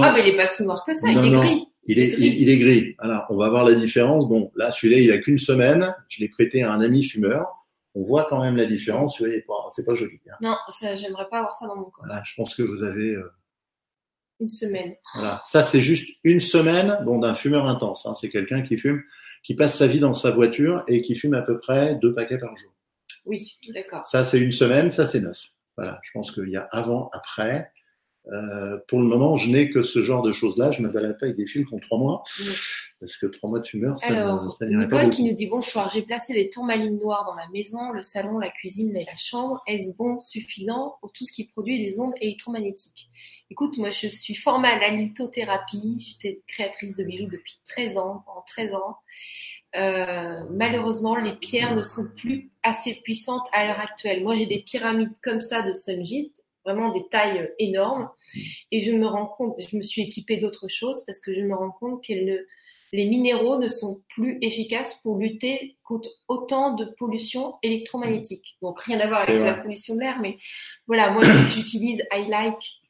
Ah, 0.00 0.12
mais 0.12 0.20
il 0.20 0.32
n'est 0.32 0.36
pas 0.36 0.46
si 0.46 0.64
noir 0.64 0.84
que 0.86 0.94
ça. 0.94 1.10
il 1.10 1.18
est 1.18 1.30
gris. 1.30 1.68
Il 1.86 1.98
est, 1.98 2.14
il, 2.18 2.48
est 2.48 2.58
gris. 2.58 2.94
Alors, 2.98 3.26
on 3.28 3.36
va 3.36 3.50
voir 3.50 3.64
la 3.64 3.74
différence. 3.74 4.26
Bon, 4.26 4.50
là, 4.56 4.72
celui-là, 4.72 5.00
il 5.00 5.12
a 5.12 5.18
qu'une 5.18 5.38
semaine. 5.38 5.94
Je 6.08 6.20
l'ai 6.20 6.28
prêté 6.28 6.62
à 6.62 6.72
un 6.72 6.80
ami 6.80 7.04
fumeur. 7.04 7.66
On 7.94 8.02
voit 8.02 8.24
quand 8.24 8.42
même 8.42 8.56
la 8.56 8.64
différence. 8.64 9.18
Vous 9.18 9.26
voyez, 9.26 9.44
c'est 9.68 9.84
pas 9.84 9.94
joli. 9.94 10.18
Hein. 10.28 10.36
Non, 10.40 10.56
j'aimerais 10.96 11.28
pas 11.30 11.38
avoir 11.38 11.54
ça 11.54 11.66
dans 11.66 11.76
mon 11.76 11.84
corps. 11.84 12.04
Voilà, 12.06 12.22
je 12.24 12.34
pense 12.36 12.54
que 12.54 12.62
vous 12.62 12.82
avez 12.82 13.10
euh... 13.10 13.30
une 14.40 14.48
semaine. 14.48 14.94
Voilà, 15.14 15.42
ça 15.44 15.62
c'est 15.62 15.80
juste 15.80 16.08
une 16.24 16.40
semaine. 16.40 16.98
Bon, 17.04 17.18
d'un 17.18 17.34
fumeur 17.34 17.66
intense. 17.66 18.06
Hein. 18.06 18.14
C'est 18.18 18.30
quelqu'un 18.30 18.62
qui 18.62 18.78
fume, 18.78 19.02
qui 19.42 19.54
passe 19.54 19.76
sa 19.76 19.86
vie 19.86 20.00
dans 20.00 20.14
sa 20.14 20.30
voiture 20.30 20.84
et 20.88 21.02
qui 21.02 21.14
fume 21.14 21.34
à 21.34 21.42
peu 21.42 21.58
près 21.58 21.96
deux 21.96 22.14
paquets 22.14 22.38
par 22.38 22.56
jour. 22.56 22.72
Oui, 23.26 23.56
d'accord. 23.72 24.04
Ça 24.04 24.24
c'est 24.24 24.40
une 24.40 24.52
semaine, 24.52 24.88
ça 24.88 25.06
c'est 25.06 25.20
neuf. 25.20 25.38
Voilà, 25.76 26.00
je 26.02 26.10
pense 26.12 26.30
qu'il 26.32 26.48
y 26.48 26.56
a 26.56 26.66
avant, 26.70 27.10
après. 27.12 27.70
Euh, 28.32 28.78
pour 28.88 29.00
le 29.00 29.06
moment, 29.06 29.36
je 29.36 29.50
n'ai 29.50 29.70
que 29.70 29.82
ce 29.82 30.02
genre 30.02 30.22
de 30.22 30.32
choses-là. 30.32 30.70
Je 30.70 30.82
me 30.82 30.88
balade 30.88 31.18
pas 31.18 31.26
avec 31.26 31.36
des 31.36 31.46
films 31.46 31.66
qui 31.66 31.74
ont 31.74 31.78
trois 31.78 31.98
mois. 31.98 32.22
Parce 33.00 33.18
que 33.18 33.26
trois 33.26 33.50
mois 33.50 33.60
de 33.60 33.66
fumeur, 33.66 33.98
ça, 33.98 34.06
Alors, 34.06 34.56
ça 34.56 34.64
n'irait 34.64 34.88
pas 34.88 34.96
Nicole 34.96 35.10
qui 35.10 35.24
nous 35.24 35.34
dit 35.34 35.46
bonsoir, 35.46 35.90
j'ai 35.90 36.00
placé 36.00 36.32
des 36.32 36.48
tourmalines 36.48 36.98
noires 36.98 37.26
dans 37.26 37.34
ma 37.34 37.46
maison, 37.48 37.90
le 37.92 38.02
salon, 38.02 38.38
la 38.38 38.48
cuisine 38.48 38.96
et 38.96 39.04
la 39.04 39.16
chambre. 39.16 39.62
Est-ce 39.66 39.94
bon, 39.94 40.20
suffisant 40.20 40.96
pour 41.00 41.12
tout 41.12 41.26
ce 41.26 41.32
qui 41.32 41.44
produit 41.44 41.78
des 41.78 42.00
ondes 42.00 42.14
électromagnétiques? 42.20 43.10
Écoute, 43.50 43.76
moi 43.76 43.90
je 43.90 44.08
suis 44.08 44.34
formée 44.34 44.68
à 44.68 44.78
la 44.78 44.88
lithothérapie, 44.88 45.98
j'étais 46.00 46.40
créatrice 46.46 46.96
de 46.96 47.04
bijoux 47.04 47.28
depuis 47.30 47.60
13 47.68 47.98
ans, 47.98 48.24
en 48.26 48.42
13 48.48 48.74
ans. 48.74 48.96
Euh, 49.76 50.44
malheureusement, 50.50 51.16
les 51.16 51.34
pierres 51.34 51.74
ne 51.74 51.82
sont 51.82 52.08
plus 52.16 52.50
assez 52.62 52.94
puissantes 52.94 53.46
à 53.52 53.66
l'heure 53.66 53.80
actuelle. 53.80 54.22
Moi 54.22 54.34
j'ai 54.34 54.46
des 54.46 54.62
pyramides 54.62 55.12
comme 55.22 55.42
ça 55.42 55.62
de 55.62 55.74
Sungit, 55.74 56.32
vraiment 56.64 56.92
des 56.92 57.06
tailles 57.10 57.50
énormes, 57.58 58.08
et 58.70 58.80
je 58.80 58.92
me 58.92 59.06
rends 59.06 59.26
compte, 59.26 59.60
je 59.60 59.76
me 59.76 59.82
suis 59.82 60.02
équipée 60.02 60.38
d'autres 60.38 60.68
choses 60.68 61.04
parce 61.06 61.20
que 61.20 61.32
je 61.32 61.40
me 61.40 61.54
rends 61.54 61.72
compte 61.72 62.08
ne 62.08 62.38
les 62.94 63.06
minéraux 63.06 63.58
ne 63.58 63.66
sont 63.66 64.02
plus 64.08 64.38
efficaces 64.40 64.94
pour 65.02 65.18
lutter 65.18 65.76
contre 65.82 66.10
autant 66.28 66.74
de 66.74 66.84
pollution 66.84 67.56
électromagnétique. 67.64 68.56
Donc 68.62 68.80
rien 68.80 69.00
à 69.00 69.08
voir 69.08 69.22
avec 69.22 69.40
la 69.40 69.54
pollution 69.54 69.96
de 69.96 70.00
l'air, 70.00 70.20
mais 70.20 70.36
voilà, 70.86 71.10
moi 71.10 71.22
j'utilise 71.48 72.04
I 72.12 72.28
like, 72.28 72.80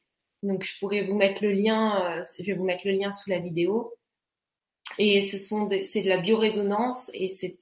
donc 0.43 0.63
je 0.63 0.77
pourrais 0.79 1.03
vous 1.05 1.15
mettre 1.15 1.43
le 1.43 1.53
lien, 1.53 2.19
euh, 2.19 2.23
je 2.37 2.43
vais 2.43 2.53
vous 2.53 2.65
mettre 2.65 2.83
le 2.85 2.91
lien 2.91 3.11
sous 3.11 3.31
la 3.31 3.39
vidéo. 3.39 3.91
Et 4.99 5.23
ce 5.23 5.39
sont 5.39 5.67
c'est 5.83 6.03
de 6.03 6.07
la 6.07 6.19
biorésonance 6.19 7.09
et 7.15 7.27
c'est 7.27 7.57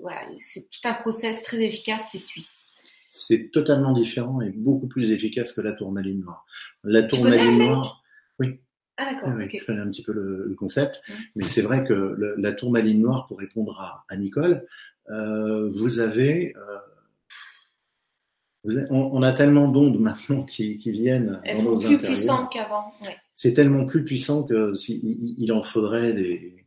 voilà, 0.00 0.26
c'est 0.38 0.70
tout 0.70 0.80
un 0.84 0.94
process 0.94 1.42
très 1.42 1.60
efficace, 1.62 2.10
c'est 2.12 2.18
suisse. 2.18 2.66
C'est 3.14 3.50
totalement 3.52 3.92
différent 3.92 4.40
et 4.40 4.48
beaucoup 4.48 4.86
plus 4.88 5.10
efficace 5.12 5.52
que 5.52 5.60
la 5.60 5.72
tourmaline 5.74 6.20
noire. 6.20 6.46
La 6.82 7.02
tourmaline 7.02 7.58
noire, 7.58 8.02
Ah 8.96 9.12
d'accord, 9.12 9.34
oui, 9.36 9.44
ok. 9.44 9.56
je 9.60 9.64
connais 9.66 9.80
un 9.80 9.90
petit 9.90 10.02
peu 10.02 10.12
le, 10.12 10.46
le 10.48 10.54
concept, 10.54 11.02
Mm. 11.06 11.12
mais 11.36 11.44
c'est 11.44 11.60
vrai 11.60 11.84
que 11.84 11.92
le- 11.92 12.34
la 12.38 12.52
tourmaline 12.54 13.02
noire, 13.02 13.26
pour 13.26 13.38
répondre 13.38 13.78
à, 13.80 14.04
à 14.08 14.16
Nicole, 14.16 14.66
euh, 15.10 15.70
vous 15.74 16.00
avez, 16.00 16.54
euh, 16.56 16.78
vous 18.64 18.78
avez- 18.78 18.86
on, 18.90 19.14
on 19.14 19.22
a 19.22 19.32
tellement 19.32 19.68
d'ondes 19.68 19.98
maintenant 20.00 20.42
qui, 20.44 20.78
qui 20.78 20.90
viennent 20.92 21.40
Elles 21.44 21.56
dans 21.56 21.62
sont 21.62 21.70
nos 21.72 21.76
plus 21.78 21.86
intérieurs. 21.94 22.12
puissantes 22.12 22.52
qu'avant. 22.52 22.92
Ouais. 23.02 23.16
C'est 23.34 23.52
tellement 23.52 23.84
plus 23.84 24.04
puissant 24.04 24.44
que 24.44 24.72
si- 24.74 25.00
il, 25.02 25.34
il 25.36 25.52
en 25.52 25.62
faudrait 25.62 26.12
des 26.14 26.64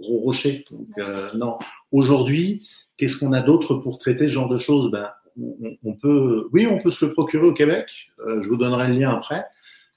gros 0.00 0.18
rochers. 0.20 0.64
Donc 0.70 0.88
euh, 0.98 1.28
non, 1.34 1.58
aujourd'hui, 1.90 2.66
qu'est-ce 2.96 3.18
qu'on 3.18 3.32
a 3.32 3.42
d'autre 3.42 3.74
pour 3.74 3.98
traiter 3.98 4.28
ce 4.28 4.32
genre 4.34 4.48
de 4.48 4.56
choses? 4.56 4.90
Ben, 4.90 5.10
on, 5.84 5.94
peut, 5.94 6.48
oui, 6.52 6.66
on 6.66 6.78
peut 6.78 6.90
se 6.90 7.04
le 7.04 7.12
procurer 7.12 7.46
au 7.46 7.52
Québec. 7.54 8.10
Euh, 8.26 8.42
je 8.42 8.48
vous 8.48 8.56
donnerai 8.56 8.88
le 8.88 8.94
lien 8.94 9.10
après. 9.10 9.44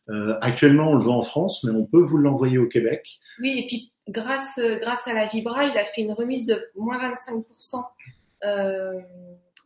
Euh, 0.09 0.35
actuellement, 0.41 0.91
on 0.91 0.95
le 0.95 1.03
vend 1.03 1.17
en 1.17 1.23
France, 1.23 1.63
mais 1.63 1.71
on 1.71 1.85
peut 1.85 2.01
vous 2.01 2.17
l'envoyer 2.17 2.57
au 2.57 2.67
Québec. 2.67 3.19
Oui, 3.41 3.55
et 3.57 3.65
puis 3.67 3.91
grâce, 4.07 4.57
euh, 4.59 4.77
grâce 4.77 5.07
à 5.07 5.13
la 5.13 5.27
Vibra, 5.27 5.65
il 5.65 5.77
a 5.77 5.85
fait 5.85 6.01
une 6.01 6.11
remise 6.13 6.45
de 6.45 6.63
moins 6.75 6.97
25% 7.11 7.83
euh, 8.45 8.93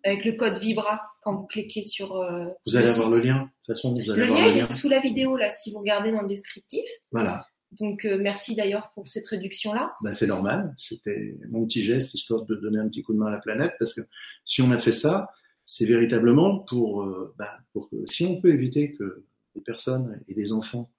avec 0.05 0.23
le 0.23 0.31
code 0.33 0.57
Vibra 0.59 1.01
quand 1.21 1.35
vous 1.35 1.45
cliquez 1.45 1.83
sur. 1.83 2.15
euh, 2.15 2.45
Vous 2.65 2.75
allez 2.75 2.85
le 2.87 2.91
avoir 2.93 3.13
site. 3.13 3.23
le 3.23 3.29
lien. 3.29 3.39
De 3.41 3.47
toute 3.65 3.75
façon, 3.75 3.93
vous 3.93 4.09
allez 4.11 4.19
Le 4.21 4.23
avoir 4.23 4.39
lien, 4.39 4.45
le 4.45 4.51
il 4.53 4.57
lien. 4.59 4.65
est 4.67 4.71
sous 4.71 4.87
la 4.89 4.99
vidéo 4.99 5.35
là, 5.35 5.49
si 5.49 5.71
vous 5.71 5.79
regardez 5.79 6.11
dans 6.11 6.21
le 6.21 6.27
descriptif. 6.27 6.87
Voilà. 7.11 7.45
Donc 7.79 8.03
euh, 8.05 8.17
merci 8.19 8.55
d'ailleurs 8.55 8.91
pour 8.95 9.07
cette 9.07 9.27
réduction 9.27 9.73
là. 9.73 9.93
Ben, 10.03 10.11
c'est 10.13 10.25
normal. 10.25 10.73
C'était 10.77 11.35
mon 11.51 11.65
petit 11.65 11.81
geste 11.83 12.15
histoire 12.15 12.43
de 12.43 12.55
donner 12.55 12.79
un 12.79 12.87
petit 12.87 13.03
coup 13.03 13.13
de 13.13 13.19
main 13.19 13.27
à 13.27 13.31
la 13.31 13.37
planète 13.37 13.73
parce 13.77 13.93
que 13.93 14.01
si 14.45 14.61
on 14.63 14.71
a 14.71 14.79
fait 14.79 14.91
ça, 14.91 15.29
c'est 15.71 15.85
véritablement 15.85 16.57
pour, 16.59 17.03
euh, 17.03 17.31
ben, 17.37 17.45
pour 17.73 17.89
que 17.91 17.97
si 18.07 18.25
on 18.25 18.41
peut 18.41 18.51
éviter 18.51 18.93
que 18.93 19.23
des 19.55 19.61
personnes 19.61 20.19
et 20.27 20.33
des 20.33 20.51
enfants 20.51 20.89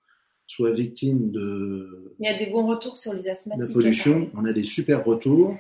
soient 0.47 0.71
victimes 0.73 1.33
de, 1.33 2.15
Il 2.21 2.25
y 2.25 2.29
a 2.29 2.39
des 2.39 2.47
bons 2.51 2.67
retours 2.67 2.97
sur 2.97 3.13
les 3.13 3.23
la 3.23 3.33
asthmatiques. 3.33 3.73
pollution, 3.75 4.31
on 4.35 4.45
a 4.45 4.53
des 4.53 4.63
super 4.63 5.05
retours. 5.05 5.57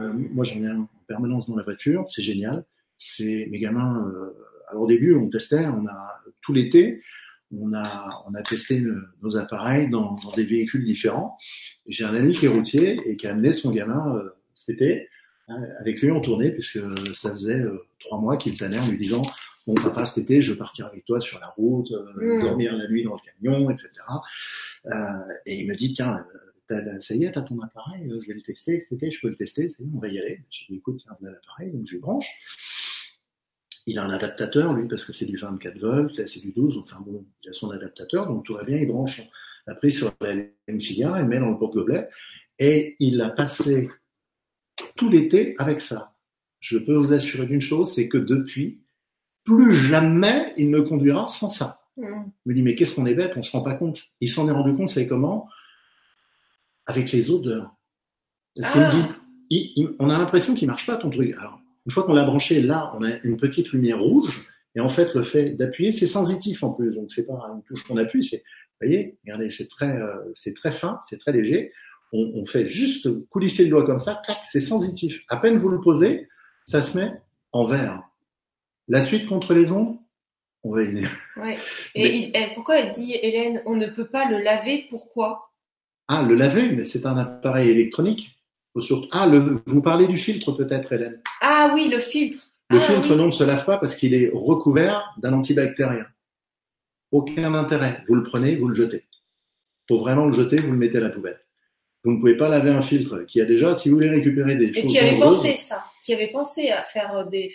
Euh, 0.00 0.12
moi, 0.14 0.44
j'en 0.44 0.62
ai 0.62 0.66
un 0.68 0.80
en 0.80 0.88
permanence 1.06 1.46
dans 1.48 1.56
la 1.56 1.62
voiture, 1.62 2.04
c'est 2.08 2.22
génial. 2.22 2.64
C'est 2.96 3.48
mes 3.50 3.58
gamins. 3.58 4.08
euh, 4.08 4.32
alors 4.70 4.84
au 4.84 4.86
début, 4.86 5.14
on 5.14 5.28
testait, 5.28 5.66
on 5.66 5.86
a 5.86 6.14
tout 6.40 6.54
l'été, 6.54 7.02
on 7.52 7.74
a 7.74 8.24
on 8.26 8.34
a 8.34 8.42
testé 8.42 8.78
le- 8.80 9.04
nos 9.22 9.36
appareils 9.36 9.90
dans, 9.90 10.14
dans 10.24 10.30
des 10.32 10.44
véhicules 10.46 10.84
différents. 10.86 11.36
J'ai 11.86 12.04
un 12.04 12.14
ami 12.14 12.34
qui 12.34 12.46
est 12.46 12.48
routier 12.48 12.98
et 13.04 13.16
qui 13.18 13.26
a 13.26 13.32
amené 13.32 13.52
son 13.52 13.70
gamin 13.72 14.16
euh, 14.16 14.30
cet 14.54 14.76
été 14.76 15.08
avec 15.80 16.00
lui 16.00 16.10
en 16.10 16.20
tournée 16.22 16.50
puisque 16.50 16.80
ça 17.12 17.30
faisait 17.32 17.60
euh, 17.60 17.78
trois 18.04 18.20
mois 18.20 18.36
qu'il 18.36 18.56
tannait 18.56 18.80
en 18.80 18.88
lui 18.88 18.98
disant 18.98 19.22
bon 19.66 19.74
papa 19.74 20.04
cet 20.04 20.24
été 20.24 20.42
je 20.42 20.52
veux 20.52 20.58
partir 20.58 20.86
avec 20.86 21.04
toi 21.04 21.20
sur 21.20 21.38
la 21.40 21.48
route, 21.48 21.90
euh, 21.92 22.38
Mm. 22.38 22.42
dormir 22.42 22.76
la 22.76 22.88
nuit 22.88 23.02
dans 23.04 23.14
le 23.14 23.20
camion, 23.20 23.70
etc. 23.70 23.90
Euh, 24.86 24.92
et 25.46 25.60
il 25.60 25.66
me 25.66 25.74
dit 25.74 25.92
tiens 25.92 26.24
ça 27.00 27.14
y 27.14 27.24
est, 27.24 27.32
t'as 27.32 27.42
ton 27.42 27.60
appareil, 27.60 28.10
euh, 28.10 28.18
je 28.20 28.28
vais 28.28 28.34
le 28.34 28.42
tester 28.42 28.78
cet 28.78 28.92
été, 28.92 29.10
je 29.10 29.20
peux 29.20 29.28
le 29.28 29.36
tester, 29.36 29.68
ça 29.68 29.82
y 29.82 29.86
est, 29.86 29.90
on 29.94 29.98
va 29.98 30.08
y 30.08 30.18
aller. 30.18 30.42
J'ai 30.50 30.66
dit, 30.68 30.76
écoute, 30.76 31.00
tiens, 31.02 31.16
l'appareil, 31.20 31.70
donc 31.72 31.86
je 31.86 31.92
lui 31.92 32.00
branche. 32.00 32.26
Il 33.86 33.98
a 33.98 34.04
un 34.04 34.10
adaptateur, 34.10 34.72
lui, 34.72 34.88
parce 34.88 35.04
que 35.04 35.12
c'est 35.12 35.26
du 35.26 35.36
24 35.36 35.78
volts, 35.78 36.16
là 36.16 36.26
c'est 36.26 36.40
du 36.40 36.52
12, 36.52 36.78
enfin 36.78 36.98
bon, 37.04 37.26
il 37.42 37.50
a 37.50 37.52
son 37.52 37.70
adaptateur, 37.70 38.26
donc 38.26 38.44
tout 38.44 38.54
va 38.54 38.64
bien, 38.64 38.78
il 38.78 38.88
branche 38.88 39.20
la 39.66 39.74
prise 39.74 39.96
sur 39.96 40.12
la 40.20 40.34
cigare, 40.78 41.18
il 41.20 41.26
met 41.26 41.38
dans 41.38 41.50
le 41.50 41.58
porte-gobelet, 41.58 42.08
et 42.58 42.96
il 42.98 43.20
a 43.20 43.30
passé 43.30 43.90
tout 44.96 45.10
l'été 45.10 45.54
avec 45.58 45.80
ça. 45.80 46.13
Je 46.66 46.78
peux 46.78 46.94
vous 46.94 47.12
assurer 47.12 47.44
d'une 47.44 47.60
chose, 47.60 47.92
c'est 47.92 48.08
que 48.08 48.16
depuis, 48.16 48.80
plus 49.44 49.74
jamais 49.74 50.54
il 50.56 50.70
ne 50.70 50.80
conduira 50.80 51.26
sans 51.26 51.50
ça. 51.50 51.82
Mm. 51.98 52.06
Il 52.46 52.48
me 52.48 52.54
dit, 52.54 52.62
mais 52.62 52.74
qu'est-ce 52.74 52.94
qu'on 52.94 53.04
est 53.04 53.14
bête, 53.14 53.34
on 53.36 53.42
se 53.42 53.52
rend 53.52 53.62
pas 53.62 53.74
compte. 53.74 54.00
Il 54.22 54.30
s'en 54.30 54.48
est 54.48 54.52
rendu 54.52 54.74
compte, 54.74 54.88
c'est 54.88 55.06
comment 55.06 55.46
Avec 56.86 57.12
les 57.12 57.30
odeurs. 57.30 57.74
Parce 58.58 58.72
qu'il 58.72 58.80
me 58.80 58.86
Ah. 58.86 58.90
dit, 58.90 59.02
il- 59.50 59.72
il- 59.76 59.88
on 59.98 60.08
a 60.08 60.16
l'impression 60.18 60.54
qu'il 60.54 60.66
marche 60.66 60.86
pas 60.86 60.96
ton 60.96 61.10
truc. 61.10 61.34
Alors, 61.38 61.60
une 61.84 61.92
fois 61.92 62.04
qu'on 62.04 62.14
l'a 62.14 62.24
branché, 62.24 62.62
là, 62.62 62.92
on 62.98 63.02
a 63.04 63.18
une 63.24 63.36
petite 63.36 63.68
lumière 63.72 64.00
rouge, 64.00 64.46
et 64.74 64.80
en 64.80 64.88
fait, 64.88 65.14
le 65.14 65.22
fait 65.22 65.50
d'appuyer, 65.50 65.92
c'est 65.92 66.06
sensitif 66.06 66.62
en 66.62 66.70
plus, 66.70 66.94
donc 66.94 67.12
c'est 67.12 67.26
pas 67.26 67.34
une 67.54 67.62
touche 67.64 67.84
qu'on 67.84 67.98
appuie, 67.98 68.24
c'est, 68.24 68.38
vous 68.38 68.86
voyez, 68.86 69.18
regardez, 69.24 69.50
c'est 69.50 69.68
très, 69.68 69.94
euh, 69.94 70.16
c'est 70.34 70.54
très 70.54 70.72
fin, 70.72 70.98
c'est 71.08 71.18
très 71.18 71.32
léger. 71.32 71.72
On, 72.12 72.32
on 72.36 72.46
fait 72.46 72.66
juste 72.68 73.08
coulisser 73.28 73.64
le 73.64 73.70
doigt 73.70 73.84
comme 73.84 74.00
ça, 74.00 74.22
clac, 74.24 74.38
c'est 74.50 74.60
sensitif. 74.62 75.20
À 75.28 75.36
peine 75.38 75.58
vous 75.58 75.68
le 75.68 75.80
posez, 75.82 76.28
ça 76.66 76.82
se 76.82 76.96
met 76.98 77.12
en 77.52 77.64
vert. 77.64 78.02
La 78.88 79.02
suite 79.02 79.26
contre 79.26 79.54
les 79.54 79.70
ondes, 79.72 79.96
on 80.62 80.72
va 80.72 80.82
y 80.82 80.86
venir. 80.86 81.10
Ouais. 81.36 81.56
Et, 81.94 82.02
Mais- 82.32 82.42
et 82.42 82.54
pourquoi 82.54 82.78
elle 82.80 82.90
dit 82.92 83.14
Hélène, 83.14 83.62
on 83.66 83.76
ne 83.76 83.86
peut 83.86 84.06
pas 84.06 84.28
le 84.30 84.38
laver? 84.38 84.86
Pourquoi? 84.90 85.50
Ah, 86.08 86.22
le 86.22 86.34
laver, 86.34 86.70
mais 86.70 86.84
c'est 86.84 87.06
un 87.06 87.16
appareil 87.16 87.70
électronique. 87.70 88.38
Ah, 89.12 89.26
le... 89.26 89.62
vous 89.66 89.82
parlez 89.82 90.06
du 90.08 90.18
filtre 90.18 90.52
peut-être, 90.52 90.92
Hélène. 90.92 91.20
Ah 91.40 91.70
oui, 91.74 91.88
le 91.88 91.98
filtre. 91.98 92.50
Le 92.70 92.78
Ah, 92.78 92.80
filtre, 92.80 93.10
oui. 93.10 93.16
non, 93.16 93.26
ne 93.26 93.30
se 93.32 93.44
lave 93.44 93.64
pas 93.64 93.78
parce 93.78 93.94
qu'il 93.94 94.14
est 94.14 94.30
recouvert 94.34 95.14
d'un 95.18 95.32
antibactérien. 95.32 96.06
Aucun 97.12 97.54
intérêt. 97.54 98.02
Vous 98.08 98.16
le 98.16 98.22
prenez, 98.24 98.56
vous 98.56 98.66
le 98.68 98.74
jetez. 98.74 99.04
Faut 99.88 100.00
vraiment 100.00 100.26
le 100.26 100.32
jeter, 100.32 100.56
vous 100.56 100.72
le 100.72 100.78
mettez 100.78 100.98
à 100.98 101.02
la 101.02 101.10
poubelle. 101.10 101.40
Vous 102.04 102.12
ne 102.12 102.18
pouvez 102.18 102.36
pas 102.36 102.48
laver 102.50 102.70
un 102.70 102.82
filtre 102.82 103.24
qui 103.26 103.40
a 103.40 103.46
déjà, 103.46 103.74
si 103.74 103.88
vous 103.88 103.96
voulez 103.96 104.10
récupérer 104.10 104.56
des 104.56 104.66
Et 104.66 104.72
choses 104.74 104.90
tu 104.90 104.96
y 104.96 104.98
avais 104.98 105.18
pensé 105.18 105.56
ça 105.56 105.84
Tu 106.04 106.12
avais 106.12 106.28
pensé 106.28 106.70
à 106.70 106.82
faire 106.82 107.16
euh, 107.16 107.24
des, 107.24 107.48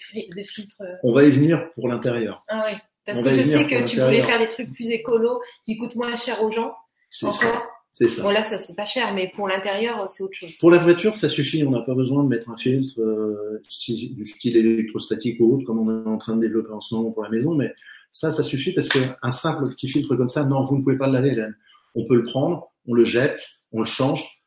filtres 0.43 0.81
euh, 0.81 0.95
on 1.03 1.13
va 1.13 1.23
y 1.23 1.31
venir 1.31 1.71
pour 1.75 1.87
l'intérieur. 1.87 2.43
Ah 2.47 2.65
oui. 2.67 2.77
Parce 3.05 3.19
On 3.19 3.23
que 3.23 3.31
je 3.31 3.41
sais 3.43 3.65
que 3.65 3.87
tu 3.87 3.99
voulais 3.99 4.21
faire 4.23 4.39
des 4.39 4.47
trucs 4.47 4.71
plus 4.71 4.89
écolos, 4.89 5.39
qui 5.65 5.77
coûtent 5.77 5.95
moins 5.95 6.15
cher 6.15 6.43
aux 6.43 6.51
gens. 6.51 6.73
C'est 7.09 7.31
ça. 7.31 7.63
C'est 7.91 8.07
ça. 8.07 8.21
Bon 8.23 8.29
là, 8.29 8.43
ça 8.43 8.57
c'est 8.57 8.75
pas 8.75 8.85
cher, 8.85 9.13
mais 9.13 9.31
pour 9.35 9.47
l'intérieur, 9.47 10.07
c'est 10.09 10.23
autre 10.23 10.35
chose. 10.35 10.55
Pour 10.59 10.71
la 10.71 10.77
voiture, 10.77 11.17
ça 11.17 11.27
suffit. 11.27 11.63
On 11.63 11.71
n'a 11.71 11.81
pas 11.81 11.95
besoin 11.95 12.23
de 12.23 12.29
mettre 12.29 12.49
un 12.49 12.55
filtre 12.57 12.99
euh, 13.01 13.61
si- 13.67 14.13
du 14.13 14.25
style 14.25 14.55
électrostatique 14.57 15.37
ou 15.39 15.55
autre, 15.55 15.65
comme 15.65 15.79
on 15.79 16.05
est 16.05 16.07
en 16.07 16.17
train 16.17 16.35
de 16.35 16.41
développer 16.41 16.71
en 16.71 16.79
ce 16.79 16.95
moment 16.95 17.11
pour 17.11 17.23
la 17.23 17.29
maison. 17.29 17.55
Mais 17.55 17.73
ça, 18.11 18.31
ça 18.31 18.43
suffit 18.43 18.71
parce 18.73 18.89
qu'un 18.89 19.31
simple 19.31 19.69
petit 19.69 19.89
filtre 19.89 20.15
comme 20.15 20.29
ça, 20.29 20.43
non, 20.45 20.63
vous 20.63 20.77
ne 20.77 20.83
pouvez 20.83 20.97
pas 20.97 21.07
le 21.07 21.13
laver, 21.13 21.29
Hélène. 21.29 21.55
On 21.95 22.05
peut 22.05 22.15
le 22.15 22.23
prendre, 22.23 22.71
on 22.87 22.93
le 22.93 23.05
jette, 23.05 23.45
on 23.71 23.79
le 23.79 23.85
change. 23.85 24.38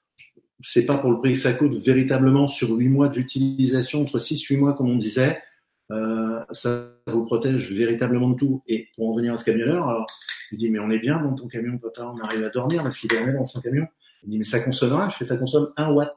C'est 0.62 0.86
pas 0.86 0.98
pour 0.98 1.10
le 1.10 1.18
prix 1.18 1.34
que 1.34 1.40
ça 1.40 1.52
coûte. 1.52 1.76
Véritablement, 1.84 2.46
sur 2.46 2.70
huit 2.70 2.88
mois 2.88 3.08
d'utilisation, 3.08 4.02
entre 4.02 4.18
6 4.18 4.42
huit 4.44 4.56
mois, 4.56 4.74
comme 4.74 4.90
on 4.90 4.96
disait, 4.96 5.42
euh, 5.90 6.44
ça 6.52 6.90
vous 7.06 7.24
protège 7.24 7.70
véritablement 7.72 8.30
de 8.30 8.36
tout. 8.36 8.62
Et 8.66 8.88
pour 8.94 9.10
en 9.10 9.14
venir 9.14 9.34
à 9.34 9.38
ce 9.38 9.44
camionneur, 9.44 9.88
alors, 9.88 10.06
il 10.52 10.58
dit, 10.58 10.70
mais 10.70 10.78
on 10.78 10.90
est 10.90 10.98
bien 10.98 11.20
dans 11.20 11.34
ton 11.34 11.48
camion, 11.48 11.78
papa, 11.78 12.12
on 12.14 12.18
arrive 12.18 12.44
à 12.44 12.50
dormir 12.50 12.82
parce 12.82 12.98
qu'il 12.98 13.10
dormait 13.10 13.32
dans 13.32 13.46
son 13.46 13.60
camion. 13.60 13.86
Il 14.22 14.30
dit, 14.30 14.38
mais 14.38 14.44
ça 14.44 14.60
consomme 14.60 14.94
rien. 14.94 15.10
Je 15.10 15.16
fais, 15.16 15.24
ça 15.24 15.36
consomme 15.36 15.72
un 15.76 15.92
watt. 15.92 16.16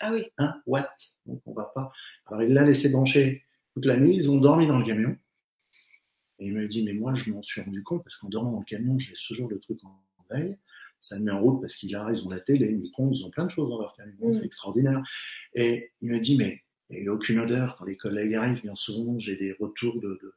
Ah 0.00 0.12
oui. 0.12 0.24
1 0.38 0.54
watt. 0.66 0.90
Donc 1.26 1.40
on 1.46 1.52
va 1.52 1.70
pas. 1.74 1.90
Alors 2.26 2.42
il 2.42 2.52
l'a 2.52 2.64
laissé 2.64 2.88
brancher 2.88 3.44
toute 3.74 3.86
la 3.86 3.96
nuit, 3.96 4.16
ils 4.16 4.30
ont 4.30 4.38
dormi 4.38 4.66
dans 4.66 4.78
le 4.78 4.84
camion. 4.84 5.16
Et 6.38 6.46
il 6.46 6.54
me 6.54 6.66
dit, 6.66 6.82
mais 6.82 6.92
moi 6.92 7.14
je 7.14 7.30
m'en 7.30 7.42
suis 7.42 7.60
rendu 7.60 7.82
compte 7.82 8.04
parce 8.04 8.16
qu'en 8.16 8.28
dormant 8.28 8.52
dans 8.52 8.60
le 8.60 8.64
camion, 8.64 8.98
je 8.98 9.10
laisse 9.10 9.22
toujours 9.22 9.48
le 9.48 9.58
truc 9.58 9.78
en 9.84 10.02
veille. 10.30 10.56
Ça 10.98 11.18
me 11.18 11.24
met 11.24 11.30
en 11.32 11.40
route 11.40 11.60
parce 11.60 11.76
qu'il 11.76 11.94
a, 11.94 12.10
ils 12.10 12.24
ont 12.26 12.30
la 12.30 12.40
télé, 12.40 12.68
le 12.70 12.78
micro 12.78 13.08
ils 13.12 13.24
ont 13.24 13.30
plein 13.30 13.44
de 13.44 13.50
choses 13.50 13.68
dans 13.68 13.80
leur 13.80 13.94
camion. 13.96 14.28
Mm. 14.30 14.34
C'est 14.34 14.44
extraordinaire. 14.46 15.02
Et 15.54 15.90
il 16.02 16.10
me 16.10 16.18
dit, 16.20 16.36
mais 16.36 16.62
il 16.90 17.02
n'y 17.02 17.08
a 17.08 17.12
aucune 17.12 17.38
odeur. 17.38 17.76
Quand 17.78 17.84
les 17.84 17.96
collègues 17.96 18.34
arrivent, 18.34 18.62
bien 18.62 18.74
souvent, 18.74 19.18
j'ai 19.18 19.36
des 19.36 19.52
retours 19.58 20.00
de, 20.00 20.18
de, 20.22 20.34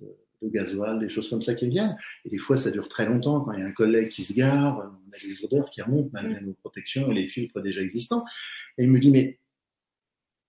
de- 0.00 0.16
de 0.42 0.48
gasoil, 0.48 0.98
des 0.98 1.08
choses 1.08 1.30
comme 1.30 1.40
ça 1.42 1.54
qui 1.54 1.68
viennent. 1.68 1.96
Et 2.24 2.28
des 2.28 2.38
fois, 2.38 2.56
ça 2.56 2.72
dure 2.72 2.88
très 2.88 3.06
longtemps. 3.06 3.42
Quand 3.42 3.52
il 3.52 3.60
y 3.60 3.62
a 3.62 3.66
un 3.66 3.70
collègue 3.72 4.08
qui 4.08 4.24
se 4.24 4.32
gare, 4.34 4.76
on 4.78 5.12
a 5.14 5.18
des 5.24 5.44
odeurs 5.44 5.70
qui 5.70 5.82
remontent 5.82 6.10
malgré 6.12 6.40
nos 6.40 6.52
protections 6.54 7.08
et 7.12 7.14
les 7.14 7.28
filtres 7.28 7.62
déjà 7.62 7.80
existants. 7.80 8.24
Et 8.76 8.82
il 8.82 8.90
me 8.90 8.98
dit, 8.98 9.12
mais 9.12 9.38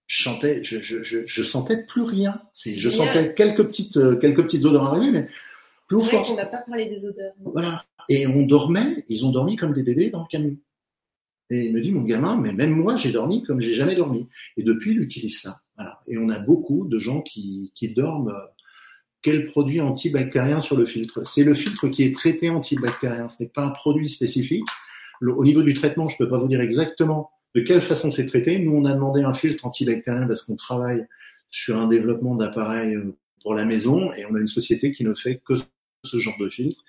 je 0.08 0.24
sentais, 0.24 0.64
je, 0.64 0.80
je, 0.80 1.04
je, 1.04 1.26
je 1.28 1.44
sentais 1.44 1.78
plus 1.86 2.02
rien. 2.02 2.42
C'est 2.54 2.76
Je 2.76 2.90
sentais 2.90 3.34
quelques 3.36 3.64
petites, 3.68 3.98
euh, 3.98 4.16
quelques 4.16 4.42
petites 4.42 4.66
odeurs 4.66 4.86
arriver, 4.86 5.12
mais 5.12 5.28
plus 5.88 6.04
fort. 6.04 6.26
qu'on 6.26 6.36
n'a 6.36 6.48
pas 6.48 6.64
parlé 6.68 6.88
des 6.88 7.06
odeurs. 7.06 7.34
Voilà. 7.42 7.86
Et 8.10 8.28
on 8.28 8.44
dormait, 8.44 9.06
ils 9.10 9.26
ont 9.26 9.32
dormi 9.32 9.56
comme 9.56 9.74
des 9.74 9.84
bébés 9.84 10.10
dans 10.10 10.22
le 10.22 10.28
camion. 10.30 10.58
Et 11.50 11.66
il 11.66 11.74
me 11.74 11.82
dit, 11.82 11.92
mon 11.92 12.04
gamin, 12.04 12.38
mais 12.38 12.52
même 12.52 12.72
moi, 12.72 12.96
j'ai 12.96 13.12
dormi 13.12 13.44
comme 13.44 13.62
j'ai 13.62 13.76
jamais 13.76 13.96
dormi. 13.96 14.28
Et 14.58 14.64
depuis, 14.64 14.92
il 14.92 15.02
utilise 15.02 15.42
ça. 15.42 15.62
Et 16.08 16.18
on 16.18 16.30
a 16.30 16.40
beaucoup 16.40 16.88
de 16.88 17.00
gens 17.00 17.22
qui, 17.22 17.72
qui 17.76 17.94
dorment. 17.94 18.34
Quel 19.22 19.46
produit 19.46 19.80
antibactérien 19.80 20.62
sur 20.62 20.76
le 20.76 20.86
filtre? 20.86 21.24
C'est 21.24 21.44
le 21.44 21.54
filtre 21.54 21.88
qui 21.88 22.04
est 22.04 22.14
traité 22.14 22.50
antibactérien. 22.50 23.28
Ce 23.28 23.44
n'est 23.44 23.50
pas 23.50 23.66
un 23.66 23.70
produit 23.70 24.10
spécifique. 24.10 24.66
Au 25.22 25.44
niveau 25.44 25.62
du 25.62 25.74
traitement, 25.74 26.10
je 26.10 26.18
peux 26.18 26.28
pas 26.28 26.38
vous 26.38 26.48
dire 26.48 26.60
exactement 26.60 27.30
de 27.56 27.62
quelle 27.62 27.82
façon 27.82 28.12
c'est 28.12 28.26
traité. 28.26 28.60
Nous, 28.60 28.72
on 28.72 28.86
a 28.86 28.94
demandé 28.94 29.22
un 29.22 29.34
filtre 29.34 29.66
antibactérien 29.66 30.28
parce 30.28 30.44
qu'on 30.44 30.56
travaille 30.56 31.06
sur 31.50 31.78
un 31.78 31.88
développement 31.88 32.36
d'appareils 32.36 32.96
euh, 32.96 33.16
pour 33.42 33.54
la 33.54 33.64
maison 33.64 34.12
et 34.14 34.26
on 34.26 34.36
a 34.36 34.40
une 34.40 34.48
société 34.48 34.92
qui 34.92 35.04
ne 35.04 35.14
fait 35.14 35.42
que 35.46 35.54
ce 36.04 36.20
genre 36.20 36.38
de 36.40 36.50
filtre. 36.50 36.84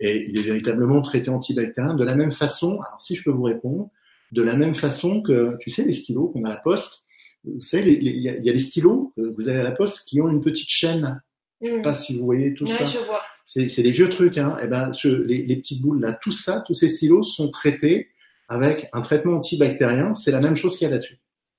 Et 0.00 0.28
il 0.28 0.38
est 0.38 0.42
véritablement 0.42 1.00
traité 1.02 1.30
antibactérien 1.30 1.94
de 1.94 2.04
la 2.04 2.14
même 2.14 2.32
façon, 2.32 2.80
alors 2.86 3.00
si 3.00 3.14
je 3.14 3.24
peux 3.24 3.30
vous 3.30 3.44
répondre, 3.44 3.90
de 4.32 4.42
la 4.42 4.56
même 4.56 4.74
façon 4.74 5.22
que, 5.22 5.50
tu 5.60 5.70
sais, 5.70 5.84
les 5.84 5.92
stylos 5.92 6.28
qu'on 6.28 6.44
a 6.44 6.50
à 6.50 6.54
la 6.54 6.60
poste, 6.60 7.02
vous 7.44 7.60
savez, 7.60 7.92
il 7.92 8.18
y, 8.20 8.28
a, 8.28 8.34
des 8.52 8.58
stylos 8.58 9.12
que 9.16 9.22
vous 9.22 9.48
avez 9.48 9.60
à 9.60 9.62
la 9.62 9.70
poste 9.70 10.02
qui 10.06 10.20
ont 10.20 10.28
une 10.28 10.40
petite 10.42 10.68
chaîne. 10.68 11.22
Je 11.62 11.68
sais 11.68 11.78
Mmh. 11.78 11.82
pas 11.82 11.94
si 11.94 12.18
vous 12.18 12.24
voyez 12.26 12.52
tout 12.52 12.64
Ouais, 12.66 12.72
ça. 12.76 12.84
je 12.84 12.98
vois. 12.98 13.22
C'est 13.44 13.68
c'est 13.70 13.82
des 13.82 13.92
vieux 13.92 14.10
trucs, 14.10 14.36
hein. 14.36 14.56
Et 14.62 14.66
ben, 14.66 14.92
ce- 14.92 15.08
les, 15.08 15.42
les 15.46 15.56
petites 15.56 15.80
boules 15.80 16.00
là, 16.02 16.12
tout 16.20 16.30
ça, 16.32 16.62
tous 16.66 16.74
ces 16.74 16.88
stylos 16.88 17.22
sont 17.22 17.48
traités 17.50 18.08
avec 18.48 18.88
un 18.92 19.00
traitement 19.00 19.36
antibactérien. 19.36 20.12
C'est 20.14 20.32
la 20.32 20.40
même 20.40 20.56
chose 20.56 20.76
qu'il 20.76 20.86
y 20.86 20.90
a 20.90 20.94
là-dessus. 20.94 21.18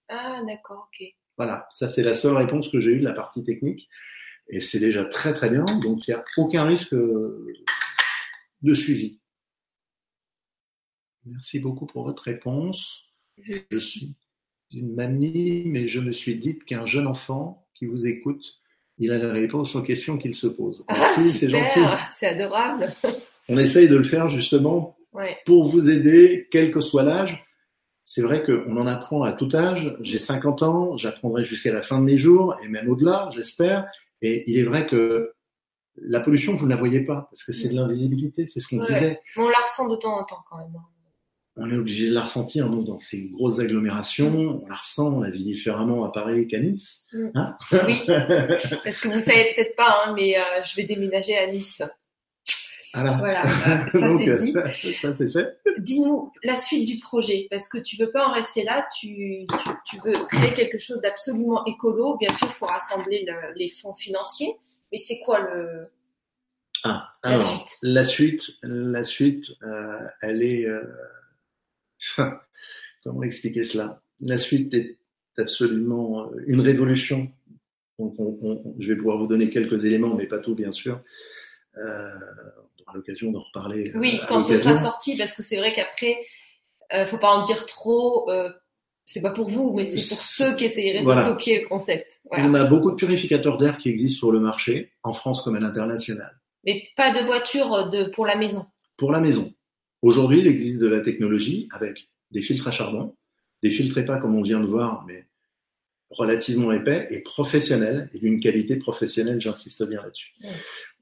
Ah, 0.09 0.41
d'accord, 0.47 0.87
ok. 0.93 1.07
Voilà, 1.37 1.67
ça 1.71 1.87
c'est 1.89 2.03
la 2.03 2.13
seule 2.13 2.35
réponse 2.35 2.69
que 2.69 2.77
j'ai 2.79 2.91
eue 2.91 2.99
de 2.99 3.05
la 3.05 3.13
partie 3.13 3.43
technique. 3.43 3.89
Et 4.49 4.61
c'est 4.61 4.79
déjà 4.79 5.03
très 5.05 5.33
très 5.33 5.49
bien, 5.49 5.65
donc 5.81 6.07
il 6.07 6.11
n'y 6.11 6.13
a 6.13 6.23
aucun 6.37 6.63
risque 6.65 6.93
euh, 6.93 7.47
de 8.61 8.73
suivi. 8.73 9.19
Merci 11.25 11.59
beaucoup 11.59 11.85
pour 11.85 12.03
votre 12.03 12.23
réponse. 12.23 13.03
Je 13.37 13.77
suis 13.77 14.13
une 14.71 14.93
mamie, 14.95 15.63
mais 15.65 15.87
je 15.87 15.99
me 15.99 16.11
suis 16.11 16.35
dit 16.37 16.57
qu'un 16.59 16.85
jeune 16.85 17.07
enfant 17.07 17.67
qui 17.75 17.85
vous 17.85 18.07
écoute, 18.07 18.43
il 18.97 19.11
a 19.11 19.17
la 19.17 19.31
réponse 19.31 19.75
aux 19.75 19.83
questions 19.83 20.17
qu'il 20.17 20.35
se 20.35 20.47
pose. 20.47 20.83
Ah, 20.87 20.95
Merci, 20.99 21.31
c'est 21.31 21.45
super, 21.47 21.69
gentil. 21.69 22.03
c'est 22.11 22.27
adorable. 22.27 22.93
On 23.49 23.57
essaye 23.57 23.87
de 23.87 23.95
le 23.95 24.03
faire 24.03 24.27
justement 24.27 24.95
Ouais. 25.13 25.37
pour 25.45 25.67
vous 25.67 25.89
aider, 25.89 26.47
quel 26.51 26.71
que 26.71 26.79
soit 26.81 27.01
l'âge. 27.03 27.43
C'est 28.03 28.21
vrai 28.21 28.43
qu'on 28.43 28.77
en 28.77 28.85
apprend 28.87 29.23
à 29.23 29.33
tout 29.33 29.49
âge. 29.53 29.95
J'ai 30.01 30.19
50 30.19 30.63
ans, 30.63 30.95
j'apprendrai 30.97 31.43
jusqu'à 31.43 31.73
la 31.73 31.81
fin 31.81 31.97
de 31.99 32.03
mes 32.03 32.17
jours, 32.17 32.55
et 32.63 32.67
même 32.67 32.87
au-delà, 32.89 33.29
j'espère. 33.33 33.89
Et 34.21 34.49
il 34.49 34.57
est 34.59 34.63
vrai 34.63 34.85
que 34.85 35.33
la 36.01 36.19
pollution, 36.19 36.53
vous 36.53 36.65
ne 36.65 36.71
la 36.71 36.75
voyez 36.77 37.01
pas, 37.01 37.27
parce 37.31 37.43
que 37.43 37.53
c'est 37.53 37.69
de 37.69 37.75
l'invisibilité, 37.75 38.45
c'est 38.47 38.59
ce 38.59 38.67
qu'on 38.67 38.79
se 38.79 38.91
disait. 38.93 39.19
Mais 39.35 39.43
on 39.43 39.49
la 39.49 39.57
ressent 39.57 39.87
de 39.87 39.95
temps 39.95 40.19
en 40.19 40.23
temps 40.23 40.43
quand 40.49 40.57
même. 40.57 40.73
On 41.59 41.67
est 41.71 41.75
obligé 41.77 42.07
de 42.09 42.13
la 42.13 42.21
ressentir, 42.21 42.69
nous, 42.69 42.83
dans 42.83 42.99
ces 42.99 43.29
grosses 43.29 43.57
agglomérations. 43.59 44.61
On 44.63 44.67
la 44.67 44.75
ressent, 44.75 45.11
on 45.15 45.21
la 45.21 45.31
vit 45.31 45.43
différemment 45.43 46.05
à 46.05 46.11
Paris 46.11 46.47
qu'à 46.47 46.59
Nice. 46.59 47.07
Mm. 47.13 47.27
Hein? 47.33 47.57
Oui, 47.87 48.01
parce 48.83 48.99
que 48.99 49.07
vous 49.07 49.15
ne 49.15 49.21
savez 49.21 49.53
peut-être 49.55 49.75
pas, 49.75 50.03
hein, 50.05 50.13
mais 50.15 50.37
euh, 50.37 50.41
je 50.63 50.75
vais 50.75 50.83
déménager 50.83 51.35
à 51.35 51.47
Nice. 51.47 51.81
Voilà. 52.93 53.17
Voilà, 53.17 53.41
euh, 53.87 53.89
ça 53.91 54.17
c'est 54.17 54.43
dit. 54.45 54.53
euh, 54.55 54.91
ça, 54.91 55.13
c'est 55.13 55.29
fait. 55.31 55.57
Dis-nous 55.79 56.31
la 56.43 56.57
suite 56.57 56.87
du 56.87 56.99
projet, 56.99 57.47
parce 57.51 57.67
que 57.67 57.77
tu 57.77 57.97
veux 57.97 58.11
pas 58.11 58.27
en 58.27 58.31
rester 58.31 58.63
là, 58.63 58.87
tu, 58.97 59.45
tu, 59.47 59.69
tu 59.85 59.97
veux 60.05 60.25
créer 60.27 60.53
quelque 60.53 60.77
chose 60.77 60.99
d'absolument 61.01 61.65
écolo. 61.65 62.17
Bien 62.17 62.31
sûr, 62.33 62.47
il 62.49 62.53
faut 62.53 62.65
rassembler 62.65 63.25
le- 63.27 63.53
les 63.55 63.69
fonds 63.69 63.93
financiers, 63.93 64.55
mais 64.91 64.97
c'est 64.97 65.19
quoi 65.19 65.39
le... 65.39 65.83
Ah, 66.83 67.09
La 67.23 67.29
alors, 67.31 67.45
suite? 67.65 67.77
la 67.81 68.03
suite, 68.05 68.43
la 68.63 69.03
suite, 69.03 69.45
euh, 69.63 69.99
elle 70.21 70.43
est. 70.43 70.65
euh, 70.65 70.83
comment 73.03 73.23
expliquer 73.23 73.63
cela? 73.63 74.01
La 74.21 74.37
suite 74.37 74.73
est 74.73 74.97
absolument 75.37 76.27
euh, 76.31 76.43
une 76.47 76.61
révolution. 76.61 77.31
Donc, 77.99 78.15
on- 78.19 78.37
on- 78.41 78.75
je 78.79 78.87
vais 78.91 78.97
pouvoir 78.97 79.17
vous 79.17 79.27
donner 79.27 79.49
quelques 79.49 79.85
éléments, 79.85 80.15
mais 80.15 80.27
pas 80.27 80.39
tout, 80.39 80.55
bien 80.55 80.71
sûr. 80.71 81.01
Euh, 81.77 82.11
on 82.79 82.83
aura 82.83 82.93
l'occasion 82.95 83.31
d'en 83.31 83.41
reparler. 83.41 83.91
Oui, 83.95 84.19
quand 84.27 84.39
ce 84.39 84.57
sera 84.57 84.75
sorti, 84.75 85.17
parce 85.17 85.33
que 85.35 85.43
c'est 85.43 85.57
vrai 85.57 85.73
qu'après, 85.73 86.17
euh, 86.93 87.05
faut 87.07 87.17
pas 87.17 87.29
en 87.35 87.43
dire 87.43 87.65
trop. 87.65 88.29
euh, 88.31 88.51
c'est 89.09 89.21
pas 89.21 89.31
pour 89.31 89.47
vous, 89.49 89.73
mais 89.73 89.85
c'est 89.85 90.05
pour 90.05 90.17
ceux 90.21 90.53
qui 90.57 90.65
essayeraient 90.65 91.01
Voilà. 91.01 91.23
de 91.23 91.29
copier 91.29 91.61
le 91.61 91.67
concept. 91.69 92.19
Voilà. 92.25 92.45
On 92.45 92.53
a 92.55 92.65
beaucoup 92.65 92.91
de 92.91 92.97
purificateurs 92.97 93.57
d'air 93.57 93.77
qui 93.77 93.87
existent 93.87 94.19
sur 94.19 94.31
le 94.33 94.41
marché, 94.41 94.91
en 95.01 95.13
France 95.13 95.41
comme 95.41 95.55
à 95.55 95.61
l'international. 95.61 96.37
Mais 96.65 96.89
pas 96.97 97.17
de 97.17 97.25
voiture 97.25 97.87
de, 97.89 98.09
pour 98.09 98.25
la 98.25 98.35
maison. 98.35 98.65
Pour 98.97 99.13
la 99.13 99.21
maison, 99.21 99.53
aujourd'hui, 100.01 100.39
il 100.39 100.47
existe 100.47 100.81
de 100.81 100.87
la 100.87 100.99
technologie 100.99 101.69
avec 101.71 102.09
des 102.31 102.41
filtres 102.41 102.67
à 102.67 102.71
charbon, 102.71 103.15
des 103.63 103.71
filtres 103.71 103.97
épais 103.97 104.19
comme 104.21 104.35
on 104.35 104.41
vient 104.41 104.59
de 104.59 104.65
voir, 104.65 105.05
mais 105.07 105.25
relativement 106.09 106.73
épais 106.73 107.07
et 107.09 107.21
professionnels 107.21 108.09
et 108.13 108.19
d'une 108.19 108.41
qualité 108.41 108.75
professionnelle, 108.75 109.39
j'insiste 109.39 109.87
bien 109.87 110.01
là-dessus. 110.01 110.33
Ouais. 110.43 110.49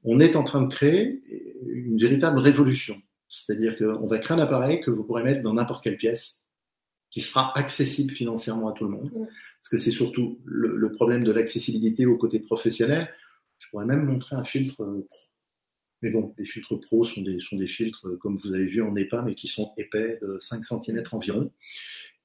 On 0.04 0.20
est 0.20 0.36
en 0.36 0.44
train 0.44 0.62
de 0.62 0.72
créer 0.72 1.20
une 1.66 1.98
véritable 1.98 2.38
révolution. 2.38 3.02
C'est-à-dire 3.28 3.76
qu'on 3.76 4.06
va 4.06 4.18
créer 4.18 4.36
un 4.36 4.40
appareil 4.40 4.80
que 4.80 4.92
vous 4.92 5.02
pourrez 5.02 5.24
mettre 5.24 5.42
dans 5.42 5.54
n'importe 5.54 5.82
quelle 5.82 5.96
pièce, 5.96 6.45
qui 7.16 7.22
sera 7.22 7.56
accessible 7.56 8.12
financièrement 8.12 8.68
à 8.68 8.72
tout 8.72 8.84
le 8.84 8.90
monde. 8.90 9.10
Parce 9.14 9.70
que 9.70 9.78
c'est 9.78 9.90
surtout 9.90 10.38
le, 10.44 10.76
le 10.76 10.92
problème 10.92 11.24
de 11.24 11.32
l'accessibilité 11.32 12.04
au 12.04 12.18
côté 12.18 12.40
professionnel. 12.40 13.08
Je 13.56 13.70
pourrais 13.70 13.86
même 13.86 14.04
montrer 14.04 14.36
un 14.36 14.44
filtre 14.44 14.82
euh, 14.82 15.06
pro. 15.08 15.18
Mais 16.02 16.10
bon, 16.10 16.34
les 16.36 16.44
filtres 16.44 16.78
pro 16.78 17.04
sont 17.04 17.22
des, 17.22 17.40
sont 17.40 17.56
des 17.56 17.68
filtres, 17.68 18.06
euh, 18.06 18.18
comme 18.18 18.36
vous 18.36 18.52
avez 18.52 18.66
vu 18.66 18.82
en 18.82 18.94
EPA, 18.94 19.22
mais 19.22 19.34
qui 19.34 19.48
sont 19.48 19.72
épais 19.78 20.18
de 20.20 20.36
5 20.40 20.62
cm 20.62 21.04
environ. 21.12 21.50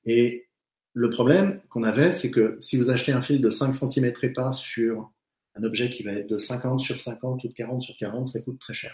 Et 0.04 0.50
le 0.92 1.10
problème 1.10 1.62
qu'on 1.70 1.84
avait, 1.84 2.12
c'est 2.12 2.30
que 2.30 2.58
si 2.60 2.76
vous 2.76 2.90
achetez 2.90 3.14
un 3.14 3.22
fil 3.22 3.40
de 3.40 3.50
5 3.50 3.72
cm 3.72 4.08
épais 4.08 4.52
sur 4.52 5.10
un 5.56 5.64
objet 5.64 5.90
qui 5.90 6.04
va 6.04 6.12
être 6.12 6.30
de 6.30 6.38
50 6.38 6.82
sur 6.82 7.00
50 7.00 7.46
ou 7.46 7.48
de 7.48 7.54
40 7.54 7.82
sur 7.82 7.96
40, 7.96 8.28
ça 8.28 8.42
coûte 8.42 8.60
très 8.60 8.74
cher. 8.74 8.94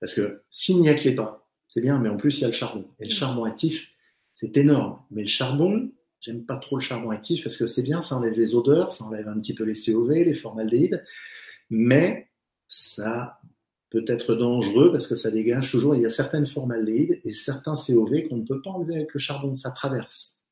Parce 0.00 0.14
que 0.14 0.42
s'il 0.50 0.82
n'y 0.82 0.90
a 0.90 0.94
que 0.98 1.04
l'EPA, 1.08 1.46
c'est 1.66 1.80
bien, 1.80 1.98
mais 1.98 2.10
en 2.10 2.18
plus 2.18 2.36
il 2.36 2.42
y 2.42 2.44
a 2.44 2.48
le 2.48 2.52
charbon. 2.52 2.86
Et 3.00 3.06
le 3.06 3.10
charbon 3.10 3.44
actif, 3.44 3.88
c'est 4.34 4.56
énorme. 4.56 5.00
Mais 5.10 5.22
le 5.22 5.28
charbon, 5.28 5.90
j'aime 6.20 6.44
pas 6.44 6.56
trop 6.56 6.76
le 6.76 6.82
charbon 6.82 7.10
actif 7.10 7.44
parce 7.44 7.56
que 7.56 7.66
c'est 7.66 7.82
bien, 7.82 8.02
ça 8.02 8.16
enlève 8.16 8.34
les 8.34 8.54
odeurs, 8.54 8.90
ça 8.92 9.04
enlève 9.04 9.28
un 9.28 9.38
petit 9.40 9.54
peu 9.54 9.64
les 9.64 9.74
COV, 9.74 10.10
les 10.12 10.34
formaldéhydes, 10.34 11.04
mais 11.70 12.28
ça 12.68 13.40
peut 13.90 14.04
être 14.08 14.34
dangereux 14.34 14.90
parce 14.90 15.06
que 15.06 15.16
ça 15.16 15.30
dégage 15.30 15.70
toujours, 15.70 15.94
il 15.94 16.02
y 16.02 16.06
a 16.06 16.10
certaines 16.10 16.46
formaldéhydes 16.46 17.20
et 17.24 17.32
certains 17.32 17.74
COV 17.74 18.28
qu'on 18.28 18.38
ne 18.38 18.46
peut 18.46 18.62
pas 18.62 18.70
enlever 18.70 18.96
avec 18.96 19.12
le 19.12 19.20
charbon, 19.20 19.54
ça 19.54 19.70
traverse 19.70 20.42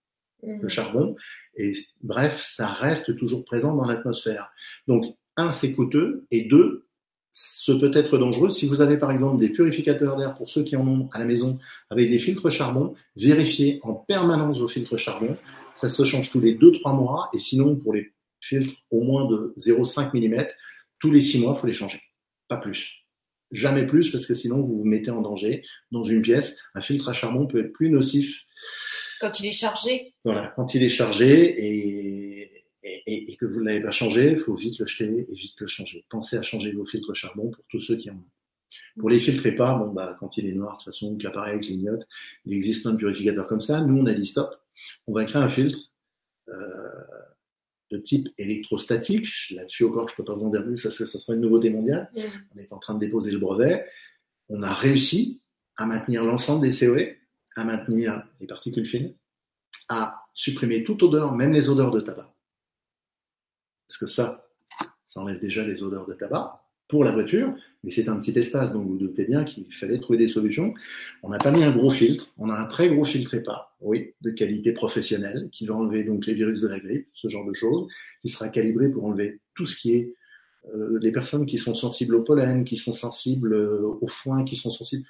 le 0.42 0.68
charbon, 0.68 1.16
et 1.54 1.74
bref, 2.02 2.42
ça 2.42 2.66
reste 2.66 3.14
toujours 3.16 3.44
présent 3.44 3.76
dans 3.76 3.84
l'atmosphère. 3.84 4.50
Donc, 4.88 5.04
un, 5.36 5.52
c'est 5.52 5.74
coûteux, 5.74 6.26
et 6.30 6.44
deux, 6.44 6.88
ce 7.32 7.72
peut 7.72 7.90
être 7.94 8.18
dangereux. 8.18 8.50
Si 8.50 8.66
vous 8.66 8.80
avez 8.80 8.98
par 8.98 9.10
exemple 9.10 9.38
des 9.38 9.50
purificateurs 9.50 10.16
d'air, 10.16 10.34
pour 10.34 10.50
ceux 10.50 10.64
qui 10.64 10.76
en 10.76 10.86
ont 10.86 11.08
à 11.12 11.18
la 11.18 11.24
maison, 11.24 11.58
avec 11.90 12.10
des 12.10 12.18
filtres 12.18 12.50
charbon, 12.50 12.94
vérifiez 13.16 13.80
en 13.82 13.94
permanence 13.94 14.58
vos 14.58 14.68
filtres 14.68 14.98
charbon. 14.98 15.36
Ça 15.74 15.88
se 15.88 16.04
change 16.04 16.30
tous 16.30 16.40
les 16.40 16.54
2-3 16.54 16.96
mois, 16.96 17.30
et 17.32 17.38
sinon, 17.38 17.76
pour 17.76 17.94
les 17.94 18.12
filtres 18.40 18.74
au 18.90 19.02
moins 19.02 19.26
de 19.28 19.54
0,5 19.58 20.10
mm, 20.16 20.46
tous 20.98 21.10
les 21.10 21.20
6 21.20 21.40
mois, 21.40 21.54
il 21.56 21.60
faut 21.60 21.66
les 21.66 21.72
changer. 21.72 22.00
Pas 22.48 22.58
plus. 22.58 23.00
Jamais 23.52 23.86
plus, 23.86 24.10
parce 24.10 24.26
que 24.26 24.34
sinon, 24.34 24.60
vous 24.62 24.78
vous 24.78 24.84
mettez 24.84 25.10
en 25.10 25.22
danger 25.22 25.64
dans 25.90 26.04
une 26.04 26.22
pièce. 26.22 26.56
Un 26.74 26.80
filtre 26.80 27.08
à 27.08 27.12
charbon 27.12 27.46
peut 27.46 27.64
être 27.64 27.72
plus 27.72 27.90
nocif 27.90 28.42
Quand 29.20 29.40
il 29.40 29.46
est 29.46 29.52
chargé, 29.52 30.14
voilà, 30.24 30.52
quand 30.56 30.74
il 30.74 30.82
est 30.82 30.90
chargé 30.90 31.66
et, 31.66 32.39
et, 32.82 33.30
et 33.30 33.36
que 33.36 33.46
vous 33.46 33.60
ne 33.60 33.64
l'avez 33.64 33.82
pas 33.82 33.90
changé, 33.90 34.32
il 34.32 34.38
faut 34.38 34.54
vite 34.54 34.78
le 34.78 34.86
jeter 34.86 35.26
et 35.28 35.34
vite 35.34 35.54
le 35.58 35.66
changer. 35.66 36.04
Pensez 36.08 36.36
à 36.36 36.42
changer 36.42 36.72
vos 36.72 36.86
filtres 36.86 37.14
charbon 37.14 37.50
pour 37.50 37.64
tous 37.68 37.80
ceux 37.80 37.96
qui 37.96 38.10
en 38.10 38.14
ont. 38.14 38.24
Pour 38.98 39.10
les 39.10 39.20
filtres 39.20 39.54
pas, 39.56 39.76
bon 39.76 39.92
bah 39.92 40.16
quand 40.18 40.36
il 40.36 40.46
est 40.46 40.52
noir, 40.52 40.74
de 40.74 40.84
toute 40.84 40.92
façon, 40.92 41.16
que 41.16 41.22
l'appareil 41.22 41.60
clignote, 41.60 42.06
il 42.44 42.54
existe 42.54 42.82
plein 42.82 42.92
de 42.92 42.98
purificateurs 42.98 43.46
comme 43.46 43.60
ça. 43.60 43.80
Nous, 43.80 43.96
on 44.00 44.06
a 44.06 44.14
dit 44.14 44.26
stop, 44.26 44.54
on 45.06 45.12
va 45.12 45.24
créer 45.24 45.42
un 45.42 45.48
filtre 45.48 45.78
euh, 46.48 46.88
de 47.90 47.98
type 47.98 48.28
électrostatique. 48.38 49.26
Là-dessus 49.50 49.84
encore, 49.84 50.08
je 50.08 50.14
peux 50.14 50.24
pas 50.24 50.34
vous 50.34 50.44
en 50.44 50.50
dire 50.50 50.64
plus 50.64 50.80
parce 50.82 50.96
que 50.96 51.06
ça 51.06 51.18
sera 51.18 51.34
une 51.34 51.40
nouveauté 51.40 51.70
mondiale. 51.70 52.10
On 52.54 52.58
est 52.58 52.72
en 52.72 52.78
train 52.78 52.94
de 52.94 53.00
déposer 53.00 53.32
le 53.32 53.38
brevet. 53.38 53.84
On 54.48 54.62
a 54.62 54.72
réussi 54.72 55.42
à 55.76 55.86
maintenir 55.86 56.24
l'ensemble 56.24 56.62
des 56.62 56.70
COE, 56.70 57.16
à 57.56 57.64
maintenir 57.64 58.24
les 58.40 58.46
particules 58.46 58.86
fines, 58.86 59.14
à 59.88 60.22
supprimer 60.34 60.84
toute 60.84 61.02
odeur, 61.02 61.34
même 61.34 61.52
les 61.52 61.68
odeurs 61.68 61.90
de 61.90 62.00
tabac. 62.00 62.32
Parce 63.90 63.98
que 63.98 64.06
ça, 64.06 64.46
Ça 65.04 65.20
enlève 65.20 65.40
déjà 65.40 65.66
les 65.66 65.82
odeurs 65.82 66.06
de 66.06 66.14
tabac 66.14 66.62
pour 66.86 67.02
la 67.02 67.10
voiture, 67.10 67.52
mais 67.82 67.90
c'est 67.90 68.08
un 68.08 68.20
petit 68.20 68.38
espace, 68.38 68.72
donc 68.72 68.86
vous, 68.86 68.96
doutez 68.96 69.24
bien 69.24 69.42
qu'il 69.42 69.72
fallait 69.72 69.98
trouver 69.98 70.18
des 70.18 70.28
solutions. 70.28 70.74
On 71.24 71.28
n'a 71.28 71.38
pas 71.38 71.50
mis 71.50 71.64
un 71.64 71.72
gros 71.72 71.90
filtre, 71.90 72.32
on 72.38 72.50
a 72.50 72.54
un 72.54 72.66
très 72.66 72.88
gros 72.88 73.04
filtre 73.04 73.34
EPA, 73.34 73.72
oui, 73.80 74.14
de 74.20 74.30
qualité 74.30 74.72
professionnelle, 74.72 75.48
qui 75.50 75.66
va 75.66 75.74
enlever 75.74 76.04
donc 76.04 76.26
les 76.26 76.34
virus 76.34 76.60
de 76.60 76.68
la 76.68 76.78
grippe, 76.78 77.08
ce 77.14 77.26
genre 77.26 77.44
de 77.44 77.52
choses, 77.52 77.88
qui 78.22 78.28
sera 78.28 78.48
calibré 78.48 78.88
pour 78.88 79.04
enlever 79.04 79.40
tout 79.56 79.66
ce 79.66 79.76
qui 79.76 79.94
est 79.94 80.14
euh, 80.72 81.00
les 81.00 81.10
personnes 81.10 81.46
qui 81.46 81.58
sont 81.58 81.74
sensibles 81.74 82.14
au 82.14 82.22
pollen, 82.22 82.62
qui 82.62 82.76
sont 82.76 82.94
sensibles 82.94 83.54
euh, 83.54 83.98
au 84.00 84.06
foin, 84.06 84.44
qui 84.44 84.54
sont 84.54 84.70
sensibles 84.70 85.04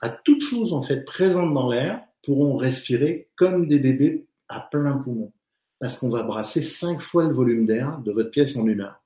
à 0.00 0.08
toute 0.08 0.42
chose 0.42 0.72
en 0.72 0.82
fait 0.82 1.04
présente 1.04 1.52
dans 1.52 1.70
l'air, 1.70 2.02
pourront 2.24 2.56
respirer 2.56 3.28
comme 3.36 3.68
des 3.68 3.78
bébés 3.78 4.24
à 4.48 4.66
plein 4.70 4.96
poumon, 4.96 5.32
parce 5.82 5.98
qu'on 5.98 6.10
va 6.10 6.22
brasser 6.22 6.62
cinq 6.62 7.00
fois 7.00 7.24
le 7.24 7.34
volume 7.34 7.64
d'air 7.64 7.98
de 8.04 8.12
votre 8.12 8.30
pièce 8.30 8.56
en 8.56 8.68
une 8.68 8.82
heure. 8.82 9.02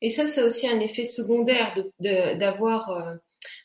Et 0.00 0.10
ça, 0.10 0.26
c'est 0.26 0.44
aussi 0.44 0.68
un 0.68 0.78
effet 0.78 1.04
secondaire 1.04 1.74
d'avoir 1.98 2.88
euh, 2.90 3.14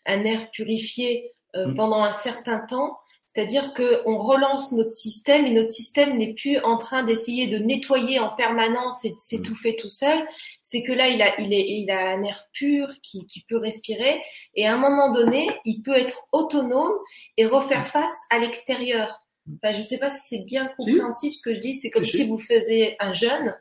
un 0.07 0.25
air 0.25 0.49
purifié 0.49 1.31
euh, 1.55 1.67
mm. 1.67 1.75
pendant 1.75 2.01
un 2.01 2.11
certain 2.11 2.57
temps. 2.57 2.97
C'est-à-dire 3.27 3.71
qu'on 3.75 4.17
relance 4.17 4.71
notre 4.71 4.93
système 4.93 5.45
et 5.45 5.51
notre 5.51 5.69
système 5.69 6.17
n'est 6.17 6.33
plus 6.33 6.57
en 6.61 6.77
train 6.77 7.03
d'essayer 7.03 7.45
de 7.45 7.59
nettoyer 7.59 8.17
en 8.19 8.29
permanence 8.29 9.05
et 9.05 9.11
de 9.11 9.19
s'étouffer 9.19 9.73
mm. 9.73 9.81
tout 9.81 9.89
seul. 9.89 10.25
C'est 10.63 10.81
que 10.81 10.91
là, 10.91 11.09
il 11.09 11.21
a, 11.21 11.39
il, 11.39 11.53
est, 11.53 11.67
il 11.69 11.91
a 11.91 12.09
un 12.09 12.23
air 12.23 12.47
pur 12.51 12.87
qui, 13.03 13.27
qui 13.27 13.45
peut 13.47 13.59
respirer 13.59 14.19
et 14.55 14.65
à 14.65 14.73
un 14.73 14.77
moment 14.77 15.11
donné, 15.11 15.47
il 15.65 15.83
peut 15.83 15.95
être 15.95 16.25
autonome 16.31 16.93
et 17.37 17.45
refaire 17.45 17.81
mm. 17.81 17.89
face 17.89 18.17
à 18.31 18.39
l'extérieur. 18.39 19.19
Enfin, 19.53 19.73
je 19.73 19.79
ne 19.79 19.83
sais 19.83 19.97
pas 19.97 20.11
si 20.11 20.37
c'est 20.37 20.45
bien 20.45 20.67
compréhensible 20.77 21.35
ce 21.35 21.41
que 21.41 21.53
je 21.53 21.59
dis. 21.59 21.75
C'est 21.75 21.91
comme 21.91 22.05
si 22.05 22.27
vous 22.27 22.39
faisiez 22.39 22.95
un 22.99 23.13
jeûne 23.13 23.55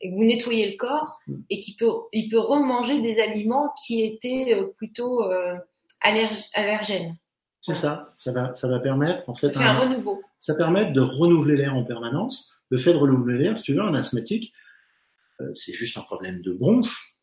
et 0.00 0.10
que 0.10 0.14
vous 0.14 0.24
nettoyez 0.24 0.70
le 0.70 0.76
corps 0.76 1.20
mm. 1.26 1.34
et 1.50 1.60
qu'il 1.60 1.76
peut, 1.76 1.90
il 2.12 2.28
peut 2.28 2.38
remanger 2.38 3.00
des 3.00 3.18
aliments 3.20 3.72
qui 3.84 4.02
étaient 4.02 4.54
euh, 4.54 4.66
plutôt 4.76 5.22
euh, 5.24 5.54
allergènes. 6.00 7.16
C'est 7.60 7.74
ça, 7.74 8.12
ça 8.14 8.32
va, 8.32 8.54
ça 8.54 8.68
va 8.68 8.78
permettre 8.78 9.28
en 9.28 9.34
fait, 9.34 9.52
ça 9.52 9.60
un, 9.60 9.78
renouveau. 9.78 10.22
Ça 10.38 10.54
permet 10.54 10.92
de 10.92 11.00
renouveler 11.00 11.56
l'air 11.56 11.74
en 11.74 11.84
permanence. 11.84 12.52
Le 12.70 12.78
fait 12.78 12.92
de 12.92 12.98
renouveler 12.98 13.38
l'air, 13.38 13.58
si 13.58 13.64
tu 13.64 13.74
veux, 13.74 13.82
un 13.82 13.94
asthmatique, 13.94 14.52
euh, 15.40 15.52
c'est 15.54 15.72
juste 15.72 15.96
un 15.98 16.02
problème 16.02 16.40
de 16.42 16.52
bronches. 16.52 17.16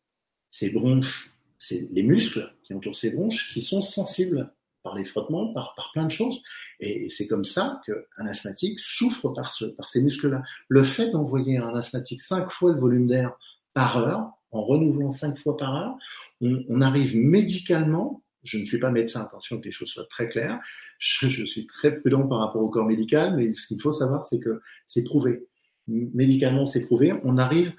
Ces 0.50 0.70
bronches, 0.70 1.30
c'est 1.58 1.88
les 1.90 2.02
muscles 2.02 2.52
qui 2.62 2.74
entourent 2.74 2.96
ces 2.96 3.10
bronches 3.10 3.52
qui 3.52 3.62
sont 3.62 3.82
sensibles 3.82 4.52
par 4.84 4.94
les 4.94 5.04
frottements, 5.04 5.52
par, 5.52 5.74
plein 5.92 6.04
de 6.04 6.10
choses. 6.10 6.40
Et, 6.78 7.10
c'est 7.10 7.26
comme 7.26 7.42
ça 7.42 7.80
qu'un 7.86 8.26
asthmatique 8.26 8.78
souffre 8.78 9.30
par, 9.30 9.52
ce, 9.52 9.64
par 9.64 9.88
ces 9.88 10.02
muscles-là. 10.02 10.42
Le 10.68 10.84
fait 10.84 11.10
d'envoyer 11.10 11.56
un 11.56 11.74
asthmatique 11.74 12.20
cinq 12.20 12.50
fois 12.50 12.72
le 12.72 12.78
volume 12.78 13.08
d'air 13.08 13.32
par 13.72 13.96
heure, 13.96 14.30
en 14.52 14.62
renouvelant 14.62 15.10
cinq 15.10 15.36
fois 15.38 15.56
par 15.56 15.74
heure, 15.74 15.96
on, 16.40 16.62
on, 16.68 16.80
arrive 16.80 17.16
médicalement, 17.16 18.22
je 18.44 18.58
ne 18.58 18.64
suis 18.64 18.78
pas 18.78 18.90
médecin, 18.90 19.22
attention 19.22 19.58
que 19.58 19.64
les 19.64 19.72
choses 19.72 19.88
soient 19.88 20.06
très 20.08 20.28
claires, 20.28 20.60
je, 20.98 21.28
je 21.28 21.44
suis 21.44 21.66
très 21.66 21.96
prudent 21.98 22.28
par 22.28 22.38
rapport 22.38 22.62
au 22.62 22.68
corps 22.68 22.86
médical, 22.86 23.34
mais 23.34 23.52
ce 23.54 23.66
qu'il 23.66 23.80
faut 23.80 23.90
savoir, 23.90 24.24
c'est 24.26 24.38
que 24.38 24.60
c'est 24.86 25.02
prouvé. 25.02 25.48
Médicalement, 25.88 26.66
c'est 26.66 26.86
prouvé, 26.86 27.14
on 27.24 27.36
arrive 27.36 27.72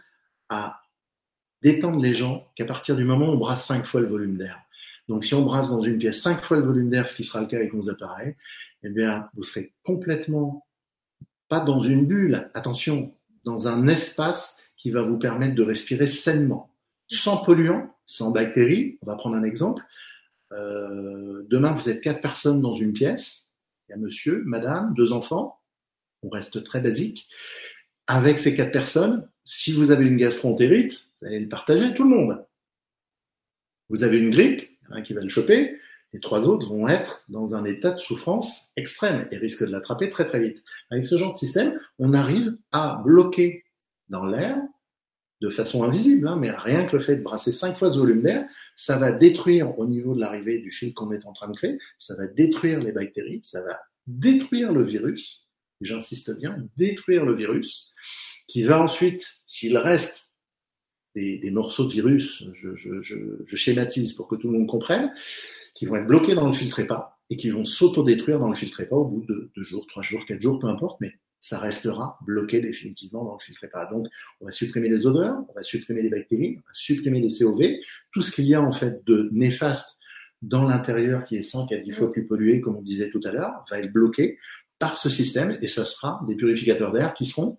à 0.50 0.82
détendre 1.62 2.00
les 2.00 2.14
gens 2.14 2.48
qu'à 2.56 2.66
partir 2.66 2.96
du 2.96 3.04
moment 3.04 3.30
où 3.30 3.34
on 3.34 3.38
brasse 3.38 3.66
cinq 3.66 3.86
fois 3.86 4.02
le 4.02 4.08
volume 4.08 4.38
d'air. 4.38 4.65
Donc, 5.08 5.24
si 5.24 5.34
on 5.34 5.44
brasse 5.44 5.70
dans 5.70 5.82
une 5.82 5.98
pièce 5.98 6.22
cinq 6.22 6.42
fois 6.42 6.58
le 6.58 6.64
volume 6.64 6.90
d'air, 6.90 7.08
ce 7.08 7.16
qui 7.16 7.24
sera 7.24 7.42
le 7.42 7.48
cas 7.48 7.58
avec 7.58 7.74
nos 7.74 7.90
appareils, 7.90 8.36
eh 8.84 8.90
bien, 8.90 9.30
vous 9.36 9.44
serez 9.44 9.74
complètement 9.84 10.66
pas 11.48 11.60
dans 11.60 11.82
une 11.82 12.06
bulle, 12.06 12.50
attention, 12.54 13.14
dans 13.44 13.68
un 13.68 13.88
espace 13.88 14.62
qui 14.78 14.92
va 14.92 15.02
vous 15.02 15.18
permettre 15.18 15.56
de 15.56 15.64
respirer 15.64 16.08
sainement, 16.08 16.76
sans 17.08 17.38
polluants, 17.38 17.96
sans 18.06 18.32
bactéries. 18.32 18.98
On 19.02 19.08
va 19.08 19.16
prendre 19.16 19.36
un 19.36 19.44
exemple. 19.44 19.84
Euh, 20.52 21.44
demain, 21.50 21.74
vous 21.74 21.90
êtes 21.90 22.02
quatre 22.02 22.22
personnes 22.22 22.62
dans 22.62 22.76
une 22.76 22.94
pièce. 22.94 23.48
Il 23.88 23.92
y 23.92 23.94
a 23.94 23.98
monsieur, 23.98 24.44
madame, 24.46 24.94
deux 24.96 25.14
enfants. 25.14 25.60
On 26.24 26.30
reste 26.30 26.64
très 26.64 26.82
basique. 26.82 27.28
Avec 28.08 28.40
ces 28.40 28.56
quatre 28.56 28.72
personnes, 28.72 29.28
si 29.44 29.74
vous 29.74 29.92
avez 29.92 30.06
une 30.06 30.18
gastroentérite, 30.18 31.08
vous 31.20 31.28
allez 31.28 31.40
le 31.40 31.50
partager 31.50 31.94
tout 31.94 32.04
le 32.04 32.10
monde. 32.10 32.46
Vous 33.90 34.04
avez 34.04 34.18
une 34.18 34.32
grippe, 34.32 34.75
un 34.92 35.02
qui 35.02 35.14
va 35.14 35.22
le 35.22 35.30
choper, 35.30 35.78
les 36.14 36.20
trois 36.20 36.48
autres 36.48 36.70
vont 36.70 36.88
être 36.88 37.24
dans 37.28 37.56
un 37.56 37.66
état 37.66 37.92
de 37.92 38.00
souffrance 38.00 38.72
extrême 38.78 39.28
et 39.32 39.38
risquent 39.38 39.66
de 39.66 39.72
l'attraper 39.72 40.10
très 40.10 40.26
très 40.26 40.40
vite. 40.40 40.64
Avec 40.90 41.06
ce 41.06 41.18
genre 41.18 41.34
de 41.34 41.38
système, 41.38 41.78
on 42.00 42.14
arrive 42.14 42.56
à 42.72 43.02
bloquer 43.04 43.66
dans 44.08 44.26
l'air 44.26 44.58
de 45.42 45.50
façon 45.50 45.84
invisible, 45.84 46.28
hein, 46.28 46.38
mais 46.40 46.50
rien 46.50 46.86
que 46.86 46.96
le 46.96 47.04
fait 47.04 47.18
de 47.18 47.22
brasser 47.22 47.52
cinq 47.52 47.76
fois 47.76 47.92
ce 47.92 47.98
volume 47.98 48.22
d'air, 48.22 48.48
ça 48.76 48.98
va 48.98 49.12
détruire 49.12 49.78
au 49.78 49.86
niveau 49.86 50.16
de 50.16 50.22
l'arrivée 50.22 50.60
du 50.60 50.72
fil 50.72 50.94
qu'on 50.94 51.12
est 51.12 51.26
en 51.26 51.34
train 51.34 51.50
de 51.50 51.56
créer, 51.56 51.78
ça 52.00 52.16
va 52.16 52.28
détruire 52.28 52.80
les 52.80 52.94
bactéries, 52.94 53.42
ça 53.44 53.62
va 53.62 53.78
détruire 54.08 54.72
le 54.72 54.84
virus, 54.84 55.46
j'insiste 55.82 56.38
bien, 56.38 56.58
détruire 56.78 57.26
le 57.26 57.36
virus, 57.36 57.92
qui 58.48 58.64
va 58.64 58.82
ensuite, 58.82 59.28
s'il 59.46 59.78
reste 59.78 60.25
des, 61.16 61.52
morceaux 61.52 61.86
de 61.86 61.92
virus, 61.92 62.44
je, 62.54 63.56
schématise 63.56 64.14
pour 64.14 64.28
que 64.28 64.36
tout 64.36 64.52
le 64.52 64.58
monde 64.58 64.68
comprenne, 64.68 65.12
qui 65.74 65.86
vont 65.86 65.96
être 65.96 66.08
bloqués 66.08 66.36
dans 66.36 66.48
le 66.48 66.54
filtre 66.54 66.80
EPA 66.80 67.18
et 67.30 67.38
qui 67.38 67.50
vont 67.50 67.66
s'autodétruire 67.66 68.40
dans 68.40 68.50
le 68.50 68.56
filtre 68.56 68.82
EPA 68.82 68.96
au 68.96 69.06
bout 69.06 69.26
de 69.26 69.52
deux 69.56 69.64
jours, 69.64 69.86
trois 69.88 70.04
jours, 70.04 70.26
quatre 70.26 70.42
jours, 70.42 70.60
peu 70.60 70.68
importe, 70.68 71.00
mais 71.02 71.14
ça 71.40 71.60
restera 71.60 72.18
bloqué 72.26 72.60
définitivement 72.60 73.24
dans 73.24 73.34
le 73.34 73.44
filtre 73.44 73.64
EPA. 73.66 73.86
Donc, 73.92 74.08
on 74.42 74.46
va 74.46 74.52
supprimer 74.52 74.90
les 74.90 75.06
odeurs, 75.08 75.38
on 75.50 75.54
va 75.54 75.64
supprimer 75.64 76.02
les 76.02 76.10
bactéries, 76.10 76.58
on 76.58 76.68
va 76.68 76.74
supprimer 76.74 77.20
les 77.22 77.30
COV, 77.30 77.78
tout 78.12 78.22
ce 78.22 78.32
qu'il 78.32 78.46
y 78.46 78.54
a 78.54 78.62
en 78.62 78.72
fait 78.72 79.06
de 79.06 79.30
néfaste 79.32 79.98
dans 80.42 80.64
l'intérieur 80.64 81.24
qui 81.24 81.38
est 81.38 81.42
100 81.42 81.72
à 81.72 81.78
10 81.78 81.92
fois 81.92 82.12
plus 82.12 82.28
pollué, 82.28 82.62
comme 82.62 82.76
on 82.76 82.82
disait 82.82 83.10
tout 83.10 83.22
à 83.24 83.32
l'heure, 83.32 83.64
va 83.70 83.80
être 83.80 83.92
bloqué 83.92 84.38
par 84.80 84.98
ce 84.98 85.10
système 85.10 85.58
et 85.62 85.68
ça 85.68 85.86
sera 85.86 86.22
des 86.28 86.36
purificateurs 86.36 86.92
d'air 86.92 87.14
qui 87.14 87.26
seront 87.26 87.58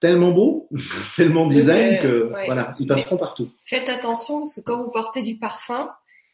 tellement 0.00 0.32
beau, 0.32 0.68
tellement 1.16 1.46
design 1.46 2.00
que 2.00 2.30
voilà, 2.46 2.74
ils 2.78 2.86
passeront 2.86 3.16
partout. 3.16 3.50
Faites 3.64 3.88
attention 3.88 4.40
parce 4.40 4.56
que 4.56 4.60
quand 4.60 4.82
vous 4.82 4.90
portez 4.90 5.22
du 5.22 5.36
parfum, 5.36 5.90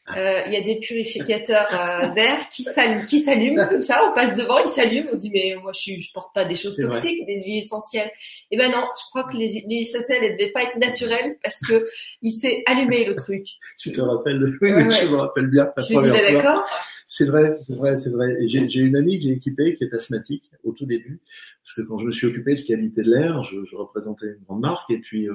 euh, 0.08 0.40
il 0.46 0.52
y 0.52 0.56
a 0.56 0.62
des 0.62 0.80
purificateurs 0.80 1.68
euh, 1.72 2.08
d'air 2.14 2.48
qui 2.50 2.64
s'allument, 2.64 3.06
qui 3.06 3.20
s'allument 3.20 3.68
comme 3.68 3.82
ça. 3.82 4.08
On 4.10 4.12
passe 4.12 4.36
devant, 4.36 4.58
ils 4.58 4.66
s'allument. 4.66 5.10
On 5.12 5.16
dit 5.16 5.30
mais 5.32 5.54
moi 5.62 5.70
je, 5.72 6.00
je 6.00 6.12
porte 6.12 6.34
pas 6.34 6.44
des 6.44 6.56
choses 6.56 6.76
toxiques, 6.76 7.24
des 7.24 7.42
huiles 7.44 7.58
essentielles. 7.58 8.10
Et 8.50 8.56
eh 8.56 8.56
ben 8.56 8.70
non, 8.70 8.84
je 8.98 9.08
crois 9.10 9.30
que 9.30 9.36
les 9.36 9.52
huiles 9.52 9.80
essentielles 9.80 10.24
elles 10.24 10.36
devaient 10.36 10.50
pas 10.50 10.64
être 10.64 10.76
naturelles 10.76 11.36
parce 11.42 11.60
que 11.60 11.84
il 12.20 12.32
s'est 12.32 12.64
allumé 12.66 13.04
le 13.04 13.14
truc. 13.14 13.46
tu 13.78 13.92
te 13.92 14.00
rappelles 14.00 14.42
Oui, 14.60 14.70
je 14.70 15.08
me 15.08 15.16
rappelle 15.16 15.46
bien. 15.46 15.70
La 15.76 15.82
je 15.82 15.94
première 15.94 16.12
dis, 16.12 16.32
d'accord. 16.32 16.64
C'est 17.06 17.26
vrai, 17.26 17.56
c'est 17.62 17.74
vrai, 17.74 17.94
c'est 17.94 18.10
vrai. 18.10 18.36
J'ai 18.48 18.80
une 18.80 18.96
amie 18.96 19.18
que 19.18 19.24
j'ai 19.24 19.32
équipée 19.32 19.74
qui 19.76 19.84
est 19.84 19.94
asthmatique 19.94 20.50
au 20.64 20.72
tout 20.72 20.86
début, 20.86 21.20
parce 21.62 21.74
que 21.74 21.82
quand 21.82 21.98
je 21.98 22.06
me 22.06 22.10
suis 22.10 22.26
occupé 22.26 22.54
de 22.54 22.62
qualité 22.62 23.02
de 23.02 23.10
l'air, 23.10 23.42
je, 23.44 23.64
je, 23.64 23.76
représentais 23.76 24.26
une 24.26 24.44
grande 24.44 24.60
marque 24.60 24.90
et 24.90 24.98
puis 24.98 25.28
euh, 25.28 25.34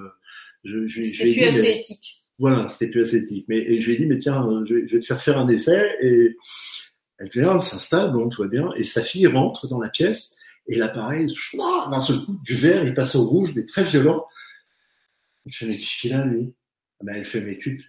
je, 0.63 0.87
je, 0.87 1.01
plus 1.01 1.43
assez 1.43 1.77
éthique. 1.77 2.16
Voilà, 2.39 2.69
c'était 2.69 2.91
plus 2.91 3.01
assez 3.01 3.17
éthique. 3.17 3.45
Mais 3.49 3.57
et 3.57 3.79
je 3.79 3.87
lui 3.87 3.95
ai 3.95 3.97
dit, 3.97 4.05
mais 4.05 4.17
tiens, 4.17 4.47
je 4.65 4.75
vais, 4.75 4.85
te 4.85 5.05
faire 5.05 5.21
faire 5.21 5.37
un 5.37 5.47
essai. 5.47 5.97
Et 6.01 6.37
elle 7.19 7.29
vient, 7.29 7.61
s'installe, 7.61 8.11
bon, 8.11 8.29
tout 8.29 8.43
va 8.43 8.47
bien, 8.47 8.69
et 8.75 8.83
sa 8.83 9.01
fille 9.01 9.27
rentre 9.27 9.67
dans 9.67 9.79
la 9.79 9.89
pièce. 9.89 10.35
Et 10.67 10.77
l'appareil, 10.77 11.33
d'un 11.89 11.99
seul 11.99 12.25
coup, 12.25 12.39
du 12.43 12.55
vert, 12.55 12.85
il 12.85 12.93
passe 12.93 13.15
au 13.15 13.23
rouge, 13.23 13.53
mais 13.55 13.65
très 13.65 13.83
violent. 13.83 14.25
Je 15.45 15.57
fais, 15.57 15.65
mais 15.65 15.77
qu'est-ce 15.77 16.01
qu'il 16.01 16.13
a, 16.13 16.25
lui? 16.25 16.53
Ah 16.99 17.03
ben, 17.05 17.15
elle 17.15 17.25
fait, 17.25 17.41
mais 17.41 17.57
tu, 17.61 17.79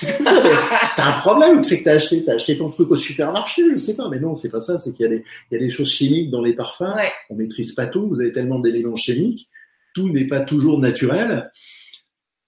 t'as 0.00 1.16
un 1.16 1.18
problème, 1.20 1.62
c'est 1.62 1.78
que 1.78 1.84
t'as 1.84 1.94
acheté, 1.94 2.22
t'as 2.24 2.34
acheté 2.34 2.58
ton 2.58 2.70
truc 2.70 2.90
au 2.90 2.96
supermarché, 2.98 3.62
je 3.72 3.76
sais 3.76 3.96
pas, 3.96 4.08
mais 4.10 4.20
non, 4.20 4.34
c'est 4.34 4.50
pas 4.50 4.60
ça, 4.60 4.78
c'est 4.78 4.92
qu'il 4.92 5.04
y 5.04 5.06
a 5.06 5.08
des, 5.08 5.24
il 5.50 5.54
y 5.54 5.56
a 5.56 5.60
des 5.60 5.70
choses 5.70 5.90
chimiques 5.90 6.30
dans 6.30 6.42
les 6.42 6.52
parfums, 6.52 6.94
ouais. 6.94 7.10
on 7.30 7.36
maîtrise 7.36 7.72
pas 7.72 7.86
tout, 7.86 8.06
vous 8.06 8.20
avez 8.20 8.32
tellement 8.32 8.58
d'éléments 8.58 8.96
chimiques, 8.96 9.48
tout 9.94 10.10
n'est 10.10 10.26
pas 10.26 10.40
toujours 10.40 10.78
naturel, 10.78 11.50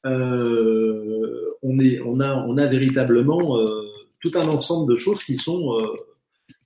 euh, 0.06 1.56
on 1.62 1.78
est, 1.78 2.00
on 2.00 2.20
a, 2.20 2.44
on 2.46 2.56
a 2.58 2.66
véritablement 2.66 3.58
euh, 3.58 3.82
tout 4.20 4.32
un 4.34 4.48
ensemble 4.48 4.92
de 4.92 4.98
choses 4.98 5.22
qui 5.22 5.38
sont 5.38 5.78
euh, 5.78 5.94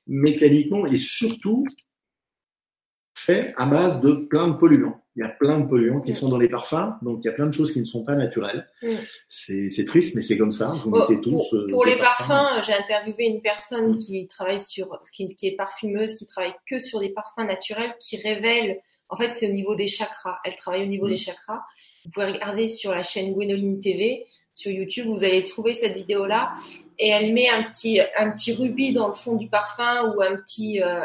mécaniquement 0.07 0.87
et 0.87 0.99
surtout 0.99 1.64
fait 3.14 3.55
à 3.57 3.66
base 3.66 4.01
de 4.01 4.12
plein 4.12 4.49
de 4.49 4.55
polluants 4.55 5.01
il 5.16 5.20
y 5.20 5.24
a 5.24 5.30
plein 5.30 5.61
de 5.61 5.66
polluants 5.66 6.03
qui 6.03 6.14
sont 6.14 6.28
dans 6.28 6.37
les 6.37 6.49
parfums, 6.49 6.93
donc 7.01 7.20
il 7.22 7.26
y 7.26 7.30
a 7.30 7.32
plein 7.32 7.47
de 7.47 7.53
choses 7.53 7.72
qui 7.72 7.80
ne 7.80 7.87
sont 7.87 8.05
pas 8.05 8.14
naturelles. 8.14 8.68
Mm. 8.82 8.97
C'est 9.28 9.84
triste, 9.87 10.14
mais 10.14 10.20
c'est 10.20 10.37
comme 10.37 10.53
ça. 10.53 10.74
Vous 10.82 10.91
mettez 10.91 11.20
tous. 11.22 11.51
Pour, 11.51 11.66
pour 11.70 11.84
les 11.87 11.97
parfums, 11.97 12.62
j'ai 12.66 12.74
interviewé 12.74 13.24
une 13.24 13.41
personne 13.41 13.95
mm. 13.95 13.99
qui 13.99 14.26
travaille 14.26 14.61
sur, 14.61 15.01
qui, 15.12 15.34
qui, 15.34 15.47
est 15.47 15.57
parfumeuse, 15.57 16.14
qui 16.14 16.26
travaille 16.26 16.55
que 16.68 16.80
sur 16.80 17.01
des 17.01 17.09
parfums 17.09 17.47
naturels, 17.47 17.95
qui 17.99 18.18
révèle. 18.18 18.76
En 19.09 19.16
fait, 19.16 19.32
c'est 19.32 19.49
au 19.49 19.53
niveau 19.53 19.74
des 19.74 19.87
chakras. 19.87 20.39
Elle 20.45 20.57
travaille 20.57 20.82
au 20.82 20.89
niveau 20.89 21.07
mm. 21.07 21.11
des 21.11 21.16
chakras. 21.16 21.62
Vous 22.07 22.12
pouvez 22.12 22.26
regarder 22.26 22.68
sur 22.68 22.92
la 22.92 23.02
chaîne 23.02 23.34
Gwenoline 23.34 23.80
TV, 23.80 24.26
sur 24.54 24.70
YouTube, 24.70 25.09
vous 25.09 25.24
allez 25.24 25.42
trouver 25.42 25.74
cette 25.74 25.96
vidéo-là 25.96 26.54
et 27.00 27.09
elle 27.09 27.34
met 27.34 27.48
un 27.48 27.64
petit 27.64 28.00
un 28.16 28.30
petit 28.30 28.54
rubis 28.54 28.92
dans 28.92 29.09
le 29.09 29.14
fond 29.14 29.34
du 29.34 29.48
parfum 29.48 30.14
ou 30.14 30.22
un 30.22 30.36
petit 30.36 30.80
euh, 30.80 31.00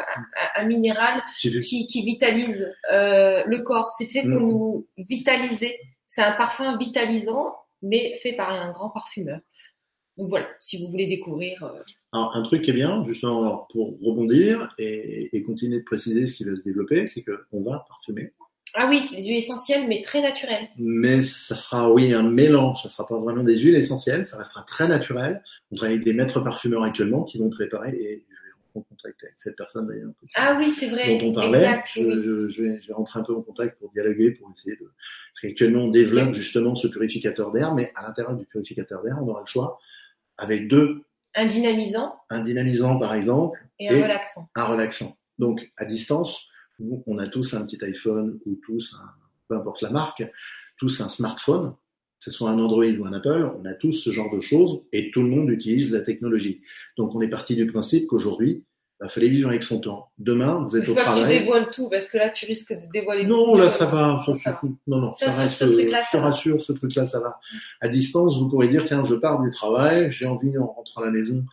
un, 0.54 0.64
minéral 0.64 1.20
qui, 1.38 1.86
qui 1.86 2.02
vitalise 2.02 2.72
euh, 2.92 3.42
le 3.44 3.58
corps. 3.58 3.90
C'est 3.98 4.06
fait 4.06 4.22
pour 4.22 4.40
mm. 4.40 4.48
nous 4.48 4.86
vitaliser. 4.96 5.76
C'est 6.06 6.22
un 6.22 6.32
parfum 6.32 6.78
vitalisant 6.78 7.56
mais 7.82 8.18
fait 8.22 8.34
par 8.34 8.50
un 8.50 8.70
grand 8.70 8.90
parfumeur. 8.90 9.40
Donc 10.16 10.28
voilà, 10.28 10.46
si 10.60 10.78
vous 10.80 10.90
voulez 10.90 11.06
découvrir. 11.06 11.64
euh, 11.64 11.82
Alors, 12.12 12.36
un 12.36 12.42
truc 12.42 12.62
qui 12.62 12.70
est 12.70 12.74
bien, 12.74 13.02
justement, 13.06 13.40
alors, 13.40 13.66
pour 13.68 13.98
rebondir 14.00 14.72
et, 14.78 15.34
et 15.34 15.42
continuer 15.42 15.78
de 15.78 15.84
préciser 15.84 16.26
ce 16.26 16.34
qui 16.34 16.44
va 16.44 16.56
se 16.56 16.62
développer, 16.62 17.06
c'est 17.06 17.24
qu'on 17.24 17.62
va 17.62 17.84
parfumer. 17.88 18.32
Ah 18.74 18.86
oui, 18.88 19.08
les 19.12 19.24
huiles 19.24 19.36
essentielles, 19.36 19.86
mais 19.88 20.00
très 20.00 20.22
naturelles. 20.22 20.66
Mais 20.78 21.20
ça 21.22 21.54
sera, 21.54 21.92
oui, 21.92 22.12
un 22.14 22.22
mélange. 22.22 22.82
Ça 22.82 22.88
sera 22.88 23.06
pas 23.06 23.18
vraiment 23.18 23.42
des 23.44 23.58
huiles 23.58 23.74
essentielles. 23.76 24.24
Ça 24.24 24.38
restera 24.38 24.62
très 24.62 24.88
naturel. 24.88 25.42
On 25.70 25.76
travaille 25.76 25.94
avec 25.96 26.04
des 26.06 26.14
maîtres 26.14 26.40
parfumeurs 26.40 26.82
actuellement 26.82 27.22
qui 27.24 27.38
vont 27.38 27.50
préparer 27.50 27.90
et 27.90 28.24
je 28.30 28.34
vais 28.34 28.52
rentrer 28.74 28.80
en 28.80 28.82
contact 28.96 29.22
avec 29.24 29.34
cette 29.36 29.56
personne 29.56 29.86
d'ailleurs. 29.88 30.10
Ah 30.36 30.56
oui, 30.58 30.70
c'est 30.70 30.88
vrai. 30.88 31.18
dont 31.18 31.28
on 31.28 31.32
parlait. 31.34 31.58
Exact. 31.58 31.90
Je, 31.94 32.00
oui. 32.00 32.22
je- 32.24 32.48
je 32.48 32.62
vais, 32.62 32.80
je 32.80 32.88
vais 32.88 32.94
rentrer 32.94 33.20
un 33.20 33.24
peu 33.24 33.34
en 33.34 33.42
contact 33.42 33.78
pour 33.78 33.90
dialoguer, 33.92 34.30
pour 34.30 34.50
essayer 34.50 34.76
de. 34.76 34.84
Parce 34.84 35.40
qu'actuellement, 35.42 35.82
on 35.84 35.90
développe 35.90 36.32
justement 36.32 36.74
ce 36.74 36.86
purificateur 36.88 37.52
d'air, 37.52 37.74
mais 37.74 37.92
à 37.94 38.02
l'intérieur 38.02 38.34
du 38.34 38.46
purificateur 38.46 39.02
d'air, 39.02 39.18
on 39.22 39.28
aura 39.28 39.40
le 39.40 39.46
choix 39.46 39.78
avec 40.38 40.66
deux, 40.68 41.02
Un 41.34 41.44
dynamisant 41.46 42.14
un 42.30 42.42
dynamisant 42.42 42.98
par 42.98 43.14
exemple, 43.14 43.58
et 43.78 43.88
un 43.90 43.96
Et- 43.96 44.02
relaxant. 44.02 44.48
un 44.54 44.64
relaxant. 44.64 45.14
Donc, 45.38 45.60
à 45.76 45.84
distance, 45.84 46.46
nous, 46.82 47.02
on 47.06 47.18
a 47.18 47.28
tous 47.28 47.54
un 47.54 47.64
petit 47.64 47.78
iPhone 47.84 48.38
ou 48.46 48.58
tous, 48.64 48.94
un, 49.00 49.06
peu 49.48 49.56
importe 49.56 49.82
la 49.82 49.90
marque, 49.90 50.24
tous 50.78 51.00
un 51.00 51.08
smartphone, 51.08 51.72
que 51.72 52.24
ce 52.24 52.30
soit 52.30 52.50
un 52.50 52.58
Android 52.58 52.84
ou 52.84 53.04
un 53.06 53.12
Apple, 53.12 53.50
on 53.58 53.64
a 53.64 53.74
tous 53.74 53.92
ce 53.92 54.10
genre 54.10 54.32
de 54.34 54.40
choses 54.40 54.80
et 54.92 55.10
tout 55.10 55.22
le 55.22 55.28
monde 55.28 55.48
utilise 55.50 55.90
la 55.92 56.02
technologie. 56.02 56.60
Donc, 56.96 57.14
on 57.14 57.20
est 57.20 57.28
parti 57.28 57.56
du 57.56 57.66
principe 57.66 58.06
qu'aujourd'hui, 58.06 58.64
il 59.04 59.10
fallait 59.10 59.28
vivre 59.30 59.48
avec 59.48 59.64
son 59.64 59.80
temps. 59.80 60.12
Demain, 60.18 60.64
vous 60.64 60.76
êtes 60.76 60.88
au 60.88 60.94
pas 60.94 61.00
que 61.02 61.08
tu 61.08 61.12
travail. 61.16 61.38
dévoiles 61.40 61.70
tout, 61.70 61.88
parce 61.90 62.08
que 62.08 62.18
là, 62.18 62.30
tu 62.30 62.46
risques 62.46 62.72
de 62.72 62.86
dévoiler 62.92 63.26
Non, 63.26 63.54
là, 63.56 63.68
ça 63.68 63.86
va. 63.86 64.20
Ça, 64.24 64.32
Ça 64.36 64.52
va. 64.52 64.60
Non, 64.86 64.98
non, 64.98 65.12
Ça, 65.14 65.28
ça, 65.28 65.42
reste. 65.42 65.56
ce 65.56 65.64
truc-là, 65.64 66.02
je 66.04 66.10
ça 66.10 66.20
va. 66.20 66.26
rassure, 66.28 66.62
ce 66.64 66.72
truc-là, 66.72 67.04
ça 67.04 67.18
va. 67.18 67.40
À 67.80 67.88
distance, 67.88 68.38
vous 68.38 68.48
pourrez 68.48 68.68
dire, 68.68 68.84
tiens, 68.84 69.02
je 69.02 69.16
pars 69.16 69.42
du 69.42 69.50
travail, 69.50 70.12
j'ai 70.12 70.26
envie, 70.26 70.56
en 70.56 70.66
rentrant 70.68 71.00
à 71.02 71.06
la 71.06 71.10
maison, 71.10 71.44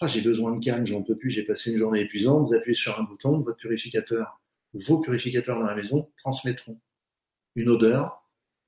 ah, 0.00 0.08
j'ai 0.08 0.22
besoin 0.22 0.56
de 0.56 0.64
calme, 0.64 0.86
j'en 0.86 1.02
peux 1.02 1.16
plus, 1.16 1.30
j'ai 1.30 1.44
passé 1.44 1.70
une 1.70 1.78
journée 1.78 2.00
épuisante. 2.00 2.48
Vous 2.48 2.54
appuyez 2.54 2.74
sur 2.74 2.98
un 2.98 3.04
bouton, 3.04 3.38
votre 3.42 3.58
purificateur, 3.58 4.40
vos 4.74 5.00
purificateurs 5.00 5.58
dans 5.58 5.66
la 5.66 5.74
maison 5.74 6.10
transmettront 6.18 6.80
une 7.54 7.68
odeur 7.68 8.22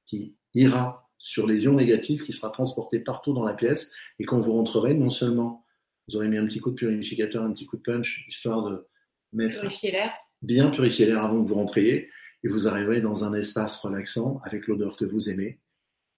qui 0.07 0.37
ira 0.55 1.11
sur 1.19 1.47
les 1.47 1.65
ions 1.65 1.75
négatifs, 1.75 2.23
qui 2.23 2.33
sera 2.33 2.51
transportée 2.51 2.99
partout 2.99 3.33
dans 3.33 3.45
la 3.45 3.55
pièce, 3.55 3.93
et 4.19 4.25
quand 4.25 4.41
vous 4.41 4.53
rentrerez, 4.53 4.95
non 4.95 5.11
seulement 5.11 5.65
vous 6.09 6.17
aurez 6.17 6.29
mis 6.29 6.39
un 6.39 6.47
petit 6.47 6.61
coup 6.61 6.71
de 6.71 6.77
purificateur, 6.77 7.45
un 7.45 7.53
petit 7.53 7.67
coup 7.67 7.77
de 7.77 7.83
punch, 7.83 8.25
histoire 8.27 8.69
de 8.69 8.89
mettre 9.33 9.61
Purifier 9.61 9.93
l'air. 9.93 10.15
bien 10.43 10.71
purifier 10.71 11.07
l'air 11.07 11.23
avant 11.23 11.43
que 11.43 11.49
vous 11.49 11.55
rentriez 11.55 12.09
et 12.43 12.49
vous 12.49 12.67
arriverez 12.67 13.01
dans 13.01 13.23
un 13.23 13.35
espace 13.35 13.77
relaxant 13.77 14.41
avec 14.43 14.67
l'odeur 14.67 14.97
que 14.97 15.05
vous 15.05 15.29
aimez 15.29 15.61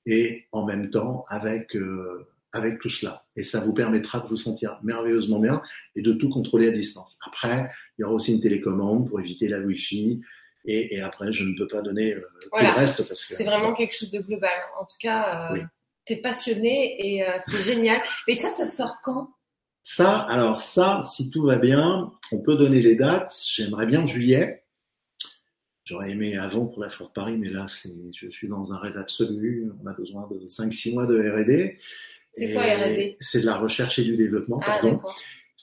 et 0.07 0.47
en 0.53 0.65
même 0.65 0.91
temps 0.91 1.25
avec 1.29 1.77
euh, 1.77 2.27
avec 2.53 2.79
tout 2.81 2.91
cela 2.91 3.25
et 3.37 3.43
ça 3.43 3.61
vous 3.61 3.73
permettra 3.73 4.21
de 4.21 4.27
vous 4.29 4.37
sentir 4.37 4.79
merveilleusement 4.83 5.39
bien 5.39 5.63
et 5.97 6.03
de 6.03 6.13
tout 6.13 6.29
contrôler 6.29 6.69
à 6.69 6.71
distance. 6.71 7.19
Après, 7.27 7.71
il 7.99 8.03
y 8.03 8.05
aura 8.05 8.15
aussi 8.15 8.33
une 8.35 8.41
télécommande 8.41 9.09
pour 9.09 9.21
éviter 9.21 9.49
la 9.49 9.61
Wi-Fi 9.61 10.21
et, 10.65 10.95
et 10.97 11.01
après 11.01 11.33
je 11.33 11.45
ne 11.45 11.57
peux 11.57 11.67
pas 11.67 11.83
donner 11.83 12.15
euh, 12.15 12.23
Voilà. 12.53 12.71
tout 12.71 12.75
le 12.77 12.81
reste 12.81 13.09
parce 13.09 13.25
que 13.25 13.35
C'est 13.35 13.45
vraiment 13.45 13.73
quelque 13.75 13.97
chose 13.97 14.11
de 14.11 14.21
global. 14.21 14.51
En 14.81 14.85
tout 14.85 14.97
cas, 15.01 15.51
euh, 15.51 15.55
Oui. 15.55 15.61
t'es 16.05 16.17
passionné 16.17 16.97
et 17.15 17.27
euh, 17.27 17.33
c'est 17.41 17.63
génial. 17.63 18.01
Mais 18.29 18.35
ça, 18.35 18.51
ça 18.51 18.67
sort 18.67 18.97
quand? 19.03 19.31
Ça, 19.85 20.19
alors 20.21 20.61
ça, 20.61 21.01
si 21.03 21.31
tout 21.31 21.43
va 21.43 21.57
bien, 21.57 22.13
on 22.31 22.41
peut 22.43 22.55
donner 22.57 22.81
les 22.83 22.95
dates. 22.95 23.35
J'aimerais 23.53 23.87
bien 23.87 24.07
juillet. 24.07 24.63
J'aurais 25.85 26.13
aimé 26.13 26.37
avant 26.37 26.67
pour 26.67 26.81
la 26.81 26.89
Fort 26.89 27.13
Paris, 27.13 27.37
mais 27.37 27.51
là, 27.51 27.67
je 28.15 28.29
suis 28.31 28.47
dans 28.47 28.73
un 28.73 28.79
rêve 28.79 28.97
absolu. 28.97 29.73
On 29.83 29.87
a 29.89 29.93
besoin 29.93 30.29
de 30.31 30.47
5-6 30.47 30.95
mois 30.95 31.07
de 31.07 31.19
R&D. 31.19 31.77
C'est 32.35 32.53
quoi, 32.53 32.63
R&D? 32.63 33.17
C'est 33.21 33.41
de 33.41 33.47
la 33.47 33.57
recherche 33.59 33.99
et 33.99 34.05
du 34.05 34.17
développement, 34.17 34.61
Ah, 34.65 34.79
pardon. 34.83 34.99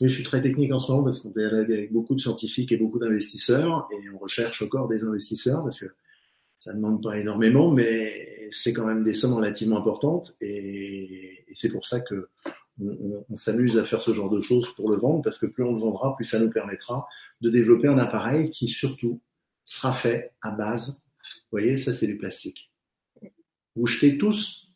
je 0.01 0.07
suis 0.07 0.23
très 0.23 0.39
technique 0.41 0.71
en 0.71 0.79
ce 0.79 0.91
moment 0.91 1.03
parce 1.03 1.19
qu'on 1.19 1.31
dialogue 1.31 1.71
avec 1.71 1.91
beaucoup 1.91 2.15
de 2.15 2.21
scientifiques 2.21 2.71
et 2.71 2.77
beaucoup 2.77 2.99
d'investisseurs 2.99 3.87
et 3.91 4.09
on 4.09 4.17
recherche 4.19 4.61
encore 4.61 4.87
des 4.87 5.03
investisseurs 5.03 5.63
parce 5.63 5.79
que 5.79 5.87
ça 6.59 6.71
ne 6.71 6.77
demande 6.77 7.01
pas 7.01 7.17
énormément, 7.17 7.71
mais 7.71 8.47
c'est 8.51 8.73
quand 8.73 8.85
même 8.85 9.03
des 9.03 9.13
sommes 9.13 9.33
relativement 9.33 9.77
importantes 9.77 10.35
et, 10.41 11.43
et 11.47 11.53
c'est 11.55 11.71
pour 11.71 11.87
ça 11.87 11.99
que 12.01 12.27
on, 12.81 12.87
on- 12.89 13.25
on 13.29 13.35
s'amuse 13.35 13.77
à 13.77 13.83
faire 13.83 14.01
ce 14.01 14.13
genre 14.13 14.29
de 14.29 14.39
choses 14.39 14.73
pour 14.75 14.89
le 14.91 14.97
vendre 14.97 15.21
parce 15.23 15.37
que 15.37 15.45
plus 15.47 15.63
on 15.63 15.73
le 15.73 15.79
vendra, 15.81 16.15
plus 16.15 16.25
ça 16.25 16.39
nous 16.39 16.49
permettra 16.49 17.07
de 17.41 17.49
développer 17.49 17.87
un 17.87 17.97
appareil 17.97 18.51
qui 18.51 18.67
surtout 18.67 19.21
sera 19.65 19.93
fait 19.93 20.31
à 20.41 20.51
base. 20.51 21.01
Vous 21.51 21.57
voyez, 21.59 21.77
ça 21.77 21.93
c'est 21.93 22.07
du 22.07 22.17
plastique. 22.17 22.71
Vous 23.75 23.85
jetez 23.85 24.17
tous 24.17 24.68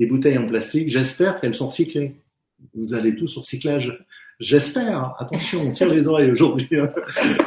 des 0.00 0.06
bouteilles 0.06 0.38
en 0.38 0.46
plastique. 0.46 0.90
J'espère 0.90 1.40
qu'elles 1.40 1.54
sont 1.54 1.68
recyclées. 1.68 2.16
Vous 2.74 2.94
allez 2.94 3.14
tous 3.14 3.36
au 3.36 3.40
recyclage. 3.40 4.06
J'espère. 4.40 5.14
Attention, 5.18 5.62
on 5.62 5.72
tire 5.72 5.92
les 5.92 6.08
oreilles 6.08 6.30
aujourd'hui. 6.30 6.68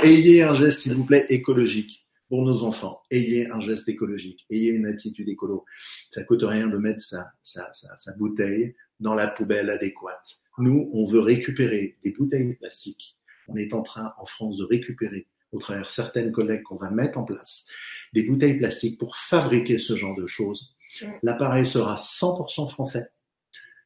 Ayez 0.03 0.43
un 0.43 0.53
geste, 0.53 0.79
s'il 0.79 0.93
vous 0.93 1.05
plaît, 1.05 1.25
écologique 1.29 2.05
pour 2.29 2.43
nos 2.43 2.63
enfants. 2.63 3.01
Ayez 3.11 3.49
un 3.49 3.59
geste 3.59 3.89
écologique. 3.89 4.45
Ayez 4.49 4.71
une 4.71 4.85
attitude 4.85 5.27
écolo. 5.29 5.65
Ça 6.11 6.23
coûte 6.23 6.43
rien 6.43 6.67
de 6.67 6.77
mettre 6.77 7.01
sa, 7.01 7.31
sa, 7.41 7.71
sa, 7.73 7.95
sa 7.95 8.13
bouteille 8.13 8.75
dans 8.99 9.15
la 9.15 9.27
poubelle 9.27 9.69
adéquate. 9.69 10.41
Nous, 10.57 10.89
on 10.93 11.05
veut 11.05 11.21
récupérer 11.21 11.97
des 12.03 12.11
bouteilles 12.11 12.53
plastiques. 12.53 13.17
On 13.47 13.55
est 13.55 13.73
en 13.73 13.81
train, 13.81 14.13
en 14.19 14.25
France, 14.25 14.57
de 14.57 14.63
récupérer, 14.63 15.27
au 15.51 15.59
travers 15.59 15.89
certaines 15.89 16.31
collègues 16.31 16.63
qu'on 16.63 16.75
va 16.75 16.91
mettre 16.91 17.17
en 17.17 17.23
place, 17.23 17.67
des 18.13 18.23
bouteilles 18.23 18.57
plastiques 18.57 18.99
pour 18.99 19.15
fabriquer 19.15 19.77
ce 19.77 19.95
genre 19.95 20.15
de 20.15 20.27
choses. 20.27 20.75
L'appareil 21.23 21.67
sera 21.67 21.95
100% 21.95 22.69
français, 22.69 23.09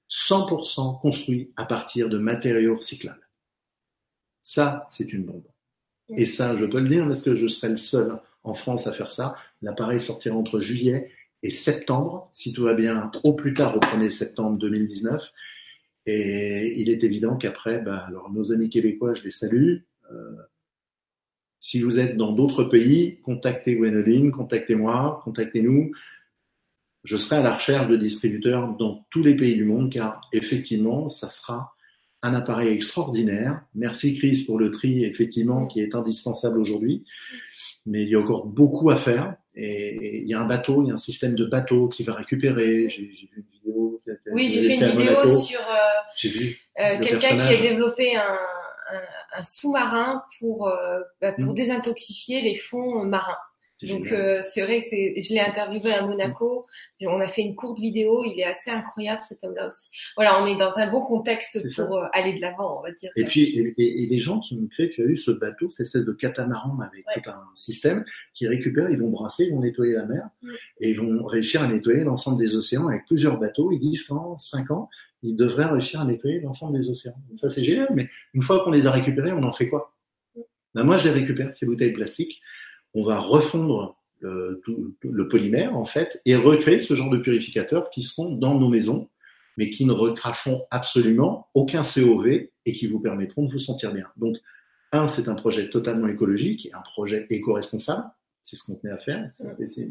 100% 0.09 0.99
construit 1.01 1.51
à 1.57 1.65
partir 1.65 2.09
de 2.09 2.17
matériaux 2.17 2.77
recyclables. 2.77 3.27
Ça, 4.41 4.85
c'est 4.89 5.11
une 5.13 5.23
bombe. 5.23 5.47
Et 6.09 6.25
ça, 6.25 6.55
je 6.55 6.65
peux 6.65 6.79
le 6.79 6.89
dire 6.89 7.07
parce 7.07 7.21
que 7.21 7.35
je 7.35 7.47
serai 7.47 7.69
le 7.69 7.77
seul 7.77 8.19
en 8.43 8.53
France 8.53 8.87
à 8.87 8.93
faire 8.93 9.09
ça. 9.09 9.35
L'appareil 9.61 10.01
sortira 10.01 10.35
entre 10.35 10.59
juillet 10.59 11.11
et 11.43 11.51
septembre, 11.51 12.29
si 12.33 12.53
tout 12.53 12.63
va 12.63 12.73
bien, 12.73 13.09
au 13.23 13.33
plus 13.33 13.53
tard 13.53 13.75
au 13.75 13.79
1er 13.79 14.09
septembre 14.09 14.57
2019. 14.57 15.23
Et 16.05 16.79
il 16.79 16.89
est 16.89 17.03
évident 17.03 17.37
qu'après, 17.37 17.79
bah, 17.79 18.05
alors 18.07 18.31
nos 18.31 18.51
amis 18.51 18.69
québécois, 18.69 19.13
je 19.13 19.23
les 19.23 19.31
salue. 19.31 19.77
Euh, 20.11 20.35
si 21.59 21.81
vous 21.81 21.99
êtes 21.99 22.17
dans 22.17 22.33
d'autres 22.33 22.65
pays, 22.65 23.21
contactez 23.21 23.75
Gwenoline, 23.75 24.31
contactez-moi, 24.31 25.21
contactez-nous. 25.23 25.93
Je 27.03 27.17
serai 27.17 27.37
à 27.37 27.41
la 27.41 27.53
recherche 27.53 27.87
de 27.87 27.97
distributeurs 27.97 28.75
dans 28.77 29.05
tous 29.09 29.21
les 29.23 29.35
pays 29.35 29.55
du 29.55 29.65
monde, 29.65 29.91
car 29.91 30.21
effectivement, 30.31 31.09
ça 31.09 31.29
sera 31.29 31.73
un 32.21 32.33
appareil 32.33 32.69
extraordinaire. 32.69 33.61
Merci 33.75 34.17
Chris 34.17 34.43
pour 34.45 34.57
le 34.57 34.71
tri, 34.71 35.03
effectivement, 35.03 35.67
qui 35.67 35.81
est 35.81 35.95
indispensable 35.95 36.57
aujourd'hui. 36.59 37.03
Mais 37.85 38.03
il 38.03 38.09
y 38.09 38.15
a 38.15 38.19
encore 38.19 38.45
beaucoup 38.45 38.89
à 38.89 38.95
faire. 38.95 39.35
Et 39.55 40.21
il 40.21 40.27
y 40.27 40.33
a 40.33 40.39
un 40.39 40.45
bateau, 40.45 40.83
il 40.83 40.87
y 40.87 40.89
a 40.91 40.93
un 40.93 40.97
système 40.97 41.35
de 41.35 41.45
bateau 41.45 41.89
qui 41.89 42.03
va 42.03 42.13
récupérer. 42.13 42.87
J'ai 42.89 43.01
vu 43.01 43.29
une 43.35 43.43
vidéo. 43.51 43.97
Oui, 44.31 44.49
j'ai 44.49 44.63
fait 44.63 44.75
une 44.77 44.97
vidéo 44.97 45.37
sur 45.37 45.59
euh, 45.59 46.23
euh, 46.79 46.99
quelqu'un 46.99 47.35
qui 47.35 47.53
a 47.53 47.61
développé 47.61 48.15
un, 48.15 48.21
un, 48.91 49.39
un 49.39 49.43
sous-marin 49.43 50.23
pour, 50.39 50.67
euh, 50.69 51.01
bah, 51.21 51.33
pour 51.33 51.51
Mm. 51.51 51.55
désintoxifier 51.55 52.41
les 52.41 52.55
fonds 52.55 53.03
marins. 53.03 53.37
Donc 53.87 54.11
euh, 54.11 54.41
c'est 54.43 54.61
vrai 54.61 54.79
que 54.81 54.85
c'est, 54.85 55.13
je 55.19 55.33
l'ai 55.33 55.39
interviewé 55.39 55.91
à 55.93 56.05
Monaco. 56.05 56.65
On 57.05 57.19
a 57.19 57.27
fait 57.27 57.41
une 57.41 57.55
courte 57.55 57.79
vidéo. 57.79 58.23
Il 58.25 58.39
est 58.39 58.43
assez 58.45 58.71
incroyable 58.71 59.21
cet 59.27 59.43
homme-là 59.43 59.67
aussi. 59.69 59.89
Voilà, 60.15 60.41
on 60.41 60.47
est 60.47 60.55
dans 60.57 60.77
un 60.77 60.89
bon 60.89 61.01
contexte 61.01 61.59
pour 61.75 61.97
euh, 61.97 62.05
aller 62.13 62.33
de 62.33 62.41
l'avant, 62.41 62.79
on 62.79 62.81
va 62.81 62.91
dire. 62.91 63.11
Et 63.15 63.25
puis, 63.25 63.43
et, 63.43 63.73
et- 63.77 64.03
et 64.03 64.07
les 64.07 64.21
gens 64.21 64.39
qui 64.39 64.55
ont 64.55 64.67
créé, 64.67 64.89
tu 64.89 65.01
as 65.01 65.05
eu 65.05 65.15
ce 65.17 65.31
bateau, 65.31 65.69
cette 65.69 65.87
espèce 65.87 66.05
de 66.05 66.13
catamaran 66.13 66.77
avec 66.79 67.05
Ouais. 67.07 67.21
tout 67.21 67.29
un 67.29 67.43
système 67.55 68.05
qui 68.33 68.47
récupère, 68.47 68.89
ils 68.89 68.97
vont 68.99 69.09
brasser, 69.09 69.45
ils 69.45 69.51
vont 69.53 69.59
nettoyer 69.61 69.93
la 69.93 70.05
mer 70.05 70.29
Mm. 70.41 70.49
et 70.79 70.89
ils 70.91 70.99
vont 70.99 71.25
réussir 71.25 71.61
à 71.61 71.67
nettoyer 71.67 72.03
l'ensemble 72.03 72.39
des 72.39 72.55
océans 72.55 72.87
avec 72.87 73.05
plusieurs 73.05 73.37
bateaux. 73.39 73.71
Ils 73.71 73.79
disent 73.79 74.03
qu'en 74.03 74.37
5 74.37 74.71
ans, 74.71 74.89
ils 75.21 75.35
devraient 75.35 75.65
réussir 75.65 75.99
à 76.01 76.05
nettoyer 76.05 76.39
l'ensemble 76.41 76.79
des 76.79 76.89
océans. 76.89 77.15
Ça, 77.35 77.49
c'est 77.49 77.63
génial, 77.63 77.87
mais 77.93 78.09
une 78.33 78.41
fois 78.41 78.63
qu'on 78.63 78.71
les 78.71 78.87
a 78.87 78.91
récupérés, 78.91 79.31
on 79.33 79.43
en 79.43 79.51
fait 79.53 79.67
quoi? 79.69 79.93
Mm. 80.35 80.41
ben, 80.75 80.83
Moi, 80.83 80.97
je 80.97 81.05
les 81.05 81.11
récupère, 81.13 81.53
ces 81.53 81.65
bouteilles 81.65 81.91
plastiques. 81.93 82.41
On 82.93 83.03
va 83.03 83.19
refondre 83.19 83.97
le, 84.21 85.27
polymère, 85.29 85.75
en 85.75 85.85
fait, 85.85 86.21
et 86.25 86.35
recréer 86.35 86.79
ce 86.79 86.93
genre 86.93 87.09
de 87.09 87.17
purificateurs 87.17 87.89
qui 87.89 88.03
seront 88.03 88.31
dans 88.31 88.57
nos 88.59 88.69
maisons 88.69 89.09
mais 89.57 89.69
qui 89.69 89.85
ne 89.85 89.91
recracheront 89.91 90.65
absolument 90.71 91.47
aucun 91.53 91.83
COV 91.83 92.27
et 92.65 92.73
qui 92.73 92.87
vous 92.87 92.99
permettront 92.99 93.45
de 93.45 93.51
vous 93.51 93.59
sentir 93.59 93.93
bien. 93.93 94.07
Donc, 94.17 94.37
un, 94.91 95.07
c'est 95.07 95.27
un 95.27 95.35
projet 95.35 95.69
totalement 95.69 96.07
écologique, 96.07 96.69
un 96.73 96.81
projet 96.81 97.25
éco-responsable. 97.29 98.05
C'est 98.43 98.55
ce 98.55 98.63
qu'on 98.63 98.75
tenait 98.75 98.93
à 98.93 98.97
faire. 98.97 99.31
C'est 99.65 99.89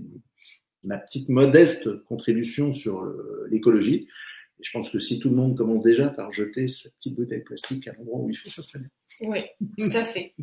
ma 0.84 0.98
petite 0.98 1.28
modeste 1.28 2.02
contribution 2.04 2.72
sur 2.72 3.06
l'écologie. 3.50 4.08
Je 4.60 4.70
pense 4.72 4.90
que 4.90 5.00
si 5.00 5.18
tout 5.18 5.28
le 5.28 5.36
monde 5.36 5.56
commence 5.56 5.82
déjà 5.82 6.08
par 6.08 6.30
jeter 6.30 6.68
cette 6.68 6.94
petite 6.94 7.16
bouteille 7.16 7.42
plastique 7.42 7.88
à 7.88 7.92
l'endroit 7.94 8.20
où 8.20 8.30
il 8.30 8.36
faut, 8.36 8.48
ça 8.48 8.62
serait 8.62 8.80
bien. 8.80 8.88
Oui, 9.28 9.40
tout 9.78 9.96
à 9.96 10.04
fait. 10.04 10.34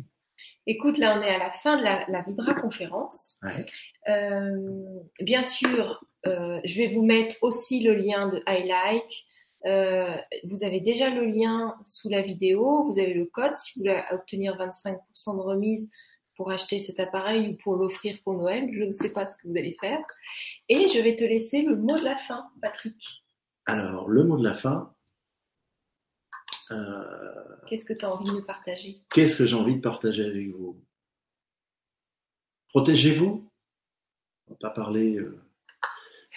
Écoute, 0.70 0.98
là, 0.98 1.18
on 1.18 1.22
est 1.22 1.34
à 1.34 1.38
la 1.38 1.50
fin 1.50 1.76
de 1.76 1.82
la, 1.82 2.04
la 2.08 2.22
Vibra 2.22 2.54
conférence. 2.54 3.38
Ouais. 3.42 3.64
Euh, 4.08 5.00
bien 5.20 5.42
sûr, 5.42 6.00
Euh, 6.26 6.60
je 6.64 6.76
vais 6.76 6.88
vous 6.88 7.02
mettre 7.02 7.36
aussi 7.40 7.82
le 7.82 7.94
lien 7.94 8.28
de 8.28 8.42
iLike. 8.46 9.24
Euh, 9.66 10.14
vous 10.44 10.64
avez 10.64 10.80
déjà 10.80 11.08
le 11.08 11.24
lien 11.24 11.74
sous 11.82 12.08
la 12.10 12.20
vidéo. 12.22 12.84
Vous 12.84 12.98
avez 12.98 13.14
le 13.14 13.24
code 13.24 13.54
si 13.54 13.72
vous 13.72 13.84
voulez 13.84 14.02
obtenir 14.10 14.56
25% 14.58 15.36
de 15.36 15.42
remise 15.42 15.88
pour 16.36 16.50
acheter 16.50 16.78
cet 16.78 17.00
appareil 17.00 17.48
ou 17.48 17.56
pour 17.62 17.76
l'offrir 17.76 18.18
pour 18.22 18.34
Noël. 18.34 18.68
Je 18.72 18.84
ne 18.84 18.92
sais 18.92 19.10
pas 19.10 19.26
ce 19.26 19.36
que 19.38 19.48
vous 19.48 19.56
allez 19.56 19.76
faire. 19.80 20.00
Et 20.68 20.88
je 20.88 21.00
vais 21.00 21.16
te 21.16 21.24
laisser 21.24 21.62
le 21.62 21.74
mot 21.76 21.96
de 21.96 22.04
la 22.04 22.16
fin, 22.16 22.44
Patrick. 22.60 22.96
Alors, 23.64 24.08
le 24.08 24.24
mot 24.24 24.36
de 24.36 24.44
la 24.44 24.54
fin. 24.54 24.92
Euh, 26.72 27.04
qu'est-ce 27.68 27.84
que 27.84 27.92
tu 27.92 28.04
as 28.04 28.12
envie 28.12 28.30
de 28.30 28.40
partager? 28.40 28.94
Qu'est-ce 29.12 29.36
que 29.36 29.46
j'ai 29.46 29.56
envie 29.56 29.76
de 29.76 29.80
partager 29.80 30.24
avec 30.24 30.48
vous? 30.48 30.76
Protégez-vous? 32.68 33.48
On 34.48 34.52
va 34.52 34.56
pas 34.60 34.70
parler. 34.70 35.16
Euh, 35.16 35.40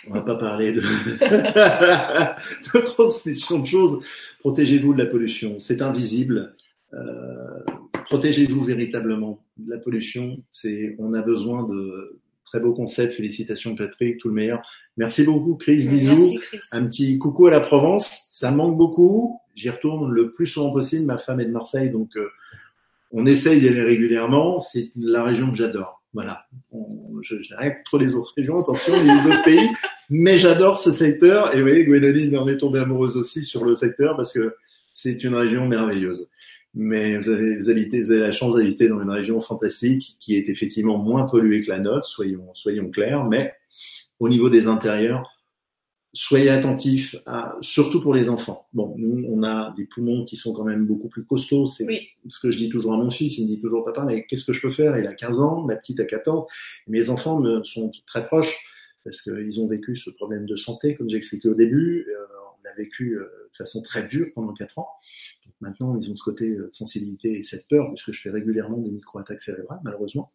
on 0.07 0.13
va 0.13 0.21
pas 0.21 0.35
parler 0.35 0.73
de, 0.73 0.81
de 2.73 2.85
transmission 2.85 3.59
de 3.59 3.67
choses. 3.67 4.05
Protégez-vous 4.39 4.93
de 4.93 5.03
la 5.03 5.09
pollution. 5.09 5.59
C'est 5.59 5.81
invisible. 5.81 6.55
Euh, 6.93 7.63
protégez-vous 8.05 8.63
véritablement 8.65 9.43
de 9.57 9.69
la 9.71 9.77
pollution. 9.77 10.43
C'est, 10.51 10.95
on 10.99 11.13
a 11.13 11.21
besoin 11.21 11.63
de 11.67 12.19
très 12.43 12.59
beaux 12.59 12.73
concepts. 12.73 13.13
Félicitations 13.13 13.75
Patrick, 13.75 14.19
tout 14.19 14.27
le 14.27 14.33
meilleur. 14.33 14.61
Merci 14.97 15.23
beaucoup 15.23 15.55
Chris, 15.55 15.87
bisous. 15.87 16.39
Un 16.71 16.85
petit 16.85 17.17
coucou 17.17 17.47
à 17.47 17.51
la 17.51 17.61
Provence. 17.61 18.27
Ça 18.29 18.51
manque 18.51 18.77
beaucoup. 18.77 19.39
J'y 19.55 19.69
retourne 19.69 20.11
le 20.11 20.31
plus 20.31 20.47
souvent 20.47 20.71
possible. 20.71 21.05
Ma 21.05 21.17
femme 21.17 21.39
est 21.39 21.45
de 21.45 21.51
Marseille, 21.51 21.89
donc 21.89 22.09
euh, 22.17 22.29
on 23.11 23.25
essaye 23.25 23.59
d'y 23.59 23.67
aller 23.67 23.83
régulièrement. 23.83 24.59
C'est 24.59 24.91
la 24.95 25.23
région 25.23 25.51
que 25.51 25.57
j'adore. 25.57 26.01
Voilà. 26.13 26.45
je 27.23 27.35
n'ai 27.35 27.41
rien 27.57 27.71
contre 27.71 27.97
les 27.97 28.13
autres 28.13 28.33
régions, 28.37 28.59
attention, 28.59 28.93
les 28.93 29.25
autres 29.25 29.43
pays, 29.43 29.67
mais 30.11 30.37
j'adore 30.37 30.77
ce 30.79 30.91
secteur. 30.91 31.53
Et 31.53 31.57
vous 31.57 31.67
voyez, 31.67 31.85
Gwendoline 31.85 32.37
en 32.37 32.47
est 32.47 32.57
tombée 32.57 32.79
amoureuse 32.79 33.17
aussi 33.17 33.43
sur 33.43 33.65
le 33.65 33.73
secteur 33.73 34.15
parce 34.15 34.33
que 34.33 34.55
c'est 34.93 35.23
une 35.23 35.33
région 35.33 35.67
merveilleuse. 35.67 36.29
Mais 36.75 37.17
vous 37.17 37.29
avez, 37.29 37.57
vous, 37.57 37.69
habitez, 37.69 38.01
vous 38.01 38.11
avez 38.11 38.19
la 38.19 38.31
chance 38.31 38.55
d'habiter 38.55 38.87
dans 38.89 39.01
une 39.01 39.09
région 39.09 39.41
fantastique 39.41 40.17
qui 40.19 40.35
est 40.35 40.49
effectivement 40.49 40.97
moins 40.97 41.25
polluée 41.25 41.61
que 41.61 41.69
la 41.69 41.79
nôtre, 41.79 42.05
soyons, 42.05 42.47
soyons 42.53 42.89
clairs, 42.89 43.25
mais 43.25 43.53
au 44.19 44.29
niveau 44.29 44.49
des 44.49 44.67
intérieurs, 44.67 45.32
soyez 46.13 46.49
attentifs, 46.49 47.15
à, 47.25 47.57
surtout 47.61 47.99
pour 47.99 48.13
les 48.13 48.29
enfants. 48.29 48.67
Bon, 48.73 48.93
nous, 48.97 49.25
on 49.27 49.43
a 49.43 49.73
des 49.75 49.85
poumons 49.85 50.23
qui 50.23 50.37
sont 50.37 50.53
quand 50.53 50.63
même 50.63 50.85
beaucoup 50.85 51.09
plus 51.09 51.25
costauds. 51.25 51.65
C'est 51.65 51.87
ce 52.27 52.39
que 52.39 52.51
je 52.51 52.57
dis 52.59 52.69
toujours 52.69 52.93
à 52.93 52.97
mon 52.97 53.09
fils. 53.09 53.37
Il 53.39 53.45
me 53.45 53.55
dit 53.55 53.59
toujours, 53.59 53.83
papa, 53.83 54.05
mais 54.05 54.25
qu'est-ce 54.25 54.45
que 54.45 54.53
je 54.53 54.61
peux 54.61 54.71
faire? 54.71 54.97
Il 54.97 55.07
a 55.07 55.15
15 55.15 55.39
ans, 55.39 55.63
ma 55.63 55.75
petite 55.75 55.99
a 55.99 56.05
14. 56.05 56.45
Mes 56.87 57.09
enfants 57.09 57.39
me 57.39 57.63
sont 57.63 57.91
très 58.05 58.25
proches 58.25 58.69
parce 59.03 59.21
qu'ils 59.21 59.59
ont 59.59 59.67
vécu 59.67 59.95
ce 59.95 60.11
problème 60.11 60.45
de 60.45 60.55
santé, 60.55 60.95
comme 60.95 61.09
j'ai 61.09 61.17
expliqué 61.17 61.49
au 61.49 61.55
début. 61.55 62.07
Euh, 62.07 62.25
on 62.55 62.63
l'a 62.63 62.73
vécu 62.75 63.17
euh, 63.17 63.23
de 63.51 63.57
façon 63.57 63.81
très 63.81 64.07
dure 64.07 64.27
pendant 64.35 64.53
4 64.53 64.79
ans. 64.79 64.89
Donc 65.45 65.55
maintenant, 65.61 65.97
ils 65.99 66.11
ont 66.11 66.15
ce 66.15 66.23
côté 66.23 66.45
euh, 66.45 66.67
de 66.67 66.75
sensibilité 66.75 67.39
et 67.39 67.43
cette 67.43 67.67
peur, 67.67 67.89
puisque 67.89 68.11
je 68.11 68.21
fais 68.21 68.29
régulièrement 68.29 68.77
des 68.77 68.91
micro-attaques 68.91 69.41
cérébrales, 69.41 69.79
malheureusement. 69.83 70.31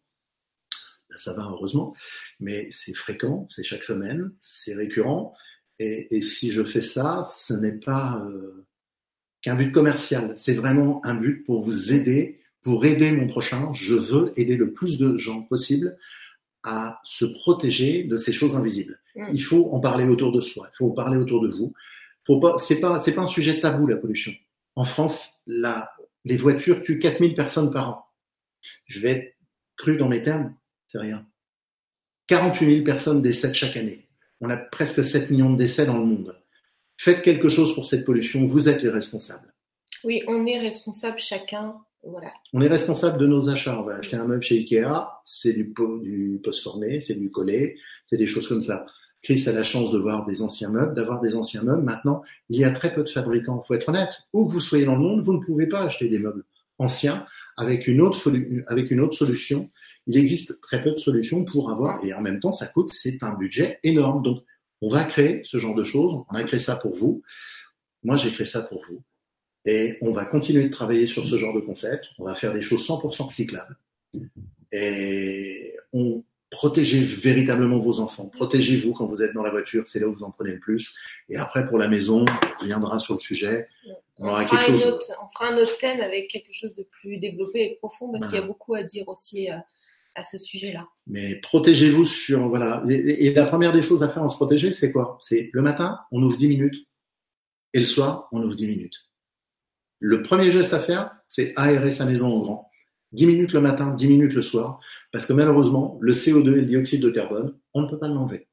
Ben, 1.09 1.17
ça 1.17 1.33
va, 1.33 1.47
heureusement. 1.49 1.95
Mais 2.39 2.67
c'est 2.71 2.93
fréquent, 2.93 3.47
c'est 3.49 3.63
chaque 3.63 3.83
semaine, 3.83 4.31
c'est 4.41 4.75
récurrent. 4.75 5.33
Et, 5.79 6.15
et, 6.15 6.21
si 6.21 6.51
je 6.51 6.63
fais 6.63 6.81
ça, 6.81 7.21
ce 7.23 7.53
n'est 7.53 7.77
pas 7.77 8.21
euh, 8.25 8.65
qu'un 9.41 9.55
but 9.55 9.71
commercial. 9.71 10.33
C'est 10.37 10.55
vraiment 10.55 10.99
un 11.05 11.15
but 11.15 11.45
pour 11.45 11.63
vous 11.63 11.93
aider, 11.93 12.39
pour 12.61 12.85
aider 12.85 13.11
mon 13.11 13.27
prochain. 13.27 13.71
Je 13.73 13.95
veux 13.95 14.31
aider 14.35 14.57
le 14.57 14.73
plus 14.73 14.97
de 14.97 15.17
gens 15.17 15.43
possible 15.43 15.97
à 16.63 16.99
se 17.03 17.25
protéger 17.25 18.03
de 18.03 18.17
ces 18.17 18.33
choses 18.33 18.55
invisibles. 18.55 18.99
Mm. 19.15 19.29
Il 19.33 19.43
faut 19.43 19.69
en 19.71 19.79
parler 19.79 20.05
autour 20.05 20.31
de 20.31 20.41
soi. 20.41 20.69
Il 20.73 20.77
faut 20.77 20.91
en 20.91 20.93
parler 20.93 21.17
autour 21.17 21.41
de 21.41 21.49
vous. 21.49 21.73
Faut 22.25 22.39
pas, 22.39 22.57
c'est 22.57 22.79
pas, 22.79 22.99
c'est 22.99 23.13
pas 23.13 23.21
un 23.21 23.27
sujet 23.27 23.59
tabou 23.59 23.87
la 23.87 23.95
pollution. 23.95 24.33
En 24.75 24.83
France, 24.83 25.41
la, 25.47 25.91
les 26.25 26.37
voitures 26.37 26.81
tuent 26.81 26.99
4000 26.99 27.33
personnes 27.33 27.71
par 27.71 27.89
an. 27.89 28.05
Je 28.85 28.99
vais 28.99 29.11
être 29.11 29.35
cru 29.77 29.97
dans 29.97 30.09
mes 30.09 30.21
termes, 30.21 30.53
c'est 30.87 30.99
rien. 30.99 31.25
48 32.27 32.73
000 32.73 32.83
personnes 32.83 33.21
décèdent 33.21 33.53
chaque 33.53 33.77
année. 33.77 34.08
On 34.41 34.49
a 34.49 34.57
presque 34.57 35.03
7 35.03 35.29
millions 35.29 35.51
de 35.51 35.57
décès 35.57 35.85
dans 35.85 35.97
le 35.97 36.05
monde. 36.05 36.35
Faites 36.97 37.21
quelque 37.21 37.49
chose 37.49 37.73
pour 37.73 37.87
cette 37.87 38.05
pollution, 38.05 38.45
vous 38.45 38.69
êtes 38.69 38.81
les 38.81 38.89
responsables. 38.89 39.53
Oui, 40.03 40.21
on 40.27 40.45
est 40.45 40.59
responsable 40.59 41.17
chacun. 41.17 41.75
Voilà. 42.03 42.31
On 42.53 42.61
est 42.61 42.67
responsable 42.67 43.17
de 43.17 43.27
nos 43.27 43.49
achats. 43.49 43.77
On 43.77 43.83
va 43.83 43.95
acheter 43.95 44.15
un 44.15 44.25
meuble 44.25 44.41
chez 44.41 44.55
Ikea, 44.55 45.07
c'est 45.25 45.53
du, 45.53 45.73
du 46.01 46.39
post-formé, 46.43 47.01
c'est 47.01 47.15
du 47.15 47.29
collé, 47.29 47.77
c'est 48.07 48.17
des 48.17 48.27
choses 48.27 48.47
comme 48.47 48.61
ça. 48.61 48.85
Chris 49.21 49.43
a 49.47 49.51
la 49.51 49.63
chance 49.63 49.91
de 49.91 49.97
voir 49.97 50.25
des 50.25 50.41
anciens 50.41 50.69
meubles, 50.69 50.93
d'avoir 50.93 51.19
des 51.19 51.35
anciens 51.35 51.63
meubles. 51.63 51.83
Maintenant, 51.83 52.21
il 52.49 52.59
y 52.59 52.63
a 52.63 52.71
très 52.71 52.93
peu 52.93 53.03
de 53.03 53.09
fabricants. 53.09 53.61
Il 53.63 53.67
faut 53.67 53.73
être 53.73 53.89
honnête. 53.89 54.21
Où 54.31 54.47
que 54.47 54.51
vous 54.53 54.61
soyez 54.61 54.85
dans 54.85 54.95
le 54.95 55.01
monde, 55.01 55.21
vous 55.21 55.33
ne 55.33 55.43
pouvez 55.43 55.67
pas 55.67 55.81
acheter 55.81 56.07
des 56.07 56.19
meubles 56.19 56.45
anciens 56.77 57.25
avec 57.59 57.87
une 57.87 58.01
autre, 58.01 58.17
solution 59.13 59.69
il 60.07 60.17
existe 60.17 60.59
très 60.61 60.81
peu 60.81 60.91
de 60.91 60.99
solutions 60.99 61.45
pour 61.45 61.69
avoir, 61.69 62.03
et 62.03 62.13
en 62.13 62.21
même 62.21 62.39
temps, 62.39 62.51
ça 62.51 62.65
coûte, 62.65 62.89
c'est 62.91 63.21
un 63.21 63.35
budget 63.35 63.79
énorme. 63.83 64.23
Donc, 64.23 64.43
on 64.81 64.89
va 64.89 65.03
créer 65.03 65.43
ce 65.45 65.59
genre 65.59 65.75
de 65.75 65.83
choses. 65.83 66.23
On 66.29 66.35
a 66.35 66.43
créé 66.43 66.59
ça 66.59 66.77
pour 66.77 66.95
vous. 66.95 67.21
Moi, 68.03 68.17
j'ai 68.17 68.31
créé 68.31 68.45
ça 68.45 68.63
pour 68.63 68.83
vous. 68.89 69.03
Et 69.65 69.97
on 70.01 70.11
va 70.11 70.25
continuer 70.25 70.63
de 70.63 70.73
travailler 70.73 71.05
sur 71.05 71.27
ce 71.27 71.35
genre 71.35 71.53
de 71.53 71.59
concept. 71.59 72.07
On 72.17 72.23
va 72.23 72.33
faire 72.33 72.53
des 72.53 72.61
choses 72.61 72.87
100% 72.87 73.29
cyclables. 73.29 73.77
Et 74.71 75.75
on 75.93 76.23
protégez 76.49 77.05
véritablement 77.05 77.77
vos 77.77 77.99
enfants. 77.99 78.25
Protégez-vous 78.25 78.93
quand 78.93 79.05
vous 79.05 79.21
êtes 79.21 79.33
dans 79.33 79.43
la 79.43 79.51
voiture. 79.51 79.85
C'est 79.85 79.99
là 79.99 80.07
où 80.07 80.13
vous 80.13 80.23
en 80.23 80.31
prenez 80.31 80.53
le 80.53 80.59
plus. 80.59 80.93
Et 81.29 81.37
après, 81.37 81.67
pour 81.67 81.77
la 81.77 81.87
maison, 81.87 82.25
on 82.25 82.61
reviendra 82.61 82.99
sur 82.99 83.13
le 83.13 83.19
sujet. 83.19 83.67
On, 84.19 84.27
on, 84.27 84.35
fera 84.35 84.59
chose... 84.59 84.83
autre, 84.83 85.05
on, 85.23 85.29
fera 85.29 85.53
un 85.53 85.57
autre 85.57 85.77
thème 85.77 86.01
avec 86.01 86.29
quelque 86.29 86.51
chose 86.51 86.73
de 86.75 86.83
plus 86.83 87.17
développé 87.17 87.63
et 87.63 87.75
profond 87.75 88.11
parce 88.11 88.25
qu'il 88.25 88.35
y 88.35 88.41
a 88.41 88.45
beaucoup 88.45 88.73
à 88.73 88.83
dire 88.83 89.07
aussi 89.07 89.49
euh, 89.49 89.55
à 90.15 90.23
ce 90.23 90.37
sujet-là. 90.37 90.87
Mais 91.07 91.35
protégez-vous 91.35 92.05
sur 92.05 92.47
voilà. 92.47 92.83
Et, 92.89 93.33
la 93.33 93.45
première 93.45 93.71
des 93.71 93.81
choses 93.81 94.03
à 94.03 94.09
faire 94.09 94.23
en 94.23 94.29
se 94.29 94.35
protéger, 94.35 94.71
c'est 94.71 94.91
quoi? 94.91 95.17
C'est 95.21 95.49
le 95.53 95.61
matin, 95.61 95.99
on 96.11 96.21
ouvre 96.21 96.37
10 96.37 96.47
minutes, 96.47 96.87
et 97.73 97.79
le 97.79 97.85
soir, 97.85 98.27
on 98.31 98.43
ouvre 98.43 98.55
10 98.55 98.67
minutes. 98.67 98.95
Le 99.99 100.21
premier 100.21 100.51
geste 100.51 100.73
à 100.73 100.79
faire, 100.79 101.11
c'est 101.27 101.53
aérer 101.55 101.91
sa 101.91 102.05
maison 102.05 102.33
en 102.33 102.39
grand. 102.39 102.71
10 103.13 103.25
minutes 103.25 103.53
le 103.53 103.61
matin, 103.61 103.93
10 103.93 104.07
minutes 104.07 104.33
le 104.33 104.41
soir, 104.41 104.79
parce 105.11 105.25
que 105.25 105.33
malheureusement, 105.33 105.97
le 106.01 106.13
CO2 106.13 106.53
et 106.53 106.61
le 106.61 106.65
dioxyde 106.65 107.01
de 107.01 107.09
carbone, 107.09 107.57
on 107.73 107.81
ne 107.81 107.87
peut 107.87 107.97
pas 107.97 108.07
l'enlever. 108.07 108.47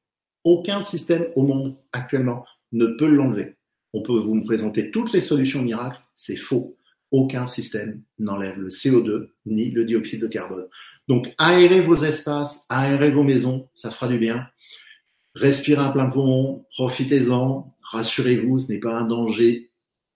Aucun 0.44 0.82
système 0.82 1.26
au 1.34 1.42
monde 1.42 1.76
actuellement 1.92 2.44
ne 2.72 2.86
peut 2.86 3.06
l'enlever. 3.06 3.56
On 3.92 4.02
peut 4.02 4.18
vous 4.18 4.34
me 4.34 4.44
présenter 4.44 4.90
toutes 4.90 5.12
les 5.12 5.20
solutions 5.20 5.62
miracles, 5.62 6.00
c'est 6.16 6.36
faux. 6.36 6.76
Aucun 7.10 7.46
système 7.46 8.02
n'enlève 8.18 8.58
le 8.58 8.68
CO2 8.68 9.28
ni 9.46 9.70
le 9.70 9.84
dioxyde 9.84 10.20
de 10.20 10.26
carbone. 10.26 10.66
Donc, 11.08 11.32
aérez 11.38 11.80
vos 11.80 11.94
espaces, 11.94 12.66
aérez 12.68 13.10
vos 13.10 13.22
maisons, 13.22 13.68
ça 13.74 13.90
fera 13.90 14.08
du 14.08 14.18
bien. 14.18 14.46
Respirez 15.34 15.82
à 15.82 15.90
plein 15.90 16.06
poumon, 16.06 16.64
profitez-en, 16.70 17.74
rassurez-vous, 17.82 18.58
ce 18.58 18.72
n'est 18.72 18.80
pas 18.80 18.92
un 18.92 19.06
danger 19.06 19.68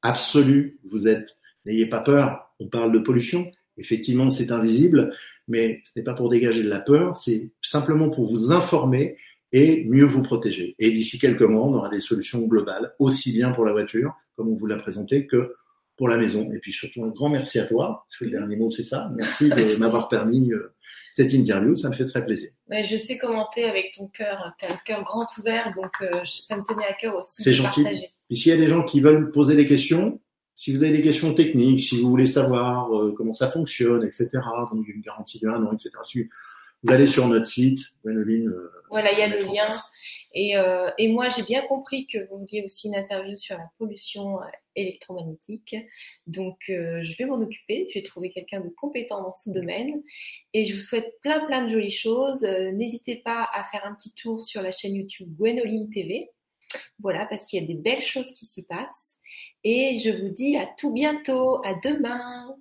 absolu. 0.02 0.80
Vous 0.90 1.06
êtes, 1.06 1.36
n'ayez 1.64 1.86
pas 1.86 2.00
peur. 2.00 2.52
On 2.58 2.68
parle 2.68 2.92
de 2.92 2.98
pollution. 2.98 3.50
Effectivement, 3.76 4.30
c'est 4.30 4.50
invisible, 4.50 5.14
mais 5.48 5.82
ce 5.84 5.92
n'est 5.96 6.04
pas 6.04 6.14
pour 6.14 6.28
dégager 6.28 6.62
de 6.62 6.68
la 6.68 6.80
peur, 6.80 7.16
c'est 7.16 7.50
simplement 7.62 8.10
pour 8.10 8.30
vous 8.30 8.52
informer 8.52 9.16
et 9.52 9.84
mieux 9.84 10.04
vous 10.04 10.22
protéger. 10.22 10.74
Et 10.78 10.90
d'ici 10.90 11.18
quelques 11.18 11.42
mois, 11.42 11.66
on 11.66 11.74
aura 11.74 11.88
des 11.88 12.00
solutions 12.00 12.40
globales, 12.40 12.94
aussi 12.98 13.32
bien 13.32 13.50
pour 13.50 13.64
la 13.64 13.72
voiture, 13.72 14.14
comme 14.36 14.48
on 14.48 14.54
vous 14.54 14.66
l'a 14.66 14.76
présenté, 14.76 15.26
que 15.26 15.54
pour 15.96 16.08
la 16.08 16.16
maison. 16.16 16.50
Et 16.52 16.58
puis 16.58 16.72
surtout 16.72 17.04
un 17.04 17.08
grand 17.08 17.28
merci 17.28 17.58
à 17.58 17.66
toi, 17.66 18.06
parce 18.08 18.18
que 18.18 18.24
le 18.24 18.30
dernier 18.30 18.56
mot 18.56 18.70
c'est 18.70 18.84
ça. 18.84 19.10
Merci 19.14 19.50
de 19.50 19.76
m'avoir 19.78 20.08
permis 20.08 20.52
euh, 20.52 20.72
cette 21.12 21.32
interview, 21.32 21.74
ça 21.74 21.90
me 21.90 21.94
fait 21.94 22.06
très 22.06 22.24
plaisir. 22.24 22.50
Ouais, 22.70 22.84
je 22.84 22.96
sais 22.96 23.18
commenter 23.18 23.64
avec 23.64 23.92
ton 23.96 24.08
cœur, 24.08 24.52
tu 24.58 24.64
as 24.64 24.68
le 24.68 24.78
cœur 24.84 25.02
grand 25.02 25.26
ouvert, 25.38 25.72
donc 25.74 25.92
euh, 26.02 26.22
ça 26.24 26.56
me 26.56 26.62
tenait 26.62 26.86
à 26.86 26.94
cœur 26.94 27.16
aussi. 27.16 27.42
C'est 27.42 27.52
gentil. 27.52 27.84
Et 28.30 28.34
s'il 28.34 28.52
y 28.52 28.54
a 28.54 28.58
des 28.58 28.68
gens 28.68 28.84
qui 28.84 29.00
veulent 29.00 29.32
poser 29.32 29.56
des 29.56 29.66
questions, 29.66 30.20
si 30.54 30.72
vous 30.72 30.84
avez 30.84 30.92
des 30.92 31.02
questions 31.02 31.34
techniques, 31.34 31.80
si 31.80 32.00
vous 32.00 32.08
voulez 32.08 32.26
savoir 32.26 32.94
euh, 32.94 33.12
comment 33.16 33.32
ça 33.32 33.48
fonctionne, 33.48 34.04
etc., 34.04 34.28
donc 34.72 34.86
une 34.86 35.00
garantie 35.00 35.40
de 35.40 35.48
un 35.48 35.64
an, 35.64 35.72
etc., 35.72 35.90
vous 36.82 36.92
allez 36.92 37.06
sur 37.06 37.26
notre 37.28 37.46
site, 37.46 37.80
Gwenoline. 38.04 38.48
Euh, 38.48 38.72
voilà, 38.90 39.12
il 39.12 39.18
y 39.18 39.22
a 39.22 39.28
le 39.28 39.38
lien. 39.38 39.70
Et, 40.32 40.56
euh, 40.56 40.90
et 40.98 41.12
moi, 41.12 41.28
j'ai 41.28 41.42
bien 41.42 41.62
compris 41.62 42.06
que 42.06 42.18
vous 42.28 42.38
vouliez 42.38 42.62
aussi 42.64 42.86
une 42.86 42.94
interview 42.94 43.36
sur 43.36 43.56
la 43.56 43.68
pollution 43.78 44.40
euh, 44.40 44.44
électromagnétique. 44.76 45.74
Donc, 46.26 46.58
euh, 46.68 47.02
je 47.02 47.16
vais 47.16 47.24
m'en 47.24 47.40
occuper. 47.40 47.88
Je 47.90 47.98
vais 47.98 48.02
trouver 48.04 48.30
quelqu'un 48.30 48.60
de 48.60 48.68
compétent 48.68 49.22
dans 49.22 49.34
ce 49.34 49.50
domaine. 49.50 50.02
Et 50.54 50.64
je 50.64 50.74
vous 50.74 50.80
souhaite 50.80 51.18
plein, 51.22 51.44
plein 51.46 51.64
de 51.64 51.72
jolies 51.72 51.90
choses. 51.90 52.42
N'hésitez 52.42 53.16
pas 53.16 53.48
à 53.52 53.64
faire 53.64 53.84
un 53.84 53.94
petit 53.94 54.14
tour 54.14 54.42
sur 54.42 54.62
la 54.62 54.70
chaîne 54.72 54.94
YouTube 54.94 55.28
Gwenoline 55.36 55.90
TV. 55.90 56.30
Voilà, 57.00 57.26
parce 57.26 57.44
qu'il 57.44 57.60
y 57.60 57.64
a 57.64 57.66
des 57.66 57.74
belles 57.74 58.02
choses 58.02 58.32
qui 58.32 58.46
s'y 58.46 58.64
passent. 58.64 59.16
Et 59.64 59.98
je 59.98 60.10
vous 60.10 60.32
dis 60.32 60.56
à 60.56 60.66
tout 60.78 60.92
bientôt. 60.92 61.60
À 61.64 61.74
demain. 61.74 62.56